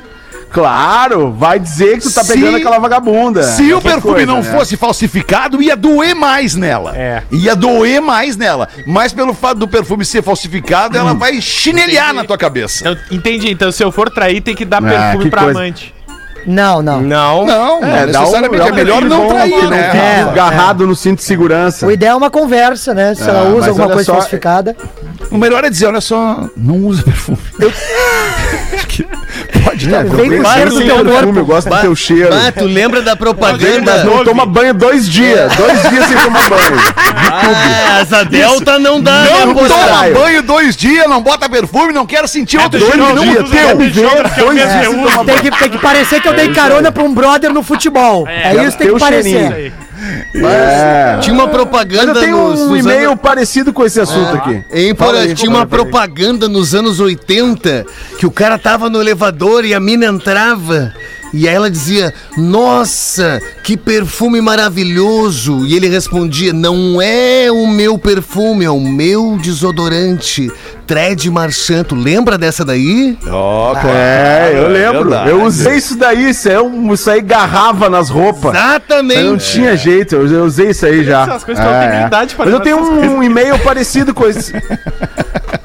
Claro, 0.52 1.32
vai 1.32 1.60
dizer 1.60 1.98
que 2.00 2.04
tu 2.04 2.12
tá 2.12 2.24
Se- 2.24 2.34
pegando 2.34 2.58
aquela 2.58 2.80
vagabunda. 2.80 3.44
Se 3.44 3.72
o 3.74 3.80
perfume 3.82 4.14
coisa, 4.16 4.26
não 4.26 4.42
né? 4.42 4.52
fosse 4.52 4.76
falsificado, 4.76 5.62
ia 5.62 5.76
doer 5.76 6.16
mais 6.16 6.56
nela. 6.56 6.94
É. 6.98 7.22
Ia 7.32 7.56
doer 7.56 8.02
mais 8.02 8.36
nela. 8.36 8.68
Mas 8.88 9.14
pelo 9.14 9.34
fato 9.34 9.60
do 9.60 9.68
perfume 9.68 10.04
ser 10.04 10.24
falsificado, 10.24 10.98
ela 10.98 11.14
vai 11.14 11.40
chinelhar 11.40 12.06
Entendi. 12.08 12.18
na 12.18 12.24
tua 12.26 12.38
cabeça. 12.38 12.80
Então, 12.90 12.98
entendi. 13.12 13.52
Então, 13.52 13.72
se 13.72 13.84
eu 13.84 13.92
for 13.92 14.10
trair, 14.10 14.42
tem 14.42 14.56
que 14.56 14.66
dar 14.66 14.78
Ah, 14.84 14.90
perfume 14.90 15.24
que 15.26 15.30
pra 15.30 15.44
coisa. 15.44 15.60
amante. 15.60 15.94
Não, 16.48 16.82
não. 16.82 17.02
Não. 17.02 17.46
Não, 17.46 17.84
É, 17.84 18.04
um- 18.04 18.06
necessariamente. 18.08 18.68
é 18.68 18.72
um 18.72 18.76
melhor 18.76 19.02
perfil 19.02 19.18
não 19.20 19.28
trair, 19.28 19.70
né? 19.70 19.84
fique 19.92 19.98
É, 19.98 20.22
agarrado 20.22 20.88
no 20.88 20.96
cinto 20.96 21.18
de 21.18 21.24
segurança. 21.26 21.86
O 21.86 21.92
ideal 21.92 22.16
é 22.16 22.18
uma 22.18 22.32
conversa, 22.32 22.94
né? 22.94 23.14
Se 23.14 23.30
ela 23.30 23.42
Ah, 23.42 23.54
usa 23.54 23.68
alguma 23.70 23.88
coisa 23.90 24.06
só, 24.06 24.14
falsificada. 24.14 24.76
O 25.30 25.38
melhor 25.38 25.64
é 25.66 25.70
dizer, 25.70 25.88
olha 25.88 26.00
só, 26.02 26.50
não 26.56 26.76
usa 26.78 27.04
perfume. 27.04 27.38
Pode 29.64 29.88
É, 29.88 29.90
dar 29.92 30.06
eu 30.06 30.12
Vem 30.12 30.30
com 30.42 30.48
o 30.48 30.54
cheiro 30.54 30.70
do 30.72 30.78
teu 30.80 30.86
teu 30.88 31.06
perfume, 31.06 31.24
corpo. 31.24 31.40
Eu 31.40 31.46
gosto 31.46 31.70
do 31.70 31.82
teu 31.82 31.96
cheiro. 31.96 32.30
Ah, 32.34 32.52
tu 32.52 32.66
lembra 32.66 33.02
da 33.02 33.16
propaganda? 33.16 34.04
Não 34.04 34.24
toma 34.24 34.46
banho 34.46 34.74
dois 34.74 35.08
dias. 35.10 35.52
Dois 35.56 35.82
dias 35.90 36.06
sem 36.06 36.18
tomar 36.18 36.50
banho. 36.50 36.80
Ah, 37.32 38.00
essa 38.02 38.24
delta 38.26 38.80
não 38.80 39.02
dá, 39.02 39.22
né, 39.22 39.30
Não 39.46 39.54
toma 39.56 40.10
banho 40.14 40.42
dois 40.44 40.76
dias, 40.76 41.08
não 41.10 41.22
bota 41.22 41.50
perfume, 41.50 41.94
não 41.94 42.06
quero 42.06 42.28
sentir 42.28 42.58
outro 42.58 42.80
dois 42.80 42.92
cheiro 42.92 43.16
dois 43.16 43.30
teu. 43.50 43.76
dois 43.78 43.94
dias 43.94 44.72
sem 44.72 44.88
uso. 44.88 44.98
tomar 45.10 45.26
Tem 45.26 45.26
banho. 45.26 45.42
que, 45.42 45.52
tem 45.60 45.70
que 45.70 45.78
parecer 45.78 46.22
que 46.22 46.28
eu 46.28 46.34
dei 46.34 46.50
carona 46.54 46.92
pra 46.92 47.04
um 47.04 47.14
brother 47.14 47.52
no 47.54 47.64
futebol. 47.64 48.28
É, 48.28 48.54
isso 48.66 48.78
que 48.78 48.84
tem 48.86 48.94
que 48.94 49.00
parecer. 49.00 49.74
É. 50.34 51.18
Tinha 51.22 51.34
uma 51.34 51.46
Mas 51.46 51.56
propaganda 51.56 52.20
eu 52.20 52.22
tenho 52.22 52.50
nos, 52.50 52.60
um 52.62 52.76
e-mail 52.76 53.12
anos... 53.12 53.22
parecido 53.22 53.74
com 53.74 53.86
esse 53.86 54.00
assunto 54.00 54.36
aqui. 54.36 54.64
Porã, 54.98 55.20
aí, 55.20 55.34
tinha 55.34 55.50
uma 55.50 55.66
propaganda 55.66 56.48
nos 56.48 56.74
anos 56.76 57.00
80 57.00 57.86
que 58.18 58.26
o 58.26 58.32
cara 58.32 58.58
tava 58.58 58.90
no 58.90 59.00
elevador 59.02 59.66
e 59.66 59.74
a 59.74 59.80
mina 59.80 60.06
entrava 60.06 60.94
E 61.34 61.48
aí 61.48 61.56
ela 61.56 61.70
dizia: 61.70 62.14
Nossa, 62.38 63.42
que 63.64 63.78
perfume 63.78 64.42
maravilhoso! 64.42 65.66
E 65.66 65.76
ele 65.76 65.88
respondia: 65.88 66.54
Não 66.54 67.02
é 67.02 67.52
o 67.52 67.68
meu 67.68 67.98
perfume, 67.98 68.66
é 68.66 68.70
o 68.70 68.80
meu 68.80 69.38
desodorante. 69.42 70.52
Tred 70.90 71.30
Marchand. 71.30 71.84
Tu 71.84 71.94
lembra 71.96 72.36
dessa 72.36 72.66
daí? 72.66 73.16
Ó, 73.28 73.76
É, 73.78 74.54
eu 74.56 74.70
lembro. 74.70 75.10
verdade. 75.10 75.30
Eu 75.30 75.44
usei 75.44 75.76
isso 75.76 75.96
daí, 75.96 76.32
isso, 76.32 76.50
é 76.50 76.60
um, 76.60 76.92
isso 76.92 77.08
aí 77.12 77.22
garrava 77.22 77.90
nas 77.90 78.10
roupas. 78.10 78.56
Exatamente. 78.56 79.20
Eu 79.20 79.32
não 79.32 79.38
tinha 79.38 79.78
jeito, 79.78 80.16
eu, 80.16 80.28
eu 80.28 80.46
usei 80.46 80.72
isso 80.72 80.86
aí 80.88 81.04
já. 81.04 81.22
Essas 81.24 81.44
coisas 81.44 81.64
que 81.64 81.70
eu 81.72 81.80
tenho 81.80 82.08
idade 82.08 82.34
pra 82.34 82.46
Mas 82.46 82.54
eu 82.56 82.60
tenho 82.62 82.78
dessas 82.78 83.12
um, 83.12 83.22
e-mail 83.22 83.60
parecido 83.60 84.16
com 84.16 84.28
esse. 84.28 84.52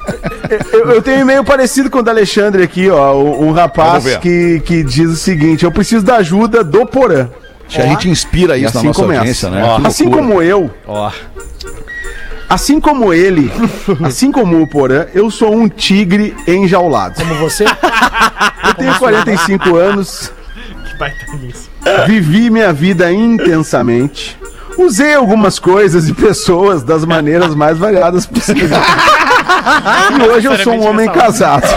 Eu, 0.71 0.91
eu 0.91 1.01
tenho 1.01 1.17
um 1.17 1.21
e-mail 1.21 1.43
parecido 1.43 1.89
com 1.89 1.99
o 1.99 2.03
da 2.03 2.11
Alexandre 2.11 2.63
aqui, 2.63 2.89
ó. 2.89 3.15
Um, 3.15 3.47
um 3.47 3.51
rapaz 3.51 4.17
que, 4.17 4.61
que 4.65 4.83
diz 4.83 5.09
o 5.09 5.15
seguinte: 5.15 5.63
eu 5.65 5.71
preciso 5.71 6.03
da 6.05 6.17
ajuda 6.17 6.63
do 6.63 6.85
Porã. 6.85 7.27
A 7.75 7.81
gente 7.81 8.09
inspira 8.09 8.55
isso 8.57 8.71
E 8.71 8.73
na 8.73 8.79
assim 8.79 8.87
nossa 8.87 9.01
começa. 9.01 9.19
audiência, 9.21 9.49
né? 9.49 9.63
Assim 9.85 10.09
como 10.09 10.39
eu, 10.41 10.69
Ó. 10.85 11.11
assim 12.47 12.79
como 12.79 13.11
ele, 13.13 13.51
assim 14.05 14.31
como 14.31 14.61
o 14.61 14.67
Porã, 14.69 15.07
eu 15.15 15.31
sou 15.31 15.53
um 15.55 15.67
tigre 15.67 16.35
enjaulado. 16.47 17.15
Como 17.15 17.35
você? 17.35 17.65
Eu 18.67 18.73
tenho 18.73 18.95
45 18.97 19.75
anos, 19.75 20.31
Que 20.91 20.97
baita 20.97 21.17
nisso. 21.41 21.69
vivi 22.07 22.49
minha 22.49 22.73
vida 22.73 23.11
intensamente. 23.11 24.37
Usei 24.77 25.13
algumas 25.13 25.57
coisas 25.59 26.09
e 26.09 26.13
pessoas 26.13 26.83
das 26.83 27.05
maneiras 27.05 27.55
mais 27.55 27.77
variadas 27.77 28.25
possíveis. 28.25 28.71
E 30.19 30.23
hoje 30.29 30.47
eu 30.47 30.57
sou 30.57 30.73
um 30.73 30.87
homem 30.87 31.09
casado. 31.09 31.67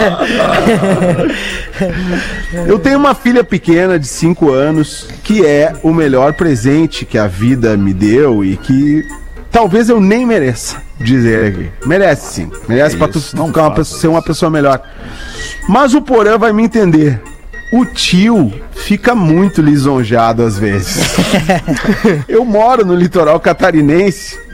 Eu 2.67 2.77
tenho 2.77 2.97
uma 2.99 3.15
filha 3.15 3.43
pequena 3.43 3.97
de 3.97 4.07
5 4.07 4.51
anos 4.51 5.07
que 5.23 5.45
é 5.45 5.73
o 5.81 5.93
melhor 5.93 6.33
presente 6.33 7.05
que 7.05 7.17
a 7.17 7.25
vida 7.25 7.75
me 7.75 7.93
deu 7.93 8.45
e 8.45 8.57
que 8.57 9.03
talvez 9.51 9.89
eu 9.89 9.99
nem 9.99 10.25
mereça 10.25 10.77
dizer 10.99 11.53
aqui. 11.53 11.69
Merece 11.85 12.33
sim. 12.33 12.51
Merece 12.67 12.95
pra 12.95 13.07
tu 13.07 13.17
isso, 13.17 13.35
não 13.35 13.47
ficar 13.47 13.63
uma 13.63 13.73
pessoa, 13.73 13.99
ser 13.99 14.07
uma 14.07 14.21
pessoa 14.21 14.51
melhor. 14.51 14.81
Mas 15.67 15.93
o 15.93 16.01
Porã 16.01 16.37
vai 16.37 16.53
me 16.53 16.63
entender. 16.63 17.19
O 17.71 17.85
tio 17.85 18.51
fica 18.71 19.15
muito 19.15 19.61
lisonjeado 19.61 20.43
às 20.43 20.57
vezes. 20.57 21.17
eu 22.27 22.43
moro 22.43 22.85
no 22.85 22.95
litoral 22.95 23.39
catarinense 23.39 24.48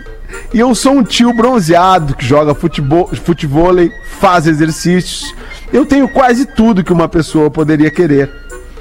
e 0.53 0.59
eu 0.59 0.73
sou 0.73 0.93
um 0.93 1.03
tio 1.03 1.33
bronzeado 1.33 2.15
que 2.15 2.25
joga 2.25 2.55
futebol, 2.55 3.09
futevôlei, 3.23 3.91
faz 4.19 4.47
exercícios. 4.47 5.33
Eu 5.71 5.85
tenho 5.85 6.07
quase 6.07 6.45
tudo 6.45 6.83
que 6.83 6.93
uma 6.93 7.07
pessoa 7.07 7.51
poderia 7.51 7.91
querer. 7.91 8.31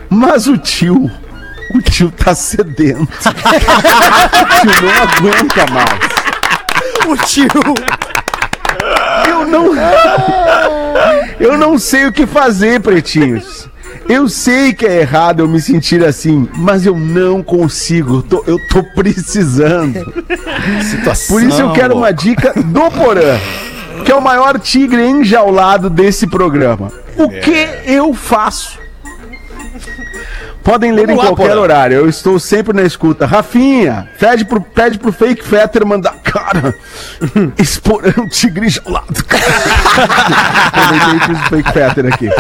Mas 0.09 0.47
o 0.47 0.57
tio, 0.57 1.11
o 1.75 1.83
tio 1.83 2.11
tá 2.11 2.35
sedento. 2.35 3.03
o 3.03 3.35
tio 4.61 4.83
não 4.83 5.31
aguenta 5.31 5.67
mais. 5.73 6.15
O 7.07 7.17
tio. 7.27 7.49
Eu 9.29 9.47
não. 9.47 9.75
Eu 11.41 11.59
não 11.59 11.79
sei 11.79 12.07
o 12.07 12.13
que 12.13 12.27
fazer, 12.27 12.81
pretinhos. 12.81 13.69
Eu 14.09 14.29
sei 14.29 14.73
que 14.73 14.87
é 14.87 15.01
errado 15.01 15.41
eu 15.41 15.49
me 15.49 15.61
sentir 15.61 16.05
assim, 16.05 16.49
mas 16.57 16.85
eu 16.85 16.97
não 16.97 17.43
consigo. 17.43 18.17
Eu 18.17 18.23
tô, 18.23 18.45
eu 18.47 18.59
tô 18.69 18.83
precisando. 18.95 20.13
Situação, 20.83 21.37
Por 21.37 21.43
isso 21.43 21.61
eu 21.61 21.73
quero 21.73 21.97
uma 21.97 22.13
dica 22.13 22.53
do 22.55 22.91
Porã, 22.91 23.39
que 24.05 24.13
é 24.13 24.15
o 24.15 24.21
maior 24.21 24.59
tigre 24.59 25.07
enjaulado 25.07 25.89
desse 25.89 26.27
programa. 26.27 26.93
O 27.17 27.29
que 27.29 27.69
eu 27.87 28.13
faço? 28.13 28.84
Podem 30.65 30.93
ler 30.93 31.07
Vamos 31.07 31.15
em 31.15 31.19
lá, 31.19 31.27
qualquer 31.27 31.49
Porã. 31.51 31.61
horário, 31.61 31.97
eu 31.99 32.09
estou 32.09 32.39
sempre 32.39 32.75
na 32.75 32.83
escuta. 32.83 33.27
Rafinha, 33.27 34.09
pede 34.19 34.47
pro, 34.47 34.63
pede 34.63 34.99
pro 34.99 35.13
Fake 35.13 35.45
Fetter 35.45 35.85
mandar. 35.87 36.15
Cara, 36.25 36.75
é 38.17 38.21
um 38.21 38.27
tigre 38.27 38.67
enjaulado. 38.67 39.07
Aproveitei 40.73 41.21
pro 41.27 41.37
Fake 41.51 41.73
Fetter 41.73 42.07
aqui. 42.07 42.31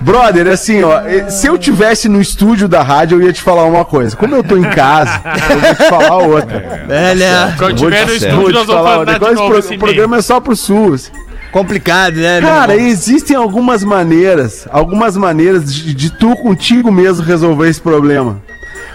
Brother, 0.00 0.46
assim, 0.48 0.82
ó, 0.82 1.00
se 1.28 1.46
eu 1.48 1.58
tivesse 1.58 2.08
no 2.08 2.20
estúdio 2.20 2.68
da 2.68 2.82
rádio, 2.82 3.20
eu 3.20 3.26
ia 3.26 3.32
te 3.32 3.42
falar 3.42 3.64
uma 3.64 3.84
coisa. 3.84 4.16
Como 4.16 4.34
eu 4.34 4.42
tô 4.44 4.56
em 4.56 4.62
casa, 4.62 5.20
eu 5.50 5.58
vou 5.60 5.74
te 5.74 5.84
falar 5.88 6.16
outra. 6.18 6.86
É, 6.88 7.14
né? 7.14 7.54
Quando 7.58 7.76
tiver 7.76 8.06
no 8.06 8.12
estúdio, 8.14 8.52
nós 8.52 8.66
vamos 8.66 8.82
falar, 8.82 9.18
novo 9.18 9.48
pro- 9.62 9.74
o 9.74 9.78
programa 9.78 10.16
é 10.18 10.22
só 10.22 10.40
pro 10.40 10.54
SUS. 10.56 11.10
Complicado, 11.52 12.14
né? 12.16 12.40
meu 12.40 12.48
Cara, 12.48 12.74
irmão? 12.74 12.88
existem 12.88 13.36
algumas 13.36 13.84
maneiras, 13.84 14.66
algumas 14.70 15.16
maneiras 15.16 15.72
de, 15.72 15.92
de 15.94 16.10
tu 16.10 16.34
contigo 16.36 16.90
mesmo 16.90 17.22
resolver 17.24 17.68
esse 17.68 17.80
problema. 17.80 18.40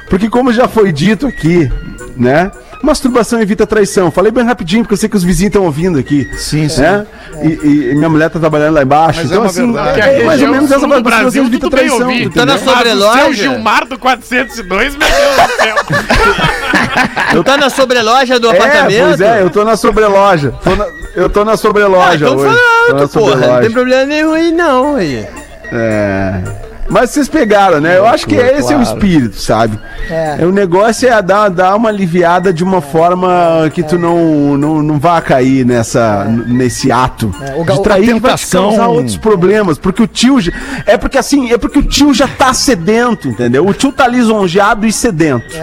Porque 0.10 0.30
como 0.30 0.52
já 0.52 0.68
foi 0.68 0.92
dito 0.92 1.28
aqui, 1.28 1.72
né? 2.16 2.52
Masturbação 2.82 3.42
evita 3.42 3.66
traição. 3.66 4.12
Falei 4.12 4.32
bem 4.32 4.44
rapidinho, 4.46 4.84
porque 4.84 4.94
eu 4.94 4.98
sei 4.98 5.10
que 5.10 5.18
os 5.18 5.24
vizinhos 5.24 5.50
estão 5.50 5.64
ouvindo 5.64 5.98
aqui. 5.98 6.30
Sim, 6.38 6.70
sim. 6.70 6.82
Né? 6.82 7.06
E, 7.42 7.48
e 7.92 7.96
minha 7.96 8.08
mulher 8.08 8.30
tá 8.30 8.40
trabalhando 8.40 8.76
lá 8.76 8.84
embaixo. 8.84 9.20
Mas 9.20 9.26
é 9.32 9.34
então, 9.34 9.42
uma 9.42 9.50
assim, 9.50 9.74
verdade. 9.74 10.00
é, 10.00 10.24
mais 10.24 10.42
ou 10.42 10.48
menos 10.48 10.72
essa 10.72 11.02
Brasil, 11.02 11.44
evita 11.46 11.70
traição. 11.72 12.02
ouvido. 12.08 12.34
Tá 12.36 12.46
na? 12.46 12.54
Mas 12.54 12.62
o 12.62 12.66
seu 12.66 12.74
sobreloja? 12.74 13.34
Gilmar 13.34 13.88
do 13.88 13.98
402, 13.98 14.96
meu 14.96 15.08
Deus 15.08 15.48
do 15.48 15.64
céu. 15.64 17.44
Tá 17.44 17.58
na 17.58 17.70
sobreloja 17.70 18.40
do 18.40 18.48
É, 18.48 18.52
apartamento? 18.52 19.08
pois 19.08 19.22
é, 19.22 19.42
eu 19.42 19.50
tô 19.50 19.64
na 19.66 19.76
sobreloja. 19.76 20.54
Tô 20.64 20.76
na- 20.76 20.86
eu 21.18 21.30
tô 21.30 21.44
na 21.44 21.54
Ah, 21.54 21.58
sobreloja 21.58 22.16
então 22.16 22.38
hoje. 22.38 22.56
fala 22.88 23.08
Tô 23.08 23.20
porra. 23.20 23.48
Não 23.48 23.60
tem 23.62 23.72
problema 23.72 24.06
nenhum 24.06 24.34
aí, 24.34 24.52
não. 24.52 24.96
Aí. 24.96 25.28
É. 25.72 26.42
Mas 26.90 27.10
vocês 27.10 27.28
pegaram, 27.28 27.82
né? 27.82 27.98
Eu 27.98 28.06
acho 28.06 28.26
que 28.26 28.34
esse 28.36 28.72
é 28.72 28.78
o 28.78 28.82
espírito, 28.82 29.36
sabe? 29.42 29.78
É. 30.10 30.38
É. 30.40 30.46
O 30.46 30.54
negócio 30.54 31.10
é 31.10 31.22
dar, 31.22 31.50
dar 31.50 31.76
uma 31.76 31.90
aliviada 31.90 32.54
de 32.54 32.64
uma 32.64 32.80
forma 32.82 33.70
que 33.74 33.84
tu 33.84 34.00
não, 34.00 34.58
não, 34.58 34.82
não 34.82 34.98
vá 34.98 35.20
cair 35.20 35.66
nessa, 35.66 36.24
nesse 36.48 36.90
ato 36.90 37.30
o 37.58 37.66
ga- 37.66 37.74
de 37.74 37.84
trair 37.84 38.12
a 38.12 38.14
que 38.14 38.20
vai 38.22 38.36
te 38.38 38.48
causar 38.48 38.88
outros 38.88 39.18
problemas. 39.18 39.78
Porque 39.78 40.02
o 40.02 40.08
tio. 40.08 40.40
já- 40.40 40.54
É 40.86 40.96
porque 40.96 41.18
assim, 41.18 41.52
é 41.52 41.58
porque 41.58 41.80
o 41.80 41.84
tio 41.84 42.14
já 42.14 42.26
tá 42.26 42.54
sedento, 42.54 43.28
entendeu? 43.28 43.68
O 43.68 43.74
tio 43.74 43.92
tá 43.92 44.08
lisonjeado 44.08 44.88
e 44.88 44.94
sedento. 44.94 45.58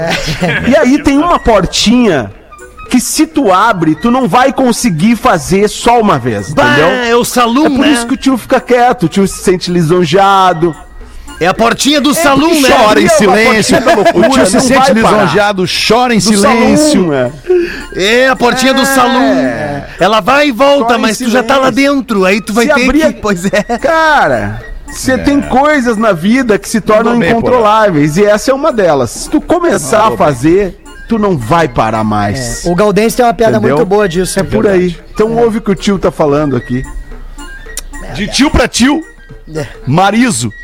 E 0.68 0.76
aí 0.76 1.02
tem 1.02 1.16
uma 1.16 1.38
portinha 1.38 2.30
que 2.90 3.00
se 3.00 3.26
tu 3.26 3.52
abre, 3.52 3.94
tu 3.94 4.10
não 4.10 4.28
vai 4.28 4.52
conseguir 4.52 5.16
fazer 5.16 5.68
só 5.68 6.00
uma 6.00 6.18
vez, 6.18 6.50
entendeu? 6.50 6.86
é 6.88 7.14
o 7.16 7.24
salão, 7.24 7.66
É 7.66 7.70
por 7.70 7.78
né? 7.80 7.88
isso 7.92 8.06
que 8.06 8.14
o 8.14 8.16
tio 8.16 8.36
fica 8.38 8.60
quieto, 8.60 9.04
o 9.04 9.08
tio 9.08 9.26
se 9.26 9.38
sente 9.42 9.70
lisonjeado. 9.70 10.74
É 11.40 11.48
a 11.48 11.54
portinha 11.54 12.00
do 12.00 12.14
salão, 12.14 12.48
porque 12.48 12.62
né? 12.62 12.68
Chora 12.76 13.00
em 13.00 13.08
silêncio. 13.08 13.76
loucura, 13.84 14.28
O 14.28 14.30
tio 14.32 14.46
se 14.46 14.60
sente 14.60 14.92
lisonjeado, 14.92 15.64
chora 15.88 16.14
em 16.14 16.18
Do 16.18 16.22
silêncio. 16.24 17.02
salão, 17.06 17.12
é. 17.12 17.32
É, 17.96 18.28
a 18.28 18.36
portinha 18.36 18.72
do 18.72 18.86
salão. 18.86 19.34
Ela 19.98 20.20
vai 20.20 20.48
e 20.48 20.52
volta, 20.52 20.96
em 20.96 21.00
mas 21.00 21.18
tu 21.18 21.28
já 21.28 21.42
tá 21.42 21.58
lá 21.58 21.70
dentro. 21.70 22.24
Aí 22.24 22.40
tu 22.40 22.52
vai 22.52 22.66
Se 22.66 22.74
ter 22.74 22.84
abrir 22.84 23.12
que. 23.12 23.12
Pois 23.20 23.44
é. 23.46 23.62
Cara, 23.78 24.62
você 24.86 25.18
tem 25.18 25.40
coisas 25.40 25.96
na 25.96 26.12
vida 26.12 26.56
que 26.56 26.68
se 26.68 26.80
tornam 26.80 27.18
bem, 27.18 27.30
incontroláveis. 27.30 28.16
E 28.16 28.24
essa 28.24 28.52
é 28.52 28.54
uma 28.54 28.72
delas. 28.72 29.10
Se 29.10 29.28
tu 29.28 29.40
começar 29.40 30.06
a 30.06 30.16
fazer, 30.16 30.80
tu 31.08 31.18
não 31.18 31.36
vai 31.36 31.68
parar 31.68 32.04
mais. 32.04 32.64
O 32.64 32.74
Galdense 32.74 33.16
tem 33.16 33.24
uma 33.26 33.34
piada 33.34 33.56
Entendeu? 33.58 33.76
muito 33.76 33.88
boa 33.88 34.08
disso. 34.08 34.38
É 34.38 34.42
por 34.42 34.66
aí. 34.66 34.96
Então 35.12 35.36
ouve 35.36 35.58
o 35.58 35.60
que 35.60 35.70
o 35.70 35.74
tio 35.74 35.98
tá 35.98 36.10
falando 36.10 36.56
aqui. 36.56 36.82
De 38.14 38.28
tio 38.28 38.50
pra 38.50 38.68
tio. 38.68 39.02
Marizo. 39.86 40.50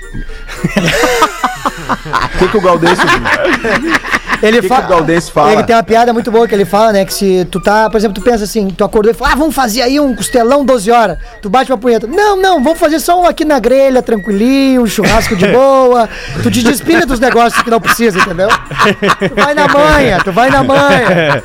O 2.35 2.39
que, 2.39 2.49
que 2.49 2.57
o 2.57 2.61
Galdense 2.61 3.03
Ele 4.43 4.63
fala. 4.63 4.87
o 4.87 4.89
Galdense 4.89 5.31
fala? 5.31 5.53
Ele 5.53 5.63
tem 5.65 5.77
uma 5.77 5.83
piada 5.83 6.13
muito 6.13 6.31
boa 6.31 6.47
que 6.49 6.55
ele 6.55 6.65
fala, 6.65 6.93
né? 6.93 7.05
Que 7.05 7.13
se 7.13 7.45
tu 7.51 7.61
tá, 7.61 7.89
por 7.91 7.97
exemplo, 7.97 8.15
tu 8.15 8.23
pensa 8.23 8.45
assim, 8.45 8.69
tu 8.69 8.85
acordou 8.85 9.11
e 9.11 9.15
fala, 9.15 9.33
ah, 9.33 9.37
vamos 9.37 9.55
fazer 9.55 9.83
aí 9.83 10.01
um 10.01 10.15
costelão 10.15 10.65
12 10.65 10.91
horas. 10.91 11.19
Tu 11.43 11.51
bate 11.51 11.71
uma 11.71 11.79
punheta. 11.79 12.07
Não, 12.07 12.37
não, 12.37 12.63
vamos 12.63 12.79
fazer 12.79 13.01
só 13.01 13.21
um 13.21 13.27
aqui 13.27 13.45
na 13.45 13.59
grelha, 13.59 14.03
tranquilinho, 14.03 14.83
um 14.83 14.87
churrasco 14.87 15.37
de 15.37 15.47
boa. 15.53 16.09
tu 16.43 16.51
te 16.51 16.63
despira 16.63 17.05
dos 17.05 17.21
negócios 17.21 17.63
que 17.63 17.71
não 17.71 17.81
precisa, 17.81 18.19
entendeu? 18.19 18.49
Tu 18.49 19.35
vai 19.35 19.55
na 19.55 19.69
manha, 19.69 20.21
tu 20.25 20.33
vai 20.33 20.51
na 20.51 20.63
manha. 20.63 21.43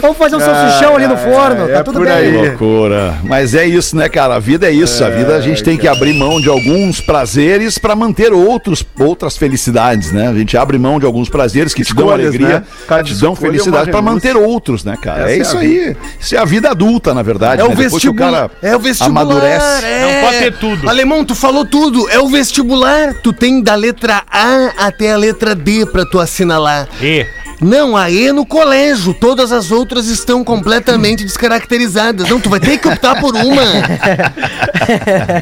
Vamos 0.00 0.16
fazer 0.16 0.36
um 0.36 0.40
salsichão 0.40 0.96
ali 0.96 1.06
no 1.06 1.16
forno, 1.16 1.68
é 1.68 1.74
tá 1.74 1.84
tudo 1.84 1.98
por 1.98 2.06
bem. 2.06 2.16
aí. 2.16 2.48
Loucura. 2.48 3.14
Mas 3.24 3.54
é 3.54 3.66
isso, 3.66 3.96
né, 3.96 4.08
cara? 4.08 4.34
A 4.36 4.38
vida 4.38 4.68
é 4.68 4.72
isso. 4.72 5.04
a 5.04 5.10
vida 5.10 5.34
a 5.36 5.40
gente 5.40 5.62
tem 5.62 5.76
que 5.76 5.86
abrir 5.88 6.12
mão 6.14 6.40
de 6.40 6.48
alguns 6.48 7.00
prazeres 7.00 7.78
pra 7.78 7.94
manter 7.94 8.32
outros, 8.32 8.84
outras 8.98 9.36
felicidades, 9.36 10.12
né? 10.12 10.28
A 10.28 10.34
gente 10.34 10.56
abre 10.56 10.78
mão 10.78 10.98
de 10.98 11.06
alguns 11.06 11.28
prazeres 11.28 11.72
que 11.74 11.84
te 11.84 11.94
dão 12.00 12.08
Escolhas, 12.08 12.28
alegria, 12.28 12.48
né? 12.60 12.64
Cada 12.86 13.02
te 13.04 13.14
dão 13.14 13.32
é 13.32 13.36
felicidade 13.36 13.90
renúncia. 13.90 14.02
manter 14.02 14.36
outros, 14.36 14.84
né, 14.84 14.96
cara? 15.00 15.22
Essa 15.22 15.30
é 15.30 15.34
é 15.34 15.40
isso 15.40 15.56
a 15.56 15.60
aí. 15.60 15.96
Isso 16.18 16.34
é 16.34 16.38
a 16.38 16.44
vida 16.44 16.70
adulta, 16.70 17.14
na 17.14 17.22
verdade. 17.22 17.60
É 17.60 17.64
o 17.64 17.68
né? 17.68 17.74
O 17.74 17.76
vestibular. 17.76 18.48
cara 18.48 18.50
É 18.62 18.76
o 18.76 18.78
vestibular. 18.78 19.22
amadurece. 19.22 19.84
É. 19.84 20.00
Não 20.22 20.28
pode 20.28 20.38
ter 20.38 20.58
tudo. 20.58 20.88
Alemão, 20.88 21.24
tu 21.24 21.34
falou 21.34 21.64
tudo. 21.64 22.08
É 22.10 22.18
o 22.18 22.28
vestibular. 22.28 23.14
Tu 23.22 23.32
tem 23.32 23.62
da 23.62 23.74
letra 23.74 24.22
A 24.30 24.86
até 24.86 25.12
a 25.12 25.16
letra 25.16 25.54
D 25.54 25.86
pra 25.86 26.04
tu 26.04 26.18
assinalar. 26.18 26.88
E 27.00 27.26
Não, 27.60 27.96
a 27.96 28.10
E 28.10 28.32
no 28.32 28.46
colégio. 28.46 29.12
Todas 29.12 29.52
as 29.52 29.70
outras 29.70 30.06
estão 30.06 30.42
completamente 30.42 31.24
descaracterizadas. 31.24 32.28
Não, 32.28 32.40
tu 32.40 32.48
vai 32.48 32.60
ter 32.60 32.78
que 32.78 32.88
optar 32.88 33.20
por 33.20 33.34
uma. 33.34 33.62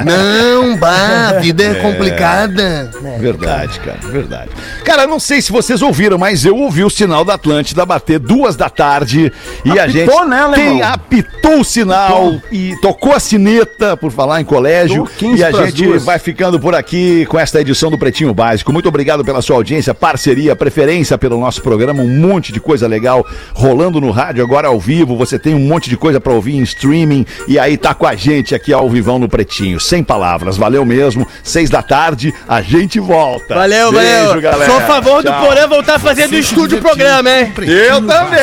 Não, 0.04 0.76
bah, 0.76 1.28
a 1.28 1.32
vida 1.40 1.62
é, 1.62 1.74
complicada. 1.74 2.90
Verdade, 3.18 3.80
cara, 3.80 3.98
verdade. 4.02 4.50
Cara, 4.84 5.06
não 5.06 5.20
sei 5.20 5.40
se 5.40 5.52
vocês 5.52 5.80
ouviram, 5.82 6.18
mas 6.18 6.44
eu 6.44 6.56
ouvi 6.56 6.84
o 6.84 6.90
sinal 6.90 7.24
da 7.24 7.34
Atlântida 7.34 7.86
bater 7.86 8.18
duas 8.18 8.56
da 8.56 8.68
tarde 8.68 9.32
e 9.64 9.78
a 9.78 9.84
Apitou, 9.84 10.18
gente 10.18 10.28
né, 10.28 10.50
tem, 10.54 10.82
apitou 10.82 11.60
o 11.60 11.64
sinal 11.64 12.40
e 12.50 12.76
tocou 12.80 13.14
a 13.14 13.20
sineta 13.20 13.96
por 13.96 14.10
falar 14.12 14.40
em 14.40 14.44
colégio 14.44 15.04
Apitou 15.04 15.30
15 15.30 15.40
e 15.40 15.44
a 15.44 15.52
gente 15.52 15.84
duas. 15.84 16.04
vai 16.04 16.18
ficando 16.18 16.58
por 16.60 16.74
aqui 16.74 17.26
com 17.26 17.38
esta 17.38 17.60
edição 17.60 17.90
do 17.90 17.98
Pretinho 17.98 18.34
Básico. 18.34 18.72
Muito 18.72 18.88
obrigado 18.88 19.24
pela 19.24 19.40
sua 19.40 19.56
audiência, 19.56 19.94
parceria, 19.94 20.54
preferência 20.56 21.16
pelo 21.16 21.38
nosso 21.38 21.62
programa, 21.62 22.02
um 22.02 22.07
monte 22.08 22.52
de 22.52 22.60
coisa 22.60 22.86
legal 22.86 23.26
rolando 23.54 24.00
no 24.00 24.10
rádio 24.10 24.42
agora 24.42 24.68
ao 24.68 24.78
vivo. 24.78 25.16
Você 25.16 25.38
tem 25.38 25.54
um 25.54 25.58
monte 25.60 25.88
de 25.90 25.96
coisa 25.96 26.20
pra 26.20 26.32
ouvir 26.32 26.56
em 26.56 26.62
streaming 26.62 27.26
e 27.46 27.58
aí 27.58 27.76
tá 27.76 27.94
com 27.94 28.06
a 28.06 28.14
gente 28.14 28.54
aqui 28.54 28.72
ao 28.72 28.88
vivão 28.88 29.18
no 29.18 29.28
Pretinho. 29.28 29.78
Sem 29.80 30.02
palavras, 30.02 30.56
valeu 30.56 30.84
mesmo. 30.84 31.26
Seis 31.42 31.68
da 31.70 31.82
tarde, 31.82 32.32
a 32.48 32.60
gente 32.62 32.98
volta. 33.00 33.54
Valeu, 33.54 33.92
Beijo, 33.92 34.26
valeu. 34.26 34.40
galera. 34.40 34.70
Sou 34.70 34.78
a 34.80 34.86
favor 34.86 35.22
do 35.22 35.28
Tchau. 35.30 35.46
Porã 35.46 35.66
voltar 35.68 35.94
a 35.96 35.98
fazer 35.98 36.28
do 36.28 36.36
estúdio 36.36 36.78
o 36.78 36.80
programa, 36.80 37.30
hein? 37.30 37.52
Eu 37.66 38.00
também, 38.06 38.38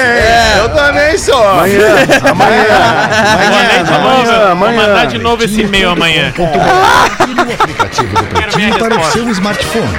eu 0.58 0.70
também 0.70 1.18
sou. 1.18 1.36
Amanhã, 1.48 1.88
amanhã, 2.32 3.84
de 3.84 3.92
novo, 3.92 4.06
amanhã, 4.06 4.26
Vou 4.26 4.52
amanhã. 4.52 4.76
mandar 4.88 5.06
de 5.08 5.18
novo 5.18 5.44
esse 5.44 5.62
e-mail 5.62 5.90
amanhã. 5.90 6.34
o 6.38 7.54
aplicativo 7.54 8.08
do 8.16 8.24
Quero 8.26 8.52
ver 8.58 8.66
a 8.66 8.76
Pretinho 8.76 8.78
para 8.80 9.00
o 9.00 9.04
seu 9.12 9.30
smartphone. 9.30 9.98